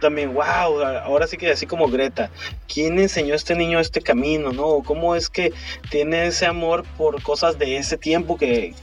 también, 0.00 0.34
wow, 0.34 0.82
ahora 1.04 1.28
sí 1.28 1.36
que 1.36 1.50
así 1.50 1.66
como 1.66 1.88
Greta. 1.88 2.30
¿Quién 2.72 2.98
enseñó 2.98 3.34
a 3.34 3.36
este 3.36 3.54
niño 3.54 3.78
este 3.78 4.00
camino? 4.00 4.52
¿No? 4.52 4.82
¿Cómo 4.84 5.14
es 5.14 5.28
que 5.28 5.52
tiene 5.90 6.26
ese 6.26 6.46
amor 6.46 6.84
por 6.96 7.22
cosas 7.22 7.58
de 7.58 7.76
ese 7.76 7.96
tiempo 7.96 8.36
que, 8.36 8.74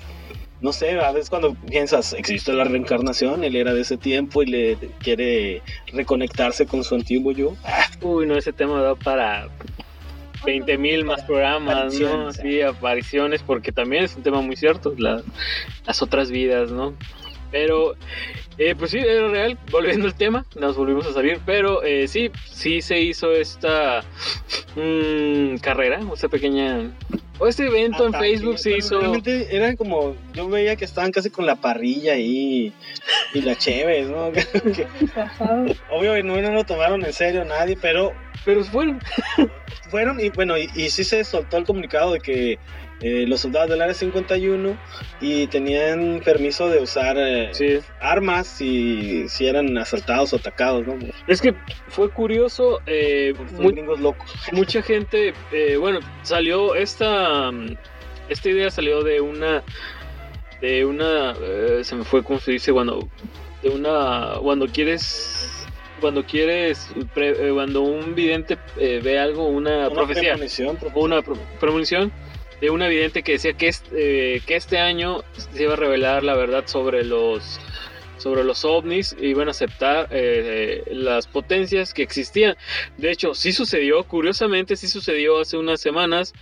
no 0.62 0.72
sé, 0.74 1.00
a 1.00 1.12
veces 1.12 1.30
cuando 1.30 1.54
piensas, 1.70 2.14
existe 2.14 2.52
la 2.54 2.64
reencarnación, 2.64 3.44
él 3.44 3.56
era 3.56 3.74
de 3.74 3.82
ese 3.82 3.98
tiempo 3.98 4.42
y 4.44 4.48
le 4.48 4.78
quiere 5.00 5.62
reconectarse 5.94 6.66
con 6.66 6.84
su 6.84 6.96
antiguo 6.96 7.32
yo. 7.32 7.54
Uy, 8.02 8.26
no, 8.26 8.36
ese 8.38 8.54
tema 8.54 8.82
da 8.82 8.96
para 8.96 9.48
20 10.46 10.78
mil 10.78 11.04
más 11.06 11.24
programas, 11.24 11.94
¿no? 12.00 12.32
Sí, 12.32 12.62
apariciones, 12.62 13.42
porque 13.44 13.72
también 13.72 14.04
es 14.06 14.16
un 14.16 14.24
tema 14.24 14.42
muy 14.42 14.56
cierto, 14.56 14.94
la- 14.98 15.22
las 15.86 16.02
otras 16.02 16.32
vidas, 16.32 16.72
¿no? 16.72 16.94
Pero, 17.52 17.96
eh, 18.58 18.76
pues 18.78 18.92
sí, 18.92 18.98
era 18.98 19.28
real, 19.30 19.58
volviendo 19.72 20.08
al 20.08 20.16
tema, 20.16 20.46
nos 20.60 20.76
volvimos 20.76 21.06
a 21.08 21.14
salir, 21.14 21.40
pero 21.46 21.84
eh, 21.84 22.08
sí, 22.08 22.32
sí 22.46 22.82
se 22.82 23.00
hizo 23.00 23.32
esta 23.32 24.04
mm, 24.76 25.58
carrera, 25.58 26.00
esta 26.14 26.28
pequeña, 26.28 26.92
o 27.40 27.48
este 27.48 27.68
evento 27.68 28.08
en. 28.08 28.14
Facebook 28.14 28.58
se 28.60 28.78
hizo... 28.78 29.00
Realmente 29.00 29.56
eran 29.56 29.76
como, 29.78 30.16
yo 30.34 30.50
veía 30.50 30.76
que 30.76 30.86
estaban 30.86 31.12
casi 31.12 31.30
con 31.30 31.46
la 31.46 31.56
parrilla 31.56 32.14
ahí 32.14 32.74
y 33.34 33.42
la 33.42 33.56
cheves, 33.56 34.08
¿no? 34.10 34.32
Que- 34.34 34.88
Obvio, 35.92 36.22
no, 36.24 36.42
no 36.42 36.52
lo 36.52 36.64
tomaron 36.66 37.06
en 37.06 37.14
serio 37.14 37.46
nadie, 37.46 37.78
pero 37.82 38.12
Pero 38.44 38.64
fueron, 38.66 39.00
fueron 39.90 40.20
y 40.20 40.30
bueno, 40.32 40.58
y, 40.58 40.70
y 40.76 40.90
sí 40.90 41.04
se 41.04 41.24
soltó 41.24 41.58
el 41.58 41.64
comunicado 41.66 42.14
de 42.14 42.20
que 42.20 42.60
eh, 43.00 43.26
los 43.28 43.42
soldados 43.42 43.70
del 43.70 43.82
área 43.82 43.94
51 43.94 44.78
y 45.20 45.48
tenían 45.48 46.22
permiso 46.26 46.68
de 46.70 46.80
usar 46.80 47.16
eh, 47.20 47.50
Sí. 47.54 47.80
armas 48.00 48.48
si, 48.48 49.30
si 49.30 49.46
eran 49.48 49.78
asaltados 49.78 50.34
o 50.34 50.38
atacados, 50.38 50.86
¿no? 50.88 50.98
Es 51.28 51.42
que 51.42 51.54
fue 51.90 52.10
curioso, 52.10 52.82
eh, 52.88 53.34
locos. 54.00 54.32
mucha 54.52 54.82
gente, 54.82 55.34
eh, 55.52 55.78
bueno, 55.78 56.00
salió 56.24 56.76
esta, 56.76 57.52
mm, 57.52 57.78
esta 58.30 58.50
idea 58.50 58.72
salió 58.72 59.04
de 59.04 59.22
una, 59.22 59.64
de 60.62 60.86
una, 60.86 61.36
se 61.84 61.96
me 61.96 62.04
fue 62.04 62.24
como 62.24 62.40
se 62.40 62.52
dice 62.52 62.74
cuando, 62.74 63.08
de 63.62 63.70
una, 63.70 64.34
cuando 64.42 64.68
quieres, 64.68 65.68
cuando 66.02 66.24
quieres, 66.26 66.88
pre- 67.14 67.52
cuando 67.54 67.82
un 67.82 68.16
vidente 68.16 68.58
eh, 68.80 69.02
ve 69.04 69.20
algo, 69.20 69.48
una, 69.48 69.88
Una 69.88 69.90
profecía, 69.92 70.32
premonición, 70.34 70.78
una 70.96 71.22
pro- 71.22 71.38
premonición 71.60 72.12
de 72.62 72.70
un 72.70 72.82
evidente 72.82 73.24
que 73.24 73.34
decía 73.34 73.54
que 73.54 73.68
este, 73.68 74.42
que 74.46 74.56
este 74.56 74.80
año 74.80 75.24
se 75.54 75.64
iba 75.64 75.74
a 75.74 75.78
revelar 75.78 76.24
la 76.24 76.36
verdad 76.36 76.64
sobre 76.66 77.04
los 77.04 77.60
sobre 78.18 78.44
los 78.44 78.66
ovnis 78.66 79.16
e 79.20 79.28
iban 79.28 79.48
a 79.48 79.52
aceptar 79.52 80.08
eh, 80.12 80.84
eh, 80.88 80.94
las 80.94 81.28
potencias 81.28 81.94
que 81.94 82.04
existían. 82.04 82.56
De 82.98 83.12
hecho, 83.12 83.34
sí 83.34 83.52
sucedió, 83.52 84.04
curiosamente 84.04 84.76
sí 84.76 84.88
sucedió 84.88 85.40
hace 85.40 85.58
unas 85.58 85.80
semanas. 85.80 86.34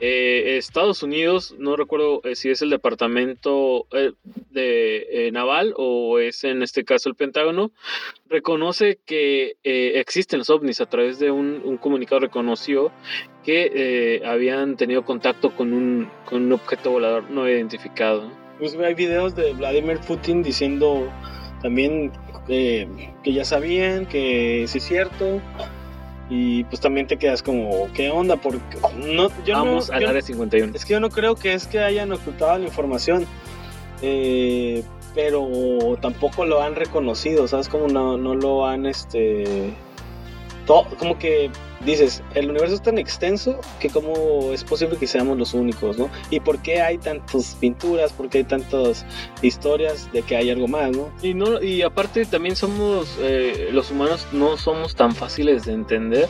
Eh, 0.00 0.58
Estados 0.58 1.02
Unidos, 1.02 1.56
no 1.58 1.74
recuerdo 1.74 2.22
si 2.34 2.50
es 2.50 2.62
el 2.62 2.70
departamento 2.70 3.88
eh, 3.90 4.12
de 4.22 5.30
naval 5.32 5.74
o 5.76 6.20
es 6.20 6.44
en 6.44 6.62
este 6.62 6.84
caso 6.84 7.08
el 7.08 7.16
Pentágono, 7.16 7.72
reconoce 8.28 9.00
que 9.04 9.56
existen 9.64 10.38
los 10.38 10.50
ovnis 10.50 10.80
a 10.80 10.86
través 10.86 11.18
de 11.18 11.32
un, 11.32 11.62
un 11.64 11.78
comunicado 11.78 12.20
reconoció 12.20 12.92
que 13.48 13.72
eh, 13.74 14.26
habían 14.26 14.76
tenido 14.76 15.06
contacto 15.06 15.56
con 15.56 15.72
un, 15.72 16.10
con 16.26 16.42
un 16.42 16.52
objeto 16.52 16.90
volador 16.90 17.30
no 17.30 17.48
identificado. 17.48 18.30
Pues 18.58 18.76
hay 18.76 18.92
videos 18.92 19.34
de 19.36 19.54
Vladimir 19.54 20.00
Putin 20.06 20.42
diciendo 20.42 21.08
también 21.62 22.12
eh, 22.48 22.86
que 23.22 23.32
ya 23.32 23.46
sabían 23.46 24.04
que 24.04 24.66
sí 24.68 24.76
es 24.76 24.84
cierto. 24.84 25.40
Y 26.28 26.64
pues 26.64 26.82
también 26.82 27.06
te 27.06 27.16
quedas 27.16 27.42
como, 27.42 27.88
¿qué 27.94 28.10
onda? 28.10 28.36
Porque 28.36 28.60
no, 28.98 29.30
yo 29.46 29.54
no- 29.56 29.64
Vamos 29.64 29.88
al 29.88 30.02
yo- 30.02 30.10
área 30.10 30.20
51. 30.20 30.74
Es 30.74 30.84
que 30.84 30.92
yo 30.92 31.00
no 31.00 31.08
creo 31.08 31.34
que 31.34 31.54
es 31.54 31.66
que 31.66 31.78
hayan 31.78 32.12
ocultado 32.12 32.58
la 32.58 32.66
información. 32.66 33.24
eh, 34.02 34.82
pero 35.14 35.96
tampoco 36.02 36.44
lo 36.44 36.62
han 36.62 36.74
reconocido, 36.74 37.48
¿sabes? 37.48 37.70
Como 37.70 37.88
no, 37.88 38.18
no 38.18 38.34
lo 38.34 38.66
han, 38.66 38.84
este... 38.84 39.72
como 40.66 41.18
que 41.18 41.50
dices, 41.84 42.22
el 42.34 42.50
universo 42.50 42.74
es 42.74 42.82
tan 42.82 42.98
extenso 42.98 43.60
que 43.80 43.88
cómo 43.88 44.52
es 44.52 44.64
posible 44.64 44.96
que 44.96 45.06
seamos 45.06 45.38
los 45.38 45.54
únicos, 45.54 45.96
¿no? 45.98 46.10
¿Y 46.30 46.40
por 46.40 46.58
qué 46.60 46.80
hay 46.82 46.98
tantas 46.98 47.56
pinturas? 47.60 48.12
¿Por 48.12 48.28
qué 48.28 48.38
hay 48.38 48.44
tantas 48.44 49.04
historias 49.42 50.10
de 50.12 50.22
que 50.22 50.36
hay 50.36 50.50
algo 50.50 50.68
más, 50.68 50.90
¿no? 50.96 51.10
Y, 51.22 51.34
no, 51.34 51.62
y 51.62 51.82
aparte 51.82 52.24
también 52.26 52.56
somos, 52.56 53.16
eh, 53.20 53.68
los 53.72 53.90
humanos 53.90 54.26
no 54.32 54.56
somos 54.56 54.94
tan 54.94 55.14
fáciles 55.14 55.64
de 55.66 55.72
entender. 55.72 56.28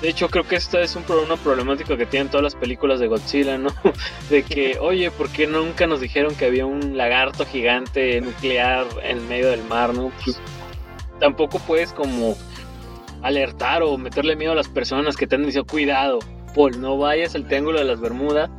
De 0.00 0.08
hecho, 0.08 0.28
creo 0.28 0.42
que 0.42 0.56
esta 0.56 0.80
es 0.80 0.96
un, 0.96 1.04
pro- 1.04 1.22
una 1.22 1.36
problemática 1.36 1.96
que 1.96 2.06
tienen 2.06 2.28
todas 2.28 2.42
las 2.42 2.54
películas 2.56 2.98
de 2.98 3.06
Godzilla, 3.06 3.56
¿no? 3.58 3.70
De 4.30 4.42
que, 4.42 4.78
oye, 4.80 5.10
¿por 5.12 5.28
qué 5.28 5.46
nunca 5.46 5.86
nos 5.86 6.00
dijeron 6.00 6.34
que 6.34 6.44
había 6.46 6.66
un 6.66 6.96
lagarto 6.96 7.46
gigante 7.46 8.20
nuclear 8.20 8.84
en 9.04 9.28
medio 9.28 9.48
del 9.50 9.62
mar, 9.64 9.94
¿no? 9.94 10.10
Pues 10.24 10.40
tampoco 11.20 11.60
puedes 11.60 11.92
como 11.92 12.36
alertar 13.22 13.82
o 13.82 13.96
meterle 13.98 14.36
miedo 14.36 14.52
a 14.52 14.56
las 14.56 14.68
personas 14.68 15.16
que 15.16 15.26
te 15.26 15.36
han 15.36 15.44
dicho, 15.46 15.64
cuidado, 15.64 16.18
Paul, 16.54 16.80
no 16.80 16.98
vayas 16.98 17.34
al 17.34 17.46
Triángulo 17.46 17.78
de 17.78 17.86
las 17.86 17.98
Bermudas 18.00 18.50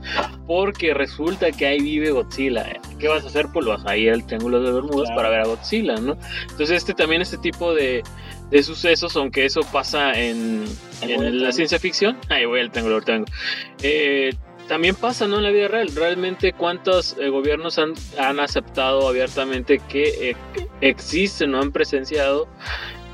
porque 0.48 0.94
resulta 0.96 1.52
que 1.52 1.68
ahí 1.68 1.80
vive 1.80 2.10
Godzilla. 2.10 2.66
¿Qué 2.98 3.08
vas 3.08 3.24
a 3.24 3.28
hacer? 3.28 3.48
Pues 3.54 3.66
vas 3.68 3.86
a 3.86 3.96
ir 3.96 4.12
al 4.12 4.26
Triángulo 4.26 4.60
de 4.60 4.66
las 4.66 4.74
Bermudas 4.74 5.10
Claro. 5.10 5.16
para 5.16 5.30
ver 5.30 5.40
a 5.42 5.46
Godzilla, 5.46 5.96
¿no? 5.98 6.18
Entonces 6.50 6.72
este 6.72 6.94
también 6.96 7.22
este 7.22 7.38
tipo 7.38 7.76
de, 7.76 8.02
de 8.50 8.64
sucesos, 8.64 9.16
aunque 9.16 9.46
eso 9.46 9.62
pasa 9.72 10.20
en, 10.20 10.66
en 11.02 11.44
la 11.44 11.52
ciencia 11.52 11.78
ficción, 11.78 12.18
ahí 12.30 12.46
voy 12.46 12.62
al 12.62 12.72
Triángulo, 12.72 12.96
al 12.98 13.04
Triángulo. 13.06 13.32
Eh, 13.84 14.34
también 14.68 14.96
pasa, 14.96 15.28
¿no? 15.28 15.38
En 15.38 15.44
la 15.44 15.50
vida 15.52 15.68
real. 15.68 15.90
Realmente, 15.94 16.54
¿cuántos 16.54 17.18
eh, 17.20 17.28
gobiernos 17.28 17.78
han, 17.78 17.94
han 18.18 18.40
aceptado 18.40 19.08
abiertamente 19.10 19.80
que 19.90 20.30
eh, 20.32 20.36
existen 20.82 21.54
o 21.54 21.62
han 21.62 21.72
presenciado 21.74 22.48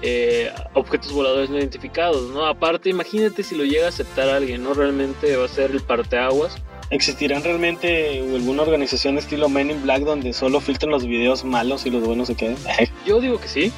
eh, 0.02 0.52
objetos 0.74 1.12
voladores 1.12 1.50
no 1.50 1.58
identificados, 1.58 2.30
¿no? 2.32 2.46
Aparte, 2.46 2.90
imagínate 2.90 3.44
si 3.44 3.56
lo 3.56 3.64
llega 3.66 3.86
a 3.86 3.90
aceptar 3.90 4.30
alguien, 4.30 4.64
¿no? 4.64 4.74
Realmente 4.74 5.36
va 5.36 5.46
a 5.46 5.50
ser 5.50 5.72
el 5.72 5.82
parteaguas. 5.82 6.58
¿Existirán 6.90 7.44
realmente 7.44 8.20
alguna 8.20 8.64
organización 8.64 9.18
estilo 9.18 9.48
Men 9.50 9.70
in 9.72 9.84
Black 9.84 10.02
donde 10.04 10.34
solo 10.34 10.60
filtran 10.60 10.92
los 10.92 11.06
videos 11.06 11.44
malos 11.44 11.86
y 11.86 11.92
los 11.92 12.04
buenos 12.04 12.28
se 12.28 12.36
queden? 12.36 12.58
Yo 13.06 13.20
digo 13.22 13.40
que 13.40 13.48
sí. 13.48 13.72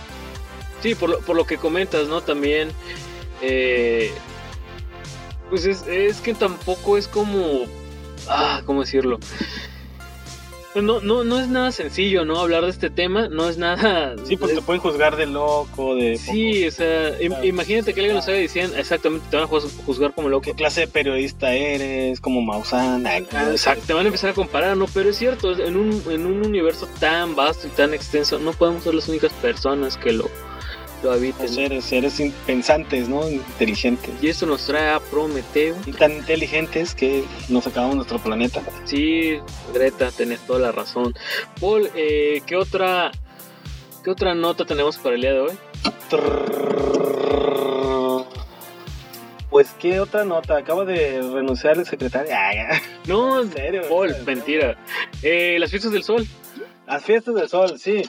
Sí, 0.81 0.95
por 0.95 1.09
lo, 1.09 1.19
por 1.19 1.35
lo 1.35 1.45
que 1.45 1.57
comentas, 1.57 2.07
¿no? 2.07 2.21
También. 2.21 2.69
eh, 3.41 4.11
pues 5.49 5.65
es, 5.65 5.85
es 5.87 6.21
que 6.21 6.33
tampoco 6.33 6.97
es 6.97 7.07
como. 7.07 7.65
Ah, 8.27 8.61
¿cómo 8.65 8.81
decirlo? 8.81 9.19
Pues 10.73 10.85
No, 10.85 11.01
no, 11.01 11.23
no 11.25 11.39
es 11.39 11.47
nada 11.49 11.71
sencillo, 11.73 12.23
¿no? 12.23 12.39
Hablar 12.39 12.63
de 12.63 12.69
este 12.69 12.89
tema, 12.89 13.27
no 13.27 13.49
es 13.49 13.57
nada. 13.57 14.15
Sí, 14.25 14.37
porque 14.37 14.55
te 14.55 14.61
pueden 14.61 14.81
juzgar 14.81 15.17
de 15.17 15.25
loco, 15.25 15.95
de... 15.95 16.17
Sí, 16.17 16.65
o 16.67 16.71
sea, 16.71 17.11
Claro. 17.17 17.43
imagínate 17.45 17.93
que 17.93 17.99
alguien 17.99 18.13
lo 18.15 18.19
estaba 18.21 18.37
diciendo, 18.37 18.77
exactamente, 18.77 19.25
te 19.29 19.35
van 19.35 19.45
a 19.45 19.47
juz- 19.49 19.71
juzgar 19.85 20.13
como 20.13 20.29
loco. 20.29 20.43
¿Qué 20.43 20.53
clase 20.53 20.81
de 20.81 20.87
periodista 20.87 21.53
eres? 21.53 22.21
Como 22.21 22.41
Maussan. 22.41 23.05
Ay, 23.05 23.25
Exacto, 23.51 23.83
te 23.87 23.93
van 23.93 24.05
a 24.05 24.07
empezar 24.07 24.29
a 24.29 24.33
comparar, 24.33 24.77
¿no? 24.77 24.85
Pero 24.93 25.09
es 25.09 25.17
cierto, 25.17 25.51
en 25.59 25.75
un, 25.75 26.01
en 26.09 26.25
un 26.25 26.45
universo 26.45 26.87
tan 26.99 27.35
vasto 27.35 27.67
y 27.67 27.71
tan 27.71 27.93
extenso, 27.93 28.39
no 28.39 28.51
podemos 28.53 28.83
ser 28.83 28.93
las 28.93 29.09
únicas 29.09 29.33
personas 29.33 29.97
que 29.97 30.13
lo, 30.13 30.29
lo 31.03 31.11
habiten. 31.11 31.49
Seres, 31.49 32.21
pensantes, 32.45 33.09
¿no? 33.09 33.29
Inteligentes. 33.29 34.11
Y 34.21 34.29
eso 34.29 34.45
nos 34.45 34.65
trae 34.65 34.89
a 34.89 34.99
Prometeo. 34.99 35.75
Y 35.85 35.91
tan 35.93 36.13
inteligentes 36.13 36.95
que 36.95 37.23
nos 37.49 37.67
acabamos 37.67 37.95
nuestro 37.95 38.19
planeta. 38.19 38.61
Sí, 38.85 39.39
Greta, 39.73 40.11
tenés 40.11 40.39
toda 40.41 40.59
la 40.59 40.71
razón. 40.71 41.13
Paul, 41.59 41.89
eh, 41.95 42.41
¿qué 42.45 42.55
otra 42.55 43.11
qué 44.03 44.09
otra 44.09 44.33
nota 44.33 44.65
tenemos 44.65 44.97
para 44.97 45.15
el 45.15 45.21
día 45.21 45.33
de 45.33 45.39
hoy? 45.39 45.57
Pues, 49.49 49.75
¿qué 49.79 49.99
otra 49.99 50.23
nota? 50.23 50.57
Acaba 50.57 50.85
de 50.85 51.21
renunciar 51.21 51.77
el 51.77 51.85
secretario. 51.85 52.31
No, 53.05 53.41
¿En 53.41 53.51
serio? 53.51 53.81
Paul, 53.89 54.15
mentira. 54.25 54.77
Eh, 55.21 55.57
las 55.59 55.69
fiestas 55.69 55.91
del 55.91 56.03
sol. 56.03 56.25
Las 56.87 57.03
fiestas 57.03 57.35
del 57.35 57.49
sol, 57.49 57.77
sí. 57.77 58.01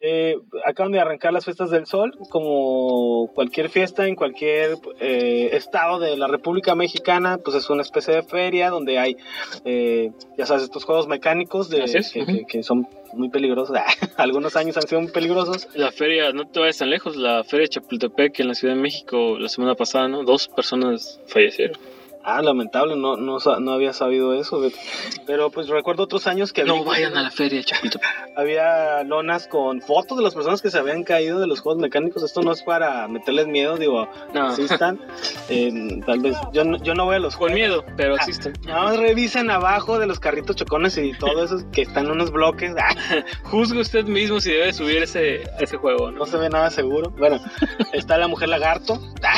Eh, 0.00 0.36
acaban 0.66 0.92
de 0.92 1.00
arrancar 1.00 1.32
las 1.32 1.44
fiestas 1.46 1.70
del 1.70 1.86
sol, 1.86 2.12
como 2.28 3.30
cualquier 3.34 3.70
fiesta 3.70 4.06
en 4.06 4.14
cualquier 4.14 4.76
eh, 5.00 5.50
estado 5.52 5.98
de 5.98 6.16
la 6.18 6.26
República 6.26 6.74
Mexicana, 6.74 7.38
pues 7.42 7.56
es 7.56 7.70
una 7.70 7.80
especie 7.82 8.14
de 8.14 8.22
feria 8.22 8.68
donde 8.68 8.98
hay, 8.98 9.16
eh, 9.64 10.10
ya 10.36 10.44
sabes, 10.44 10.64
estos 10.64 10.84
juegos 10.84 11.08
mecánicos 11.08 11.70
de, 11.70 11.84
es, 11.84 12.12
que, 12.12 12.26
que- 12.26 12.44
que 12.46 12.62
son 12.62 12.86
muy 13.14 13.30
peligrosos. 13.30 13.76
Algunos 14.18 14.54
años 14.56 14.76
han 14.76 14.86
sido 14.86 15.00
muy 15.00 15.10
peligrosos. 15.10 15.66
La 15.74 15.90
feria, 15.90 16.30
no 16.32 16.46
te 16.46 16.60
vayas 16.60 16.76
tan 16.78 16.90
lejos, 16.90 17.16
la 17.16 17.42
feria 17.44 17.62
de 17.64 17.68
Chapultepec 17.70 18.38
en 18.40 18.48
la 18.48 18.54
Ciudad 18.54 18.74
de 18.74 18.80
México 18.80 19.38
la 19.38 19.48
semana 19.48 19.74
pasada, 19.76 20.08
¿no? 20.08 20.24
Dos 20.24 20.48
personas 20.48 21.20
fallecieron. 21.26 21.78
Ah, 22.28 22.42
lamentable, 22.42 22.96
no, 22.96 23.16
no, 23.16 23.38
no 23.38 23.72
había 23.72 23.92
sabido 23.92 24.34
eso. 24.34 24.60
Pero 25.26 25.50
pues 25.50 25.68
recuerdo 25.68 26.02
otros 26.02 26.26
años 26.26 26.52
que 26.52 26.62
había, 26.62 26.74
No 26.74 26.82
vayan 26.82 27.16
a 27.16 27.22
la 27.22 27.30
feria 27.30 27.62
Chapultepec. 27.62 28.10
había 28.36 29.04
lonas 29.04 29.46
con 29.46 29.80
fotos 29.80 30.18
de 30.18 30.24
las 30.24 30.34
personas 30.34 30.60
que 30.60 30.68
se 30.68 30.76
habían 30.78 31.04
caído 31.04 31.38
de 31.38 31.46
los 31.46 31.60
juegos 31.60 31.80
mecánicos. 31.80 32.24
Esto 32.24 32.42
no 32.42 32.50
es 32.50 32.64
para 32.64 33.06
meterles 33.06 33.46
miedo, 33.46 33.76
digo, 33.76 34.08
No, 34.34 34.52
están. 34.56 34.98
Eh, 35.48 36.00
tal 36.04 36.18
vez 36.18 36.36
yo 36.52 36.64
yo 36.78 36.94
no 36.94 37.04
voy 37.04 37.14
a 37.14 37.18
los 37.20 37.36
con 37.36 37.50
juegos. 37.50 37.54
miedo, 37.54 37.84
pero 37.96 38.16
existen. 38.16 38.52
No, 38.66 38.96
revisen 38.96 39.48
abajo 39.48 40.00
de 40.00 40.08
los 40.08 40.18
carritos 40.18 40.56
chocones 40.56 40.98
y 40.98 41.12
todo 41.12 41.44
eso 41.44 41.58
que 41.70 41.82
están 41.82 42.06
en 42.06 42.10
unos 42.12 42.32
bloques. 42.32 42.74
Ah, 42.76 42.92
Juzgue 43.44 43.78
usted 43.80 44.06
mismo 44.06 44.40
si 44.40 44.50
debe 44.50 44.72
subir 44.72 45.04
ese, 45.04 45.44
ese 45.60 45.76
juego, 45.76 46.10
¿no? 46.10 46.18
no 46.18 46.26
se 46.26 46.36
ve 46.38 46.48
nada 46.48 46.70
seguro. 46.70 47.10
Bueno, 47.10 47.38
está 47.92 48.18
la 48.18 48.26
mujer 48.26 48.48
lagarto. 48.48 48.98
Ah. 49.22 49.34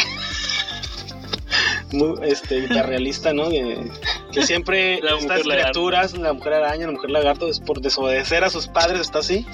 Muy 1.92 2.14
este, 2.22 2.58
hiperrealista, 2.58 3.32
¿no? 3.32 3.48
Que, 3.48 3.90
que 4.32 4.42
siempre 4.42 5.00
La 5.02 5.16
estas 5.16 5.46
lagarto. 5.46 5.50
criaturas, 5.50 6.18
la 6.18 6.32
mujer 6.32 6.54
araña, 6.54 6.86
la 6.86 6.92
mujer 6.92 7.10
lagarto, 7.10 7.48
es 7.48 7.60
por 7.60 7.80
desobedecer 7.80 8.44
a 8.44 8.50
sus 8.50 8.66
padres, 8.68 9.00
está 9.00 9.20
así. 9.20 9.46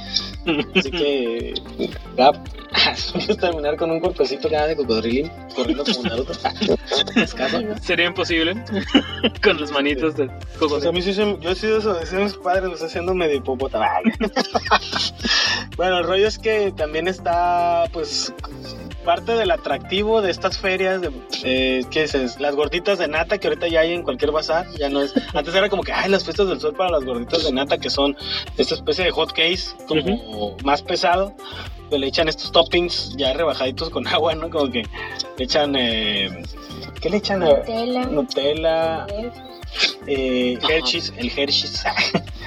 Así 0.75 0.91
que, 0.91 1.55
¿quieres 3.13 3.37
terminar 3.41 3.77
con 3.77 3.91
un 3.91 4.01
que 4.01 4.25
de 4.67 4.77
cocodrilín 4.77 5.31
corriendo 5.55 5.85
como 5.85 6.03
Naruto? 6.03 6.33
Escaso. 7.17 7.61
Sería 7.83 8.07
imposible 8.07 8.55
con 9.43 9.61
las 9.61 9.71
manitos 9.71 10.17
de 10.17 10.31
pues 10.59 10.87
a 10.87 10.93
mí 10.93 11.03
sí, 11.03 11.13
yo 11.13 11.51
he 11.51 11.55
sido 11.55 11.79
eso, 11.79 11.95
decían 11.95 12.25
mis 12.25 12.35
padres, 12.35 12.65
lo 12.65 12.73
estoy 12.73 12.89
haciendo 12.89 13.15
medio 13.15 13.37
hipopótamo. 13.37 13.85
bueno, 15.77 15.99
el 15.99 16.05
rollo 16.05 16.27
es 16.27 16.39
que 16.39 16.73
también 16.77 17.09
está, 17.09 17.85
pues, 17.93 18.33
parte 19.05 19.33
del 19.33 19.51
atractivo 19.51 20.23
de 20.23 20.31
estas 20.31 20.59
ferias, 20.59 21.01
de, 21.01 21.11
eh, 21.45 21.85
¿qué 21.91 22.05
es? 22.05 22.41
Las 22.41 22.55
gorditas 22.57 22.99
de 22.99 23.09
nata 23.09 23.39
que 23.39 23.49
ahorita 23.49 23.69
ya 23.69 23.81
hay 23.81 23.93
en 23.93 24.03
cualquier 24.03 24.33
bazar, 24.33 24.67
ya 24.79 24.89
no 24.89 25.03
es. 25.03 25.15
Antes 25.35 25.55
era 25.55 25.69
como 25.69 25.83
que, 25.83 25.93
ay, 25.93 26.11
las 26.11 26.25
fiestas 26.25 26.49
del 26.49 26.61
sol 26.61 26.75
para 26.75 26.91
las 26.91 27.05
gorditas 27.05 27.45
de 27.45 27.53
nata 27.53 27.79
que 27.79 27.91
son 27.91 28.17
esta 28.57 28.75
especie 28.75 29.05
de 29.05 29.11
hot 29.11 29.33
case, 29.33 29.75
como 29.87 30.57
más 30.65 30.83
pesado. 30.83 31.35
Que 31.91 31.99
le 31.99 32.07
echan 32.07 32.29
estos 32.29 32.51
toppings 32.51 33.15
ya 33.17 33.35
rebajaditos 33.35 33.91
con 33.91 34.07
agua, 34.09 34.35
¿no? 34.35 34.51
Como 34.51 34.71
que 34.71 34.83
le 35.37 35.45
echan. 35.45 35.77
Eh, 35.77 36.43
¿Qué 37.01 37.11
le 37.11 37.19
echan? 37.19 37.41
Nutella. 37.41 38.07
Nutella. 38.07 39.07
Eh, 40.07 40.59
Hershey's, 40.69 41.13
el 41.17 41.31
Hershey's. 41.31 41.85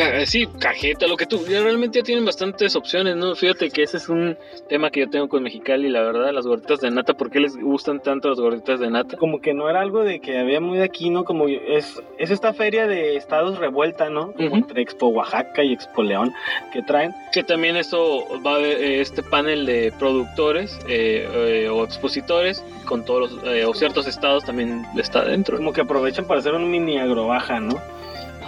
Eh, 0.00 0.26
sí, 0.26 0.46
cajeta, 0.58 1.06
lo 1.06 1.16
que 1.16 1.26
tú. 1.26 1.44
Ya 1.48 1.62
realmente 1.62 1.98
ya 1.98 2.04
tienen 2.04 2.24
bastantes 2.24 2.76
opciones, 2.76 3.16
¿no? 3.16 3.34
Fíjate 3.34 3.70
que 3.70 3.82
ese 3.82 3.96
es 3.96 4.08
un 4.08 4.36
tema 4.68 4.90
que 4.90 5.00
yo 5.00 5.10
tengo 5.10 5.28
con 5.28 5.42
Mexicali, 5.42 5.88
la 5.88 6.02
verdad, 6.02 6.32
las 6.32 6.46
gorditas 6.46 6.80
de 6.80 6.90
nata. 6.90 7.14
¿Por 7.14 7.30
qué 7.30 7.40
les 7.40 7.56
gustan 7.56 8.00
tanto 8.00 8.28
las 8.28 8.38
gorditas 8.38 8.80
de 8.80 8.90
nata? 8.90 9.16
Como 9.16 9.40
que 9.40 9.54
no 9.54 9.68
era 9.68 9.80
algo 9.80 10.04
de 10.04 10.20
que 10.20 10.38
había 10.38 10.60
muy 10.60 10.80
aquí, 10.80 11.10
¿no? 11.10 11.24
Como 11.24 11.48
es, 11.48 12.00
es 12.18 12.30
esta 12.30 12.52
feria 12.52 12.86
de 12.86 13.16
estados 13.16 13.58
revuelta, 13.58 14.08
¿no? 14.08 14.32
Como 14.32 14.56
entre 14.56 14.82
Expo 14.82 15.08
Oaxaca 15.08 15.64
y 15.64 15.72
Expo 15.72 16.02
León 16.02 16.32
que 16.72 16.82
traen. 16.82 17.14
Que 17.32 17.42
también 17.42 17.76
esto 17.76 18.24
va 18.46 18.52
a 18.52 18.56
haber 18.56 18.78
eh, 18.78 19.00
este 19.00 19.22
panel 19.22 19.66
de 19.66 19.92
productores 19.98 20.78
eh, 20.88 21.68
o 21.70 21.84
expositores 21.84 22.64
con 22.84 23.04
todos 23.04 23.32
los, 23.32 23.66
o 23.66 23.74
ciertos 23.74 24.06
estados 24.06 24.44
también 24.44 24.84
está 24.96 25.24
dentro. 25.24 25.56
Como 25.56 25.72
que 25.72 25.80
aprovechan 25.80 26.26
para 26.26 26.40
hacer 26.40 26.54
un 26.54 26.70
mini 26.70 26.98
agrobaja, 26.98 27.60
¿no? 27.60 27.80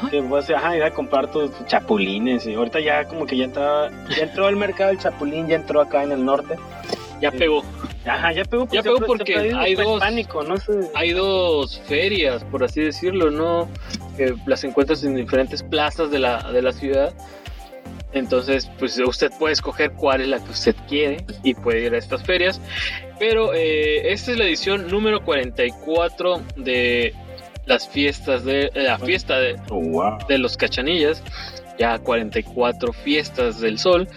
Que 0.09 0.20
vas 0.20 0.48
a 0.51 0.76
ir 0.76 0.82
a 0.82 0.90
comprar 0.90 1.30
tus 1.30 1.51
chapulines 1.66 2.46
y 2.46 2.55
ahorita 2.55 2.80
ya 2.80 3.05
como 3.05 3.26
que 3.26 3.36
ya 3.36 3.44
entra, 3.44 3.90
ya 4.16 4.24
entró 4.24 4.46
al 4.46 4.57
mercado 4.57 4.90
el 4.90 4.98
chapulín, 4.98 5.48
ya 5.48 5.57
entró 5.57 5.80
acá 5.80 6.03
en 6.03 6.12
el 6.12 6.24
norte. 6.24 6.57
Ya 7.20 7.30
pegó. 7.30 7.62
Ajá, 8.07 8.32
ya 8.32 8.44
pegó, 8.44 8.66
ya 8.72 8.82
pegó 8.82 8.96
porque 9.07 9.36
hay 9.36 9.74
dos, 9.74 10.03
¿no? 10.03 10.55
hay 10.94 11.12
dos 11.12 11.80
ferias, 11.86 12.42
por 12.44 12.64
así 12.64 12.80
decirlo, 12.80 13.30
¿no? 13.30 13.68
Que 14.16 14.34
las 14.46 14.64
encuentras 14.64 15.05
en 15.05 15.16
diferentes 15.16 15.62
plazas 15.62 16.11
de 16.11 16.18
la, 16.18 16.51
de 16.51 16.62
la 16.62 16.72
ciudad. 16.72 17.12
Entonces, 18.12 18.70
pues 18.78 18.98
usted 18.98 19.30
puede 19.38 19.53
escoger 19.53 19.92
cuál 19.92 20.22
es 20.22 20.28
la 20.28 20.42
que 20.42 20.51
usted 20.51 20.74
quiere 20.88 21.24
y 21.44 21.55
puede 21.55 21.84
ir 21.86 21.94
a 21.94 21.98
estas 21.98 22.24
ferias. 22.24 22.61
Pero 23.18 23.53
eh, 23.55 24.12
esta 24.12 24.32
es 24.32 24.38
la 24.38 24.44
edición 24.44 24.88
número 24.88 25.22
44 25.22 26.42
de 26.57 27.14
las 27.70 27.88
fiestas 27.88 28.44
de 28.44 28.64
eh, 28.74 28.82
la 28.82 28.98
fiesta 28.98 29.38
de, 29.38 29.56
oh, 29.70 30.18
de 30.28 30.38
los 30.38 30.56
cachanillas, 30.56 31.22
ya 31.78 31.98
44 32.00 32.92
fiestas 32.92 33.60
del 33.60 33.78
sol. 33.78 34.08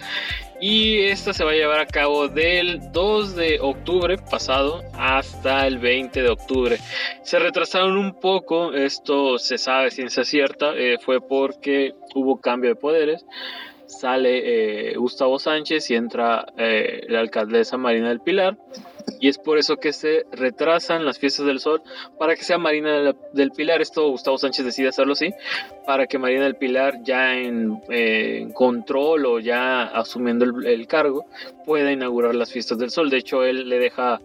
Y 0.60 1.02
esta 1.02 1.32
se 1.32 1.44
va 1.44 1.52
a 1.52 1.54
llevar 1.54 1.78
a 1.80 1.86
cabo 1.86 2.26
del 2.28 2.80
2 2.90 3.36
de 3.36 3.58
octubre 3.60 4.16
pasado 4.18 4.82
hasta 4.94 5.66
el 5.66 5.78
20 5.78 6.22
de 6.22 6.30
octubre. 6.30 6.78
Se 7.22 7.38
retrasaron 7.38 7.96
un 7.96 8.18
poco, 8.18 8.72
esto 8.72 9.38
se 9.38 9.58
sabe 9.58 9.90
ciencia 9.90 10.24
cierta, 10.24 10.74
eh, 10.74 10.98
fue 10.98 11.20
porque 11.20 11.92
hubo 12.14 12.40
cambio 12.40 12.70
de 12.70 12.76
poderes. 12.76 13.24
Sale 14.00 14.90
eh, 14.90 14.96
Gustavo 14.96 15.38
Sánchez 15.38 15.90
y 15.90 15.94
entra 15.94 16.46
la 16.56 17.20
alcaldesa 17.20 17.76
Marina 17.76 18.08
del 18.08 18.20
Pilar 18.20 18.56
y 19.20 19.28
es 19.28 19.38
por 19.38 19.58
eso 19.58 19.76
que 19.76 19.92
se 19.92 20.24
retrasan 20.32 21.04
las 21.04 21.18
fiestas 21.18 21.46
del 21.46 21.60
sol 21.60 21.82
para 22.18 22.34
que 22.36 22.44
sea 22.44 22.58
Marina 22.58 23.14
del 23.32 23.50
Pilar. 23.52 23.80
Esto 23.80 24.08
Gustavo 24.08 24.38
Sánchez 24.38 24.64
decide 24.64 24.88
hacerlo 24.88 25.12
así, 25.12 25.32
para 25.86 26.06
que 26.06 26.18
Marina 26.18 26.44
del 26.44 26.56
Pilar 26.56 27.02
ya 27.02 27.34
en, 27.34 27.80
eh, 27.90 28.48
control 28.54 29.26
o 29.26 29.38
ya 29.38 29.84
asumiendo 29.84 30.44
el, 30.44 30.86
cargo 30.86 31.26
pueda 31.64 31.92
inaugurar 31.92 32.34
las 32.34 32.52
fiestas 32.52 32.78
del 32.78 32.90
sol. 32.90 33.10
De 33.10 33.18
hecho, 33.18 33.44
él 33.44 33.68
le 33.68 33.78
deja 33.78 34.20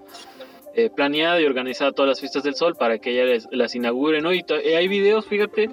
eh, 0.76 0.90
planeada 0.90 1.40
y 1.42 1.46
organizada 1.46 1.92
todas 1.92 2.10
las 2.10 2.20
fiestas 2.20 2.44
del 2.44 2.56
sol 2.56 2.76
para 2.76 3.00
que 3.00 3.12
ella 3.12 3.46
las 3.52 3.76
inaugure, 3.76 4.22
¿no? 4.22 4.34
Y 4.34 4.44
hay 4.76 4.88
videos, 4.88 5.26
fíjate, 5.26 5.70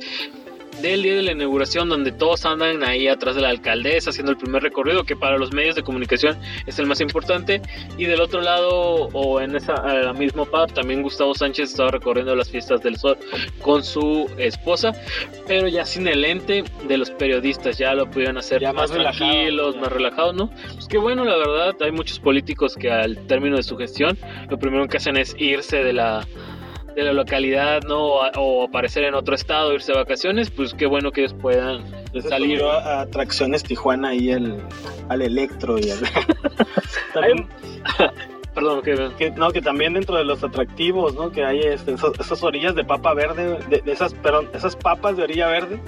del 0.82 1.02
día 1.02 1.16
de 1.16 1.22
la 1.22 1.32
inauguración 1.32 1.88
donde 1.88 2.12
todos 2.12 2.44
andan 2.44 2.82
ahí 2.82 3.08
atrás 3.08 3.34
de 3.34 3.42
la 3.42 3.48
alcaldesa 3.48 4.10
haciendo 4.10 4.32
el 4.32 4.38
primer 4.38 4.62
recorrido 4.62 5.04
que 5.04 5.16
para 5.16 5.38
los 5.38 5.52
medios 5.52 5.74
de 5.74 5.82
comunicación 5.82 6.38
es 6.66 6.78
el 6.78 6.86
más 6.86 7.00
importante. 7.00 7.62
Y 7.96 8.04
del 8.04 8.20
otro 8.20 8.40
lado 8.40 9.08
o 9.12 9.40
en 9.40 9.56
esa 9.56 9.74
la 9.74 10.12
misma 10.12 10.44
par 10.44 10.70
también 10.72 11.02
Gustavo 11.02 11.34
Sánchez 11.34 11.70
estaba 11.70 11.90
recorriendo 11.90 12.34
las 12.34 12.50
fiestas 12.50 12.82
del 12.82 12.96
sol 12.96 13.18
con 13.62 13.82
su 13.82 14.28
esposa 14.38 14.92
pero 15.46 15.68
ya 15.68 15.84
sin 15.84 16.06
el 16.08 16.24
ente 16.24 16.64
de 16.88 16.98
los 16.98 17.10
periodistas 17.10 17.78
ya 17.78 17.94
lo 17.94 18.10
pudieron 18.10 18.38
hacer 18.38 18.60
ya 18.60 18.72
más, 18.72 18.90
tranquilos 18.90 19.76
más 19.76 19.92
relajados 19.92 20.34
no 20.34 20.50
pues 20.74 20.86
que 20.88 20.98
bueno 20.98 21.24
la 21.24 21.36
verdad 21.36 21.76
hay 21.80 21.92
muchos 21.92 22.18
políticos 22.18 22.76
que 22.76 22.90
al 22.90 23.26
término 23.26 23.56
de 23.56 23.62
su 23.62 23.76
gestión 23.76 24.18
lo 24.48 24.58
primero 24.58 24.86
que 24.88 24.96
hacen 24.96 25.16
es 25.16 25.34
irse 25.38 25.82
de 25.82 25.92
la 25.92 26.26
de 26.96 27.04
la 27.04 27.12
localidad, 27.12 27.82
¿no? 27.82 28.14
O, 28.36 28.64
aparecer 28.64 29.04
en 29.04 29.14
otro 29.14 29.34
estado, 29.34 29.74
irse 29.74 29.92
de 29.92 29.98
vacaciones, 29.98 30.50
pues 30.50 30.72
qué 30.72 30.86
bueno 30.86 31.12
que 31.12 31.20
ellos 31.20 31.34
puedan 31.34 31.84
salir. 32.26 32.62
A, 32.62 33.02
atracciones 33.02 33.62
Tijuana 33.62 34.14
y 34.14 34.30
el, 34.30 34.62
al 35.10 35.20
Electro 35.22 35.78
y 35.78 35.90
al... 35.90 35.98
Perdón, 38.54 38.80
que, 38.80 39.30
no, 39.32 39.50
que 39.50 39.60
también 39.60 39.92
dentro 39.92 40.16
de 40.16 40.24
los 40.24 40.42
atractivos, 40.42 41.14
¿no? 41.14 41.30
Que 41.30 41.44
hay 41.44 41.60
este, 41.60 41.92
esas 41.92 42.42
orillas 42.42 42.74
de 42.74 42.84
papa 42.84 43.12
verde, 43.12 43.58
de, 43.68 43.82
esas, 43.92 44.14
perdón, 44.14 44.48
esas 44.54 44.74
papas 44.74 45.18
de 45.18 45.24
orilla 45.24 45.48
verde. 45.48 45.78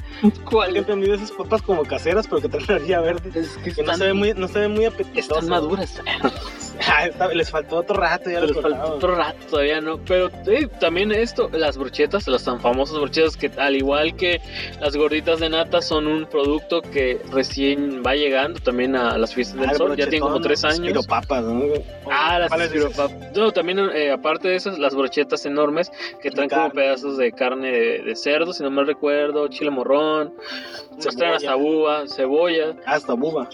¿Cuál? 0.44 0.76
He 0.76 0.80
entendido 0.80 1.14
esas 1.14 1.30
papas 1.30 1.62
como 1.62 1.84
caseras, 1.84 2.28
pero 2.28 2.42
que 2.42 2.50
traen 2.50 2.82
orilla 2.82 3.00
verde. 3.00 3.30
que, 3.64 3.82
no 3.82 3.94
se 3.94 4.04
ve 4.04 4.12
muy, 4.12 4.34
no 4.34 4.48
se 4.48 4.58
ve 4.58 4.68
muy 4.68 4.84
apetitoso. 4.84 5.36
Están 5.36 5.48
maduras. 5.48 6.02
Ah, 7.20 7.28
les 7.34 7.50
faltó 7.50 7.76
otro 7.76 7.96
rato, 7.96 8.30
ya 8.30 8.40
les 8.40 8.52
faltó 8.60 8.94
otro 8.94 9.14
rato 9.14 9.38
todavía, 9.50 9.80
¿no? 9.80 9.98
Pero 10.04 10.30
eh, 10.46 10.68
también 10.80 11.12
esto, 11.12 11.48
las 11.52 11.76
brochetas, 11.76 12.26
las 12.28 12.44
tan 12.44 12.60
famosas 12.60 12.98
brochetas 12.98 13.36
que 13.36 13.50
al 13.58 13.76
igual 13.76 14.16
que 14.16 14.40
las 14.80 14.96
gorditas 14.96 15.40
de 15.40 15.50
nata 15.50 15.82
son 15.82 16.06
un 16.06 16.26
producto 16.26 16.80
que 16.80 17.20
recién 17.30 18.02
va 18.06 18.14
llegando 18.14 18.60
también 18.60 18.96
a 18.96 19.18
las 19.18 19.34
fiestas 19.34 19.60
del 19.60 19.70
ah, 19.70 19.74
sol, 19.74 19.96
ya 19.96 20.08
tienen 20.08 20.20
como 20.20 20.40
tres 20.40 20.64
años. 20.64 21.06
papas, 21.06 21.44
¿no? 21.44 21.64
Ah, 22.10 22.38
las 22.38 22.50
No, 23.34 23.52
también 23.52 23.78
eh, 23.94 24.10
aparte 24.10 24.48
de 24.48 24.56
esas, 24.56 24.78
las 24.78 24.94
brochetas 24.94 25.44
enormes 25.46 25.90
que 26.22 26.30
traen 26.30 26.48
como 26.48 26.70
pedazos 26.70 27.16
de 27.16 27.32
carne 27.32 27.70
de, 27.70 28.16
cerdo, 28.16 28.52
si 28.52 28.62
no 28.62 28.70
mal 28.70 28.86
recuerdo, 28.86 29.48
chile 29.48 29.70
morrón, 29.70 30.34
se 30.98 31.10
traen 31.10 31.34
hasta 31.34 31.54
buba, 31.54 32.06
cebolla. 32.08 32.74
Hasta 32.86 33.14
buba. 33.14 33.48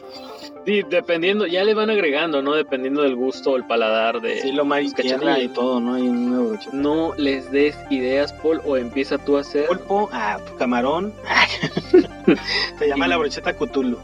Sí, 0.65 0.83
dependiendo, 0.89 1.47
ya 1.47 1.63
le 1.63 1.75
van 1.75 1.91
agregando, 1.91 2.41
¿no? 2.41 2.55
Dependiendo 2.55 3.03
del 3.03 3.15
gusto 3.17 3.53
o 3.53 3.57
el 3.57 3.65
paladar 3.65 4.21
de. 4.21 4.41
Sí, 4.41 4.53
lo 4.53 4.65
más 4.65 4.83
y 4.83 5.49
todo, 5.49 5.81
¿no? 5.81 5.95
Hay 5.95 6.03
un 6.03 6.59
No 6.73 7.13
les 7.17 7.51
des 7.51 7.77
ideas, 7.91 8.33
Paul, 8.33 8.61
o 8.65 8.77
empieza 8.77 9.19
tú 9.19 9.37
a 9.37 9.41
hacer. 9.41 9.67
Pulpo, 9.67 10.09
ah, 10.13 10.39
camarón. 10.59 11.13
Se 12.79 12.89
llama 12.89 13.07
la 13.09 13.19
brocheta 13.19 13.53
Cthulhu. 13.53 13.99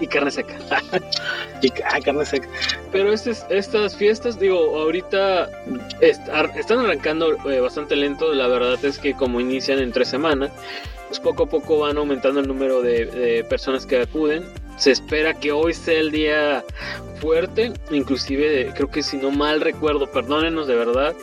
y 0.00 0.06
carne 0.08 0.30
seca. 0.30 0.56
y 1.62 1.68
ah, 1.84 2.00
carne 2.04 2.24
seca. 2.24 2.48
Pero 2.90 3.12
estas, 3.12 3.46
estas 3.48 3.96
fiestas, 3.96 4.38
digo, 4.38 4.58
ahorita 4.78 5.48
están 6.00 6.80
arrancando 6.80 7.36
eh, 7.48 7.60
bastante 7.60 7.94
lento. 7.94 8.34
La 8.34 8.48
verdad 8.48 8.84
es 8.84 8.98
que 8.98 9.14
como 9.14 9.40
inician 9.40 9.78
en 9.78 9.92
tres 9.92 10.08
semanas, 10.08 10.50
pues 11.06 11.20
poco 11.20 11.44
a 11.44 11.46
poco 11.48 11.78
van 11.78 11.98
aumentando 11.98 12.40
el 12.40 12.48
número 12.48 12.82
de 12.82 13.46
personas 13.48 13.86
que 13.86 14.00
acuden 14.00 14.44
se 14.80 14.92
espera 14.92 15.34
que 15.34 15.52
hoy 15.52 15.74
sea 15.74 16.00
el 16.00 16.10
día 16.10 16.64
fuerte, 17.20 17.72
inclusive 17.90 18.72
creo 18.74 18.90
que 18.90 19.02
si 19.02 19.18
no 19.18 19.30
mal 19.30 19.60
recuerdo, 19.60 20.10
perdónenos 20.10 20.66
de 20.66 20.74
verdad, 20.74 21.14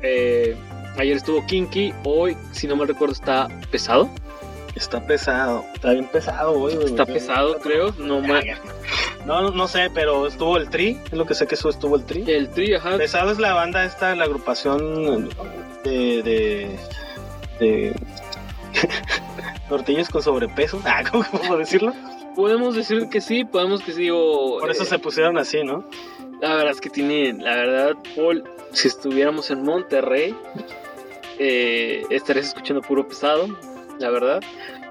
eh, 0.00 0.56
ayer 0.96 1.18
estuvo 1.18 1.44
Kinky, 1.46 1.92
hoy 2.02 2.34
si 2.52 2.66
no 2.66 2.74
mal 2.74 2.88
recuerdo 2.88 3.12
está 3.12 3.48
pesado. 3.70 4.08
Está 4.74 5.06
pesado, 5.06 5.66
está 5.74 5.90
bien 5.90 6.06
pesado 6.06 6.52
hoy. 6.52 6.72
Está 6.82 7.04
pesado, 7.04 7.58
creo. 7.58 7.92
No, 7.98 8.22
no, 9.26 9.50
no 9.50 9.68
sé, 9.68 9.90
pero 9.92 10.26
estuvo 10.26 10.56
el 10.56 10.70
Tri, 10.70 10.98
es 11.04 11.12
lo 11.12 11.26
que 11.26 11.34
sé 11.34 11.46
que 11.46 11.56
eso 11.56 11.68
estuvo 11.68 11.94
el 11.94 12.06
Tri. 12.06 12.24
El 12.26 12.48
Tri, 12.48 12.74
ajá. 12.74 12.96
Pesado 12.96 13.30
es 13.30 13.38
la 13.38 13.52
banda 13.52 13.84
esta, 13.84 14.16
la 14.16 14.24
agrupación 14.24 15.28
de, 15.84 16.22
de, 16.22 16.78
de 17.60 17.94
tortillas 19.68 20.08
con 20.08 20.22
sobrepeso, 20.22 20.80
ah, 20.86 21.02
¿cómo 21.10 21.22
puedo 21.24 21.58
decirlo? 21.58 21.92
Podemos 22.34 22.74
decir 22.74 23.08
que 23.08 23.20
sí, 23.20 23.44
podemos 23.44 23.82
que 23.82 23.92
sí. 23.92 24.08
Por 24.10 24.70
eso 24.70 24.84
se 24.84 24.98
pusieron 24.98 25.38
así, 25.38 25.62
¿no? 25.64 25.84
La 26.40 26.54
verdad 26.56 26.72
es 26.72 26.80
que 26.80 26.90
tiene, 26.90 27.34
la 27.34 27.54
verdad, 27.54 27.92
Paul, 28.16 28.44
si 28.72 28.88
estuviéramos 28.88 29.50
en 29.50 29.62
Monterrey, 29.62 30.34
eh, 31.38 32.04
estarías 32.10 32.48
escuchando 32.48 32.82
puro 32.82 33.06
pesado, 33.06 33.46
la 33.98 34.10
verdad. 34.10 34.40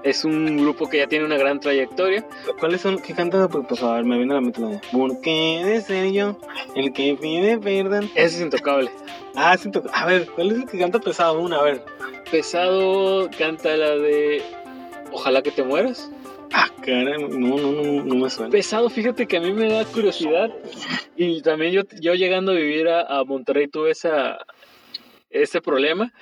Es 0.02 0.24
un 0.24 0.56
grupo 0.56 0.88
que 0.88 0.98
ya 0.98 1.06
tiene 1.06 1.24
una 1.24 1.36
gran 1.36 1.60
trayectoria. 1.60 2.26
¿Cuáles 2.58 2.80
son? 2.80 2.98
¿Qué 2.98 3.14
canta? 3.14 3.48
Pues, 3.48 3.66
pues, 3.68 3.82
a 3.82 3.94
ver, 3.94 4.04
me 4.04 4.16
viene 4.16 4.32
a 4.32 4.36
la 4.36 4.40
mente 4.40 4.60
¿Por 4.90 5.20
qué 5.20 5.62
de 5.64 5.80
ser 5.80 6.10
yo 6.10 6.36
el 6.74 6.92
que 6.92 7.16
pide 7.20 7.58
perdón? 7.58 8.10
Ese 8.14 8.36
es 8.36 8.40
intocable. 8.40 8.90
Ah, 9.36 9.54
es 9.54 9.64
intocable. 9.64 9.96
A 9.96 10.06
ver, 10.06 10.26
¿cuál 10.34 10.50
es 10.50 10.58
el 10.58 10.66
que 10.66 10.78
canta 10.78 10.98
pesado? 10.98 11.38
Una, 11.38 11.58
a 11.58 11.62
ver. 11.62 11.84
Pesado 12.30 13.30
canta 13.38 13.76
la 13.76 13.90
de 13.90 14.42
Ojalá 15.12 15.42
que 15.42 15.50
te 15.50 15.62
mueras. 15.62 16.10
Ah, 16.52 16.68
caray, 16.84 17.18
no, 17.18 17.56
no, 17.56 17.72
no, 17.72 18.04
no 18.04 18.14
me 18.14 18.30
suena. 18.30 18.50
Pesado, 18.50 18.90
fíjate 18.90 19.26
que 19.26 19.36
a 19.36 19.40
mí 19.40 19.52
me 19.52 19.68
da 19.68 19.84
curiosidad. 19.84 20.50
Y 21.16 21.42
también 21.42 21.72
yo, 21.72 21.82
yo 22.00 22.14
llegando 22.14 22.52
a 22.52 22.54
vivir 22.54 22.88
a 22.88 23.24
Monterrey 23.24 23.68
tuve 23.68 23.92
esa, 23.92 24.38
ese 25.32 25.60
problema, 25.60 26.12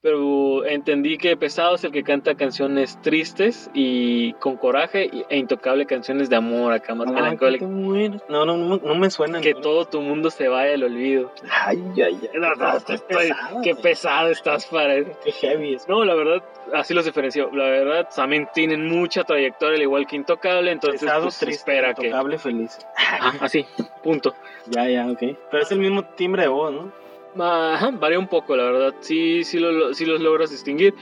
pero 0.00 0.64
entendí 0.64 1.18
que 1.18 1.36
Pesado 1.36 1.74
es 1.74 1.84
el 1.84 1.92
que 1.92 2.02
canta 2.02 2.34
canciones 2.36 3.00
tristes 3.02 3.70
y 3.74 4.32
con 4.34 4.56
coraje 4.56 5.10
e 5.28 5.36
intocable 5.38 5.86
canciones 5.86 6.30
de 6.30 6.36
amor 6.36 6.72
acá 6.72 6.94
más 6.94 7.08
Ah, 7.14 7.36
que 7.36 7.66
mueres. 7.66 8.22
No, 8.28 8.44
no, 8.44 8.56
no, 8.56 8.76
no 8.76 8.94
me 8.94 9.10
suena. 9.10 9.40
Que 9.40 9.54
no. 9.54 9.60
todo 9.60 9.84
tu 9.86 10.00
mundo 10.00 10.30
se 10.30 10.48
vaya 10.48 10.74
al 10.74 10.84
olvido. 10.84 11.32
Ay, 11.64 11.82
ay, 11.96 12.02
ay. 12.02 12.30
No, 12.34 12.54
no, 12.54 12.70
Qué 12.86 12.94
estoy- 12.94 13.28
pesado, 13.28 13.60
qué 13.62 13.74
pesado 13.74 14.28
estás 14.30 14.66
para 14.66 14.94
eso. 14.94 15.10
Qué 15.24 15.32
heavy 15.32 15.74
es. 15.74 15.88
No, 15.88 16.04
la 16.04 16.14
verdad, 16.14 16.42
así 16.72 16.94
los 16.94 17.04
diferencio. 17.04 17.50
La 17.52 17.64
verdad, 17.64 18.08
también 18.14 18.48
tienen 18.54 18.86
mucha 18.86 19.24
trayectoria, 19.24 19.76
al 19.76 19.82
igual 19.82 20.06
que 20.06 20.16
Intocable, 20.16 20.70
entonces 20.70 21.00
Pesado, 21.00 21.22
pues, 21.24 21.38
triste, 21.38 21.58
espera 21.72 21.94
que... 21.94 22.06
intocable, 22.06 22.38
feliz. 22.38 22.78
Ah, 22.96 23.32
así, 23.40 23.66
punto. 24.02 24.34
Ya, 24.66 24.88
ya, 24.88 25.06
ok. 25.10 25.18
Pero 25.50 25.62
es 25.62 25.72
el 25.72 25.78
mismo 25.80 26.04
timbre 26.14 26.42
de 26.42 26.48
voz, 26.48 26.72
¿no? 26.72 26.92
Ajá, 27.38 27.90
varía 27.92 28.18
un 28.18 28.28
poco, 28.28 28.56
la 28.56 28.64
verdad. 28.64 28.94
Sí, 29.00 29.44
sí, 29.44 29.58
lo- 29.58 29.94
sí 29.94 30.04
los 30.04 30.20
logras 30.20 30.50
distinguir. 30.50 30.94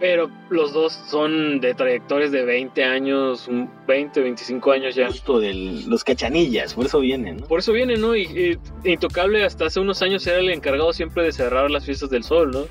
Pero 0.00 0.28
los 0.50 0.72
dos 0.72 0.92
son 0.92 1.60
de 1.60 1.74
trayectorias 1.74 2.32
de 2.32 2.44
20 2.44 2.82
años, 2.82 3.46
un 3.46 3.70
20, 3.86 4.20
25 4.20 4.72
años 4.72 4.96
ya. 4.96 5.06
Justo 5.06 5.38
de 5.38 5.54
los 5.86 6.02
cachanillas, 6.02 6.74
por 6.74 6.86
eso 6.86 6.98
vienen, 6.98 7.36
¿no? 7.36 7.46
Por 7.46 7.60
eso 7.60 7.72
viene, 7.72 7.94
¿no? 7.96 8.16
Y, 8.16 8.22
y 8.84 8.90
Intocable 8.90 9.44
hasta 9.44 9.66
hace 9.66 9.78
unos 9.78 10.02
años 10.02 10.26
era 10.26 10.38
el 10.38 10.50
encargado 10.50 10.92
siempre 10.92 11.22
de 11.22 11.30
cerrar 11.30 11.70
las 11.70 11.84
fiestas 11.84 12.10
del 12.10 12.24
sol, 12.24 12.50
¿no? 12.50 12.64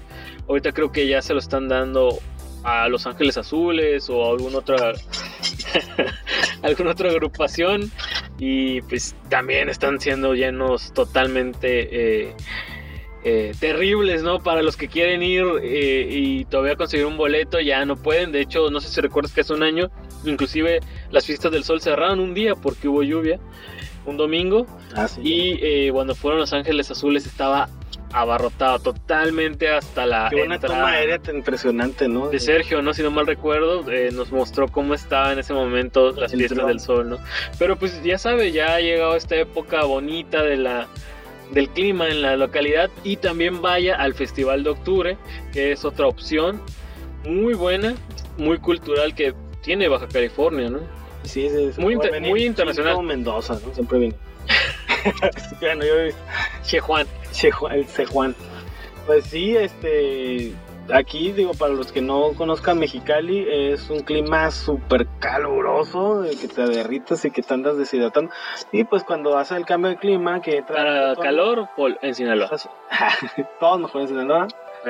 Ahorita 0.49 0.73
creo 0.73 0.91
que 0.91 1.07
ya 1.07 1.21
se 1.21 1.33
lo 1.33 1.39
están 1.39 1.69
dando 1.69 2.19
a 2.65 2.89
Los 2.89 3.07
Ángeles 3.07 3.37
Azules 3.37 4.09
o 4.09 4.25
a 4.25 4.31
alguna 4.31 4.57
otra 4.57 4.91
alguna 6.63 6.91
otra 6.91 7.09
agrupación 7.11 7.89
y 8.37 8.81
pues 8.81 9.15
también 9.29 9.69
están 9.69 9.99
siendo 10.01 10.33
llenos 10.33 10.91
totalmente 10.93 12.23
eh, 12.27 12.33
eh, 13.23 13.53
terribles, 13.59 14.23
¿no? 14.23 14.39
Para 14.39 14.63
los 14.63 14.77
que 14.77 14.87
quieren 14.87 15.21
ir 15.21 15.45
eh, 15.61 16.07
y 16.09 16.45
todavía 16.45 16.75
conseguir 16.75 17.05
un 17.05 17.17
boleto 17.17 17.59
ya 17.59 17.85
no 17.85 17.95
pueden. 17.95 18.31
De 18.31 18.41
hecho, 18.41 18.69
no 18.71 18.81
sé 18.81 18.89
si 18.89 19.01
recuerdas 19.01 19.31
que 19.31 19.41
hace 19.41 19.53
un 19.53 19.63
año, 19.63 19.91
inclusive 20.25 20.79
las 21.11 21.25
fiestas 21.25 21.51
del 21.51 21.63
sol 21.63 21.81
cerraron 21.81 22.19
un 22.19 22.33
día 22.33 22.55
porque 22.55 22.87
hubo 22.87 23.03
lluvia, 23.03 23.39
un 24.05 24.17
domingo. 24.17 24.65
Ah, 24.95 25.07
sí. 25.07 25.21
Y 25.23 25.59
eh, 25.61 25.91
cuando 25.91 26.15
fueron 26.15 26.39
Los 26.39 26.53
Ángeles 26.53 26.89
Azules 26.89 27.25
estaba 27.25 27.69
abarrotado 28.13 28.79
totalmente 28.79 29.69
hasta 29.69 30.05
la 30.05 30.27
Qué 30.29 30.37
buena 30.37 30.59
toma 30.59 30.89
aérea 30.91 31.19
tan 31.19 31.37
impresionante, 31.37 32.07
¿no? 32.07 32.29
de 32.29 32.39
Sergio, 32.39 32.81
¿no? 32.81 32.93
Si 32.93 33.03
no 33.03 33.11
mal 33.11 33.27
recuerdo, 33.27 33.89
eh, 33.89 34.09
nos 34.11 34.31
mostró 34.31 34.67
cómo 34.67 34.93
estaba 34.93 35.31
en 35.31 35.39
ese 35.39 35.53
momento 35.53 36.11
las 36.11 36.31
fiestas 36.31 36.67
del 36.67 36.79
sol, 36.79 37.09
¿no? 37.09 37.19
Pero 37.57 37.77
pues 37.77 38.01
ya 38.03 38.17
sabe, 38.17 38.51
ya 38.51 38.75
ha 38.75 38.79
llegado 38.79 39.15
esta 39.15 39.35
época 39.35 39.83
bonita 39.85 40.43
de 40.43 40.57
la 40.57 40.87
del 41.51 41.69
clima 41.69 42.07
en 42.07 42.21
la 42.21 42.35
localidad 42.37 42.89
y 43.03 43.17
también 43.17 43.61
vaya 43.61 43.95
al 43.95 44.13
Festival 44.13 44.63
de 44.63 44.69
Octubre, 44.71 45.17
que 45.51 45.71
es 45.71 45.85
otra 45.85 46.07
opción 46.07 46.61
muy 47.25 47.53
buena, 47.53 47.93
muy 48.37 48.57
cultural 48.57 49.13
que 49.13 49.33
tiene 49.61 49.87
Baja 49.87 50.07
California, 50.07 50.69
¿no? 50.69 50.79
Sí, 51.23 51.49
sí, 51.49 51.71
sí. 51.75 51.81
Muy 51.81 51.93
inter- 51.93 52.11
venir 52.11 52.29
muy 52.31 52.43
internacional. 52.45 53.03
Mendoza, 53.03 53.59
¿no? 53.65 53.73
Siempre 53.73 53.99
viene. 53.99 54.15
bueno, 55.61 55.83
yo 55.85 56.15
Che 56.63 56.79
Juan. 56.79 57.05
Che 57.31 57.51
Juan- 57.51 57.73
el 57.75 57.85
C. 57.85 58.05
Juan. 58.05 58.35
Pues 59.05 59.25
sí, 59.25 59.55
este. 59.55 60.53
Aquí, 60.93 61.31
digo, 61.31 61.51
para 61.53 61.73
los 61.73 61.91
que 61.91 62.01
no 62.01 62.31
conozcan 62.35 62.79
Mexicali, 62.79 63.45
es 63.49 63.89
un 63.89 63.99
clima 64.01 64.51
súper 64.51 65.07
caluroso, 65.19 66.21
de 66.21 66.35
que 66.35 66.47
te 66.47 66.65
derritas 66.67 67.23
y 67.25 67.31
que 67.31 67.41
te 67.41 67.53
andas 67.53 67.77
deshidratando. 67.77 68.31
Y 68.71 68.83
pues 68.83 69.03
cuando 69.03 69.37
hace 69.37 69.55
el 69.55 69.65
cambio 69.65 69.91
de 69.91 69.97
clima, 69.97 70.41
que 70.41 70.63
Para 70.63 71.15
calor, 71.15 71.69
Pol- 71.77 71.97
en 72.01 72.15
Sinaloa. 72.15 72.49
Todos 73.59 73.79
mejor 73.79 74.01
en 74.01 74.07
Sinaloa. 74.09 74.47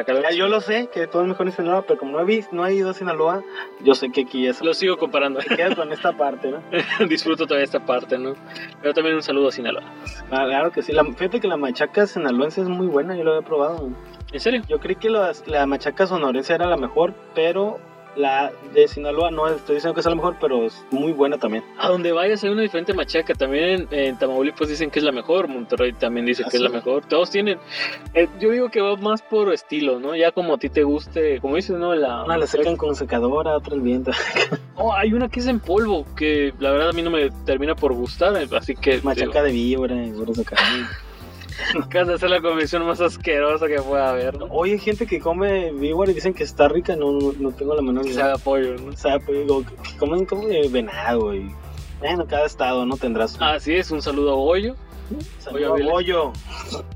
Ya, 0.07 0.31
yo 0.31 0.47
lo 0.47 0.61
sé, 0.61 0.87
que 0.87 1.05
todo 1.05 1.23
es 1.23 1.27
mejor 1.27 1.47
en 1.47 1.51
Sinaloa, 1.51 1.81
pero 1.81 1.99
como 1.99 2.13
no 2.13 2.21
he, 2.21 2.23
visto, 2.23 2.55
no 2.55 2.65
he 2.65 2.73
ido 2.73 2.91
a 2.91 2.93
Sinaloa, 2.93 3.43
yo 3.81 3.93
sé 3.93 4.09
que 4.09 4.21
aquí 4.21 4.47
es. 4.47 4.61
Lo 4.61 4.73
sigo 4.73 4.95
comparando. 4.97 5.39
Te 5.41 5.53
quedas 5.57 5.75
con 5.75 5.91
esta 5.91 6.13
parte, 6.13 6.49
¿no? 6.49 6.61
Disfruto 7.09 7.45
todavía 7.45 7.65
esta 7.65 7.85
parte, 7.85 8.17
¿no? 8.17 8.35
Pero 8.81 8.93
también 8.93 9.17
un 9.17 9.21
saludo 9.21 9.49
a 9.49 9.51
Sinaloa. 9.51 9.83
Ah, 10.31 10.45
Claro 10.45 10.71
que 10.71 10.81
sí. 10.81 10.93
La, 10.93 11.03
fíjate 11.03 11.41
que 11.41 11.47
la 11.49 11.57
machaca 11.57 12.07
sinaloense 12.07 12.61
es 12.61 12.69
muy 12.69 12.87
buena, 12.87 13.17
yo 13.17 13.25
lo 13.25 13.33
había 13.35 13.45
probado. 13.45 13.89
¿En 14.31 14.39
serio? 14.39 14.61
Yo 14.67 14.79
creí 14.79 14.95
que 14.95 15.09
las- 15.09 15.45
la 15.47 15.65
machaca 15.65 16.07
sonorense 16.07 16.53
era 16.53 16.65
la 16.67 16.77
mejor, 16.77 17.13
pero 17.35 17.79
la 18.17 18.51
de 18.73 18.89
Sinaloa 18.89 19.31
no 19.31 19.47
estoy 19.47 19.75
diciendo 19.75 19.93
que 19.93 20.01
es 20.01 20.05
la 20.05 20.15
mejor, 20.15 20.35
pero 20.41 20.65
es 20.65 20.83
muy 20.91 21.13
buena 21.13 21.37
también. 21.37 21.63
A 21.79 21.87
donde 21.87 22.11
vayas 22.11 22.43
hay 22.43 22.49
una 22.49 22.61
diferente 22.61 22.93
machaca. 22.93 23.33
También 23.33 23.87
en, 23.89 23.97
en 23.97 24.19
Tamaulipas 24.19 24.67
dicen 24.67 24.91
que 24.91 24.99
es 24.99 25.05
la 25.05 25.13
mejor. 25.13 25.47
Monterrey 25.47 25.93
también 25.93 26.25
dice 26.25 26.43
¿Ah, 26.45 26.49
que 26.51 26.57
es 26.57 26.63
la 26.63 26.67
mejor. 26.69 27.05
Todos 27.05 27.29
tienen. 27.31 27.57
eh, 28.13 28.27
yo 28.39 28.51
digo 28.51 28.69
que 28.69 28.81
va 28.81 28.97
más 28.97 29.21
por 29.21 29.53
estilo, 29.53 29.97
¿no? 30.01 30.13
Ya 30.13 30.33
como 30.33 30.55
a 30.55 30.57
ti 30.57 30.67
te 30.67 30.83
guste. 30.83 31.39
Como 31.39 31.55
dices, 31.55 31.77
¿no? 31.77 31.95
La, 31.95 32.23
Una 32.25 32.37
la 32.37 32.47
secan 32.47 32.75
con 32.75 32.95
secadora, 32.95 33.55
otra 33.55 33.75
el 33.75 33.81
viento. 33.81 34.11
Oh, 34.83 34.93
hay 34.93 35.13
una 35.13 35.29
que 35.29 35.39
es 35.41 35.47
en 35.47 35.59
polvo. 35.59 36.05
Que 36.15 36.53
la 36.59 36.71
verdad 36.71 36.89
a 36.89 36.93
mí 36.93 37.01
no 37.03 37.11
me 37.11 37.29
termina 37.45 37.75
por 37.75 37.93
gustar. 37.93 38.35
Así 38.57 38.75
que. 38.75 38.99
Machaca 39.03 39.43
de 39.43 39.51
víbora 39.51 39.93
y 39.95 39.99
de 39.99 40.05
digo, 40.11 40.25
acabas 41.83 42.07
de 42.09 42.13
hacer 42.15 42.29
la 42.29 42.41
convención 42.41 42.85
más 42.85 42.99
asquerosa 43.01 43.67
que 43.67 43.81
pueda 43.81 44.09
haber, 44.09 44.37
¿no? 44.37 44.45
Oye, 44.45 44.73
hay 44.73 44.79
gente 44.79 45.05
que 45.07 45.19
come 45.19 45.71
víbora 45.71 46.11
y 46.11 46.13
dicen 46.13 46.33
que 46.33 46.43
está 46.43 46.67
rica, 46.67 46.95
no, 46.95 47.11
no, 47.39 47.51
tengo 47.51 47.75
la 47.75 47.81
menor 47.81 48.05
idea. 48.05 48.15
sabe 48.15 48.33
a 48.33 48.37
pollo, 48.37 48.75
¿no? 48.77 48.91
O 48.91 48.97
sea, 48.97 49.17
digo, 49.19 49.63
que 49.65 49.75
que 49.91 49.97
comen 49.97 50.25
como 50.25 50.47
de 50.47 50.67
venado 50.69 51.33
y... 51.35 51.49
Bueno, 51.99 52.25
cada 52.27 52.45
estado 52.47 52.85
no 52.85 52.97
tendrá 52.97 53.27
su... 53.27 53.43
Así 53.43 53.75
es, 53.75 53.91
un 53.91 54.01
saludo 54.01 54.31
a 54.31 54.35
Goyo. 54.35 54.75
Saludo 55.39 55.73
a 55.73 55.75
Vilés. 55.75 55.91
Goyo. 55.91 56.33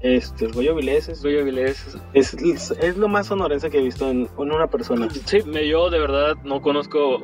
Este, 0.01 0.47
Goyo 0.47 0.73
Vilés 0.75 1.09
es, 1.09 1.21
Goyo 1.21 1.43
Vilés. 1.45 1.97
es, 2.13 2.33
es 2.71 2.97
lo 2.97 3.07
más 3.07 3.27
sonorense 3.27 3.69
que 3.69 3.79
he 3.79 3.83
visto 3.83 4.09
en, 4.09 4.21
en 4.37 4.51
una 4.51 4.67
persona. 4.67 5.07
Sí, 5.25 5.39
me- 5.45 5.67
yo 5.67 5.89
de 5.91 5.99
verdad 5.99 6.37
no 6.43 6.61
conozco 6.61 7.21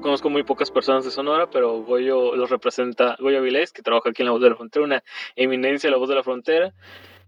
conozco 0.00 0.30
muy 0.30 0.42
pocas 0.42 0.70
personas 0.70 1.04
de 1.04 1.10
Sonora, 1.10 1.48
pero 1.50 1.82
Goyo 1.82 2.34
los 2.36 2.50
representa, 2.50 3.16
Goyo 3.20 3.42
Vilés, 3.42 3.72
que 3.72 3.82
trabaja 3.82 4.10
aquí 4.10 4.22
en 4.22 4.26
La 4.26 4.32
Voz 4.32 4.42
de 4.42 4.50
la 4.50 4.56
Frontera, 4.56 4.84
una 4.84 5.04
eminencia 5.36 5.88
de 5.88 5.92
La 5.92 5.98
Voz 5.98 6.08
de 6.08 6.14
la 6.14 6.22
Frontera. 6.22 6.72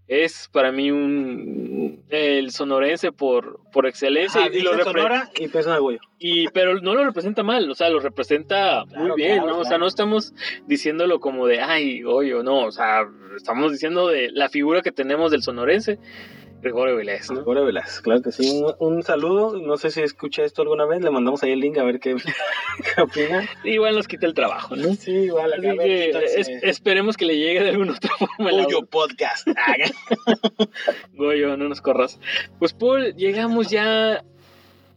Es 0.07 0.49
para 0.51 0.71
mí 0.73 0.91
un 0.91 2.03
el 2.09 2.51
sonorense 2.51 3.11
por, 3.13 3.59
por 3.71 3.85
excelencia 3.85 4.41
Ah, 4.43 4.49
y, 4.51 4.57
y 4.57 4.61
lo 4.61 4.77
Sonora 4.83 5.29
y 5.39 5.45
a 5.57 5.77
Goyo. 5.77 5.99
y 6.19 6.47
pero 6.49 6.81
no 6.81 6.95
lo 6.95 7.05
representa 7.05 7.43
mal, 7.43 7.69
o 7.69 7.75
sea, 7.75 7.89
lo 7.89 7.99
representa 8.01 8.83
Claro, 8.89 9.07
muy 9.07 9.15
bien, 9.15 9.37
claro, 9.37 9.53
¿no? 9.53 9.59
O 9.59 9.63
sea, 9.63 9.77
no 9.77 9.87
estamos 9.87 10.33
diciéndolo 10.65 11.19
como 11.21 11.47
de, 11.47 11.61
ay, 11.61 12.01
Goyo, 12.01 12.43
no, 12.43 12.65
o 12.65 12.71
sea, 12.71 13.07
estamos 13.37 13.71
diciendo 13.71 14.07
de 14.09 14.29
la 14.31 14.49
figura 14.49 14.81
que 14.81 14.91
tenemos 14.91 15.31
del 15.31 15.43
sonorense, 15.43 15.97
Gregorio 16.61 16.95
Vilés, 16.97 17.31
¿no? 17.31 17.43
Goyo 17.43 17.65
Vilés, 17.65 18.01
claro 18.01 18.21
que 18.21 18.31
sí. 18.31 18.61
Un, 18.79 18.95
un 18.95 19.03
saludo, 19.03 19.57
no 19.57 19.77
sé 19.77 19.89
si 19.91 20.01
escucha 20.01 20.43
esto 20.43 20.61
alguna 20.61 20.85
vez, 20.85 21.01
le 21.01 21.09
mandamos 21.09 21.41
ahí 21.43 21.51
el 21.51 21.59
link 21.59 21.77
a 21.77 21.83
ver 21.83 21.99
qué, 21.99 22.15
qué 22.95 23.01
opina. 23.01 23.49
Igual 23.63 23.95
nos 23.95 24.07
quita 24.07 24.25
el 24.27 24.33
trabajo, 24.33 24.75
¿no? 24.75 24.93
Sí, 24.95 25.11
igual. 25.11 25.53
Así 25.53 25.61
que 25.77 26.09
es- 26.39 26.49
esperemos 26.63 27.17
que 27.17 27.25
le 27.25 27.37
llegue 27.37 27.63
de 27.63 27.69
alguna 27.71 27.93
otra 27.93 28.11
forma. 28.19 28.51
Goyo 28.51 28.85
Podcast. 28.85 29.47
Goyo, 31.13 31.57
no 31.57 31.67
nos 31.69 31.81
corras. 31.81 32.19
Pues 32.59 32.73
Paul, 32.73 33.13
llegamos 33.15 33.69
ya 33.69 34.23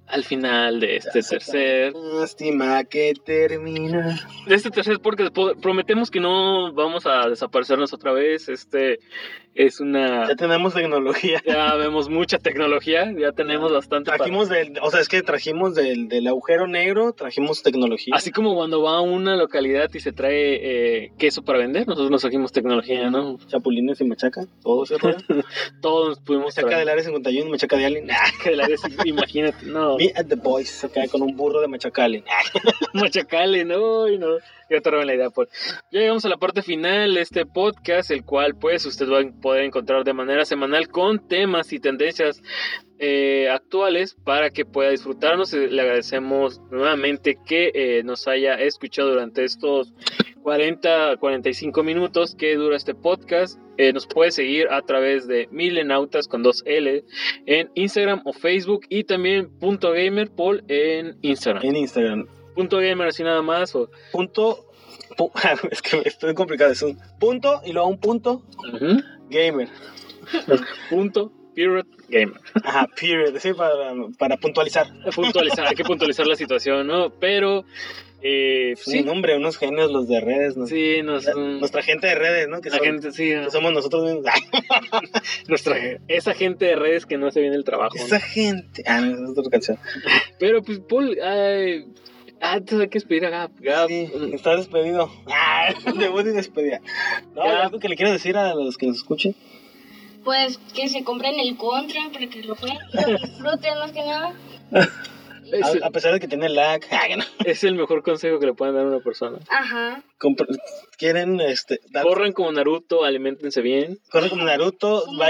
al 0.06 0.22
final 0.22 0.80
de 0.80 0.96
este 0.96 1.22
tercer, 1.22 1.94
Lástima 1.94 2.84
que 2.84 3.14
termina. 3.24 4.20
de 4.46 4.54
este 4.54 4.70
tercer 4.70 5.00
porque 5.00 5.30
prometemos 5.62 6.10
que 6.10 6.20
no 6.20 6.72
vamos 6.74 7.06
a 7.06 7.28
desaparecernos 7.28 7.92
otra 7.94 8.12
vez. 8.12 8.48
Este 8.48 9.00
es 9.54 9.80
una 9.80 10.28
Ya 10.28 10.34
tenemos 10.36 10.74
tecnología. 10.74 11.40
ya 11.46 11.74
vemos 11.76 12.08
mucha 12.08 12.38
tecnología, 12.38 13.12
ya 13.16 13.32
tenemos 13.32 13.72
bastante. 13.72 14.06
para- 14.10 14.18
Trajimos 14.18 14.48
del, 14.48 14.78
o 14.82 14.90
sea, 14.90 15.00
es 15.00 15.08
que 15.08 15.22
trajimos 15.22 15.74
del, 15.74 16.08
del 16.08 16.26
agujero 16.26 16.66
negro, 16.66 17.12
trajimos 17.12 17.62
tecnología. 17.62 18.14
Así 18.16 18.30
como 18.32 18.54
cuando 18.54 18.82
va 18.82 18.96
a 18.98 19.00
una 19.00 19.36
localidad 19.36 19.90
y 19.94 20.00
se 20.00 20.12
trae 20.12 21.04
eh, 21.04 21.12
queso 21.18 21.42
para 21.42 21.58
vender, 21.58 21.86
nosotros 21.86 22.10
nos 22.10 22.20
trajimos 22.22 22.52
tecnología, 22.52 23.10
¿no? 23.10 23.38
Chapulines 23.46 24.00
y 24.00 24.04
machaca, 24.04 24.42
todo 24.62 24.86
se. 24.86 24.96
Todos 25.80 26.20
pudimos 26.20 26.46
Machaca 26.46 26.66
traer. 26.68 26.78
del 26.80 26.88
área 26.88 27.04
51, 27.04 27.50
machaca 27.50 27.76
de 27.76 27.86
alien. 27.86 28.08
que 28.42 28.50
de 28.50 28.56
la 28.56 28.66
vez, 28.68 28.80
imagínate, 29.04 29.66
no. 29.66 29.96
Me 29.96 30.12
at 30.16 30.26
the 30.26 30.34
Boys, 30.36 30.84
acá 30.84 31.06
con 31.08 31.22
un 31.22 31.36
burro 31.36 31.60
de 31.60 31.68
Machacali. 31.68 32.24
Machacali, 32.92 33.64
no, 33.64 34.08
y 34.08 34.18
no. 34.18 34.28
Paul. 34.82 35.48
Ya 35.90 36.00
llegamos 36.00 36.24
a 36.24 36.28
la 36.28 36.36
parte 36.36 36.62
final 36.62 37.14
de 37.14 37.20
este 37.20 37.46
podcast, 37.46 38.10
el 38.10 38.24
cual 38.24 38.56
pues 38.56 38.86
usted 38.86 39.08
va 39.08 39.20
a 39.20 39.40
poder 39.40 39.64
encontrar 39.64 40.04
de 40.04 40.12
manera 40.12 40.44
semanal 40.44 40.88
con 40.88 41.26
temas 41.28 41.72
y 41.72 41.80
tendencias 41.80 42.42
eh, 42.98 43.48
actuales 43.50 44.14
para 44.24 44.50
que 44.50 44.64
pueda 44.64 44.90
disfrutarnos. 44.90 45.52
Eh, 45.52 45.68
Le 45.68 45.82
agradecemos 45.82 46.60
nuevamente 46.70 47.36
que 47.44 47.70
eh, 47.74 48.02
nos 48.04 48.28
haya 48.28 48.54
escuchado 48.54 49.10
durante 49.10 49.44
estos 49.44 49.92
40, 50.42 51.16
45 51.18 51.82
minutos 51.82 52.34
que 52.34 52.54
dura 52.54 52.76
este 52.76 52.94
podcast. 52.94 53.58
Nos 53.92 54.06
puede 54.06 54.30
seguir 54.30 54.68
a 54.70 54.82
través 54.82 55.26
de 55.26 55.48
Milenautas 55.50 56.28
con 56.28 56.44
dos 56.44 56.62
L 56.64 57.02
en 57.46 57.70
Instagram 57.74 58.22
o 58.24 58.32
Facebook 58.32 58.82
y 58.88 59.02
también 59.02 59.50
punto 59.58 59.90
gamer 59.90 60.30
Paul 60.30 60.62
en 60.68 61.16
Instagram. 61.22 61.64
En 61.64 61.76
Instagram. 61.76 62.28
Punto 62.54 62.78
gamer 62.78 63.08
así 63.08 63.22
nada 63.22 63.42
más 63.42 63.74
o 63.74 63.90
Punto. 64.12 64.66
pu- 65.16 65.30
es 65.70 65.82
que 65.82 66.02
esto 66.04 66.28
es 66.28 66.34
complicado. 66.34 66.72
Es 66.72 66.82
un 66.82 66.98
punto 67.18 67.60
y 67.64 67.72
luego 67.72 67.88
un 67.88 67.98
punto 67.98 68.42
gamer. 69.28 69.68
punto 70.90 71.32
period 71.54 71.86
gamer. 72.08 72.40
Ajá, 72.64 72.88
period. 73.00 73.36
Sí, 73.38 73.52
para, 73.52 73.74
para 74.18 74.36
puntualizar. 74.36 74.86
Puntualizar, 75.14 75.66
hay 75.68 75.74
que 75.74 75.84
puntualizar 75.84 76.26
la 76.26 76.34
situación, 76.36 76.86
¿no? 76.86 77.10
Pero 77.20 77.64
eh, 78.22 78.74
Sí, 78.76 79.02
sí, 79.02 79.08
hombre, 79.08 79.36
unos 79.36 79.56
genios 79.58 79.90
los 79.92 80.08
de 80.08 80.20
redes. 80.20 80.56
¿no? 80.56 80.66
sí, 80.66 81.02
nos, 81.02 81.24
La- 81.26 81.34
Nuestra 81.34 81.82
gente 81.82 82.06
de 82.08 82.14
redes, 82.16 82.48
¿no? 82.48 82.60
Que, 82.60 82.70
la 82.70 82.78
son- 82.78 82.86
gente, 82.86 83.12
sí, 83.12 83.28
que 83.30 83.50
somos 83.50 83.72
nosotros 83.72 84.02
mismos. 84.04 84.24
nuestra, 85.48 85.76
esa 86.08 86.34
gente 86.34 86.64
de 86.66 86.76
redes 86.76 87.06
que 87.06 87.18
no 87.18 87.26
hace 87.28 87.40
bien 87.40 87.52
el 87.54 87.64
trabajo. 87.64 87.96
¿no? 87.98 88.04
Esa 88.04 88.18
gente. 88.20 88.82
Ah, 88.86 89.00
no, 89.00 89.32
es 89.32 89.38
otra 89.38 89.50
canción. 89.50 89.78
Pero 90.40 90.62
pues 90.62 90.80
Paul, 90.80 91.16
ay, 91.22 91.84
antes 92.40 92.78
hay 92.80 92.88
que 92.88 92.98
despedir 92.98 93.26
a 93.26 93.30
Gab. 93.30 93.50
Gab, 93.60 93.88
Sí, 93.88 94.10
está 94.32 94.56
despedido. 94.56 95.10
Ah, 95.26 95.72
debut 95.98 96.26
y 96.26 96.30
despedida. 96.30 96.80
No, 97.34 97.44
Ya. 97.46 97.62
¿algo 97.64 97.78
que 97.78 97.88
le 97.88 97.96
quieras 97.96 98.12
decir 98.14 98.36
a 98.36 98.54
los 98.54 98.76
que 98.76 98.86
nos 98.86 98.96
escuchen? 98.98 99.34
Pues 100.24 100.58
que 100.74 100.88
se 100.88 101.04
compren 101.04 101.38
el 101.40 101.56
contra 101.56 102.00
para 102.12 102.26
que 102.26 102.42
lo 102.42 102.54
jueguen, 102.56 102.78
lo 102.92 103.18
disfruten 103.18 103.78
más 103.78 103.92
que 103.92 104.00
nada. 104.04 104.34
es, 105.52 105.82
A, 105.82 105.86
a 105.86 105.90
pesar 105.90 106.12
de 106.14 106.20
que 106.20 106.28
tiene 106.28 106.48
lag. 106.48 106.80
Ah, 106.90 107.06
es 107.44 107.62
el 107.64 107.74
mejor 107.74 108.02
consejo 108.02 108.38
que 108.38 108.46
le 108.46 108.54
pueden 108.54 108.74
dar 108.74 108.84
a 108.84 108.88
una 108.88 109.00
persona. 109.00 109.38
Ajá. 109.48 110.02
Compr- 110.18 110.58
Quieren 110.98 111.40
este, 111.40 111.80
dar- 111.90 112.04
Corran 112.04 112.32
como 112.32 112.52
Naruto, 112.52 113.04
alimentense 113.04 113.60
bien. 113.60 113.98
corren 114.10 114.30
como 114.30 114.44
Naruto, 114.44 115.04
Como. 115.06 115.22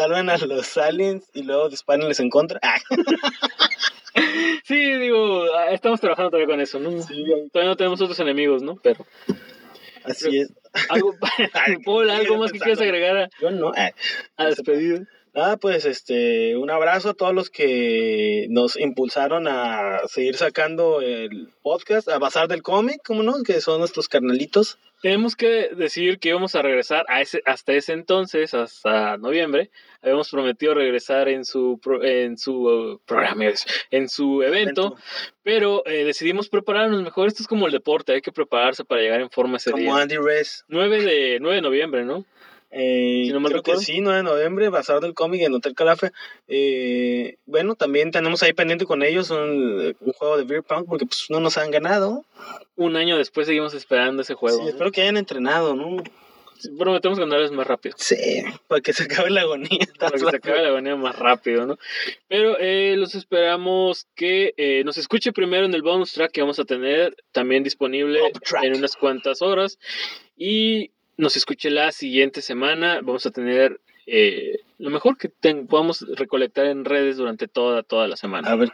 Salven 0.00 0.30
a 0.30 0.38
los 0.38 0.78
aliens 0.78 1.28
y 1.34 1.42
luego 1.42 1.68
dispárenles 1.68 2.20
en 2.20 2.30
contra. 2.30 2.58
Ah, 2.62 2.78
Sí, 4.64 4.94
digo, 4.94 5.44
ah, 5.56 5.70
estamos 5.70 6.00
trabajando 6.00 6.30
todavía 6.30 6.48
con 6.48 6.60
eso, 6.60 6.80
¿no? 6.80 6.90
Todavía 6.90 7.70
no 7.70 7.76
tenemos 7.76 8.00
otros 8.00 8.18
enemigos, 8.20 8.62
¿no? 8.62 8.76
Pero 8.82 9.06
así 10.04 10.38
es. 10.38 10.52
algo, 10.88 11.14
Paul, 11.84 12.10
algo 12.10 12.38
más 12.38 12.50
que 12.52 12.58
quieras 12.58 12.80
agregar 12.80 13.16
a, 13.16 13.28
Yo 13.40 13.50
no. 13.50 13.72
ah. 13.76 13.90
a 14.36 14.46
despedir. 14.46 15.06
Nada, 15.32 15.58
pues 15.58 15.84
este, 15.84 16.56
un 16.56 16.70
abrazo 16.70 17.10
a 17.10 17.14
todos 17.14 17.32
los 17.32 17.50
que 17.50 18.46
nos 18.50 18.76
impulsaron 18.78 19.46
a 19.46 20.00
seguir 20.08 20.36
sacando 20.36 21.00
el 21.00 21.50
podcast, 21.62 22.08
a 22.08 22.18
Bazar 22.18 22.48
del 22.48 22.62
Cómic, 22.62 23.00
¿cómo 23.04 23.22
no? 23.22 23.42
Que 23.44 23.60
son 23.60 23.78
nuestros 23.78 24.08
carnalitos. 24.08 24.78
Tenemos 25.02 25.34
que 25.34 25.70
decir 25.74 26.18
que 26.18 26.28
íbamos 26.28 26.54
a 26.54 26.62
regresar 26.62 27.06
a 27.08 27.20
ese, 27.22 27.40
hasta 27.46 27.72
ese 27.72 27.92
entonces, 27.94 28.52
hasta 28.54 29.16
noviembre. 29.16 29.70
Habíamos 30.02 30.30
prometido 30.30 30.74
regresar 30.74 31.28
en 31.28 31.44
su, 31.44 31.78
pro- 31.82 32.02
en 32.04 32.36
su 32.38 32.64
uh, 32.66 32.98
programa, 33.06 33.44
en 33.90 34.08
su 34.08 34.42
evento, 34.42 34.96
pero 35.42 35.82
eh, 35.86 36.04
decidimos 36.04 36.48
prepararnos 36.48 37.02
mejor. 37.02 37.28
Esto 37.28 37.42
es 37.42 37.48
como 37.48 37.66
el 37.66 37.72
deporte, 37.72 38.12
hay 38.12 38.20
que 38.22 38.32
prepararse 38.32 38.84
para 38.84 39.00
llegar 39.00 39.20
en 39.20 39.30
forma 39.30 39.56
ese 39.56 39.70
Como 39.70 39.82
día. 39.84 39.96
Andy 40.02 40.16
Res. 40.16 40.64
9 40.68 41.02
de, 41.02 41.38
9 41.40 41.56
de 41.56 41.62
noviembre, 41.62 42.04
¿no? 42.04 42.24
Eh, 42.70 43.24
Si 43.26 43.32
no 43.32 43.42
que 43.48 43.54
recuerdo. 43.54 43.80
sí, 43.80 44.00
9 44.00 44.18
de 44.18 44.22
noviembre, 44.22 44.68
Bazar 44.68 45.00
del 45.00 45.14
Cómic 45.14 45.42
en 45.42 45.54
Hotel 45.54 45.74
Calafe. 45.74 46.12
Eh, 46.48 47.36
bueno, 47.46 47.74
también 47.74 48.10
tenemos 48.10 48.42
ahí 48.42 48.52
pendiente 48.52 48.84
con 48.86 49.02
ellos 49.02 49.30
un, 49.30 49.94
un 50.00 50.12
juego 50.12 50.36
de 50.36 50.44
Beer 50.44 50.62
Pong 50.62 50.84
porque 50.88 51.06
pues 51.06 51.26
no 51.30 51.40
nos 51.40 51.58
han 51.58 51.70
ganado. 51.70 52.24
Un 52.76 52.96
año 52.96 53.18
después 53.18 53.46
seguimos 53.46 53.74
esperando 53.74 54.22
ese 54.22 54.34
juego. 54.34 54.58
Sí, 54.58 54.62
¿no? 54.64 54.68
espero 54.70 54.92
que 54.92 55.02
hayan 55.02 55.16
entrenado, 55.16 55.74
¿no? 55.74 56.02
Prometemos 56.78 57.18
ganarles 57.18 57.52
más 57.52 57.66
rápido. 57.66 57.94
Sí, 57.98 58.16
para 58.68 58.82
que 58.82 58.92
se 58.92 59.04
acabe 59.04 59.30
la 59.30 59.40
agonía. 59.40 59.78
para 59.98 60.12
que 60.12 60.18
se 60.18 60.36
acabe 60.36 60.60
la 60.62 60.68
agonía 60.68 60.94
más 60.94 61.18
rápido, 61.18 61.66
¿no? 61.66 61.78
Pero 62.28 62.58
eh, 62.60 62.96
los 62.98 63.14
esperamos 63.14 64.06
que 64.14 64.52
eh, 64.58 64.82
nos 64.84 64.98
escuche 64.98 65.32
primero 65.32 65.64
en 65.64 65.72
el 65.74 65.80
bonus 65.82 66.12
track 66.12 66.32
que 66.32 66.42
vamos 66.42 66.58
a 66.60 66.64
tener 66.66 67.16
también 67.32 67.62
disponible 67.64 68.20
en 68.62 68.76
unas 68.76 68.94
cuantas 68.96 69.40
horas 69.40 69.78
y 70.36 70.90
nos 71.20 71.36
escuche 71.36 71.70
la 71.70 71.92
siguiente 71.92 72.42
semana. 72.42 73.00
Vamos 73.02 73.26
a 73.26 73.30
tener 73.30 73.80
eh, 74.06 74.58
lo 74.78 74.90
mejor 74.90 75.16
que 75.18 75.28
ten- 75.28 75.66
podamos 75.66 76.04
recolectar 76.16 76.66
en 76.66 76.84
redes 76.84 77.16
durante 77.16 77.46
toda, 77.46 77.82
toda 77.82 78.08
la 78.08 78.16
semana. 78.16 78.50
A 78.50 78.56
ver, 78.56 78.70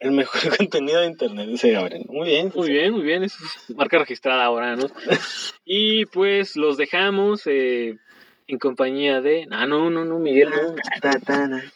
el 0.00 0.12
mejor 0.12 0.40
contenido 0.58 1.00
de 1.00 1.06
internet, 1.06 1.48
dice 1.48 1.70
Gabriel. 1.72 2.04
Muy 2.08 2.28
bien. 2.28 2.52
Muy 2.54 2.68
bien, 2.70 2.92
muy 2.92 3.02
bien, 3.02 3.22
es 3.24 3.34
marca 3.74 3.98
registrada 3.98 4.44
ahora, 4.44 4.76
¿no? 4.76 4.86
Y 5.64 6.04
pues 6.06 6.56
los 6.56 6.76
dejamos 6.76 7.42
eh, 7.46 7.96
en 8.46 8.58
compañía 8.58 9.20
de... 9.20 9.48
Ah, 9.50 9.66
no, 9.66 9.90
no, 9.90 10.04
no, 10.04 10.18
Miguel, 10.20 10.50
no. 10.50 10.76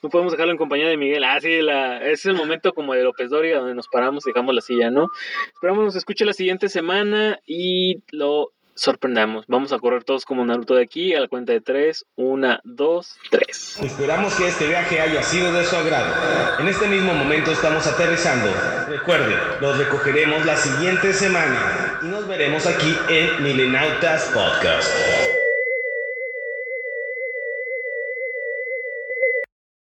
No 0.02 0.10
podemos 0.10 0.32
dejarlo 0.32 0.52
en 0.52 0.58
compañía 0.58 0.86
de 0.88 0.96
Miguel. 0.96 1.24
Ah, 1.24 1.40
sí, 1.40 1.60
la, 1.60 1.98
ese 2.02 2.12
es 2.12 2.26
el 2.26 2.34
momento 2.34 2.72
como 2.72 2.94
de 2.94 3.02
López 3.02 3.30
Dóriga 3.30 3.58
donde 3.58 3.74
nos 3.74 3.88
paramos 3.88 4.24
y 4.26 4.30
dejamos 4.30 4.54
la 4.54 4.60
silla, 4.60 4.90
¿no? 4.90 5.08
Esperamos 5.52 5.84
nos 5.84 5.96
escuche 5.96 6.24
la 6.24 6.32
siguiente 6.34 6.68
semana 6.68 7.40
y 7.46 8.02
lo 8.12 8.52
sorprendamos. 8.80 9.44
Vamos 9.46 9.72
a 9.72 9.78
correr 9.78 10.04
todos 10.04 10.24
como 10.24 10.44
Naruto 10.44 10.74
de 10.74 10.82
aquí 10.82 11.14
a 11.14 11.20
la 11.20 11.28
cuenta 11.28 11.52
de 11.52 11.60
tres. 11.60 12.06
Una, 12.16 12.60
dos, 12.64 13.16
tres. 13.30 13.78
Esperamos 13.82 14.34
que 14.34 14.48
este 14.48 14.66
viaje 14.66 15.00
haya 15.00 15.22
sido 15.22 15.52
de 15.52 15.64
su 15.64 15.76
agrado. 15.76 16.14
En 16.58 16.68
este 16.68 16.86
mismo 16.88 17.12
momento 17.12 17.52
estamos 17.52 17.86
aterrizando. 17.86 18.50
Recuerde, 18.88 19.36
los 19.60 19.76
recogeremos 19.78 20.44
la 20.46 20.56
siguiente 20.56 21.12
semana 21.12 22.00
y 22.02 22.06
nos 22.06 22.26
veremos 22.26 22.66
aquí 22.66 22.96
en 23.08 23.42
Milenautas 23.42 24.24
Podcast. 24.32 25.39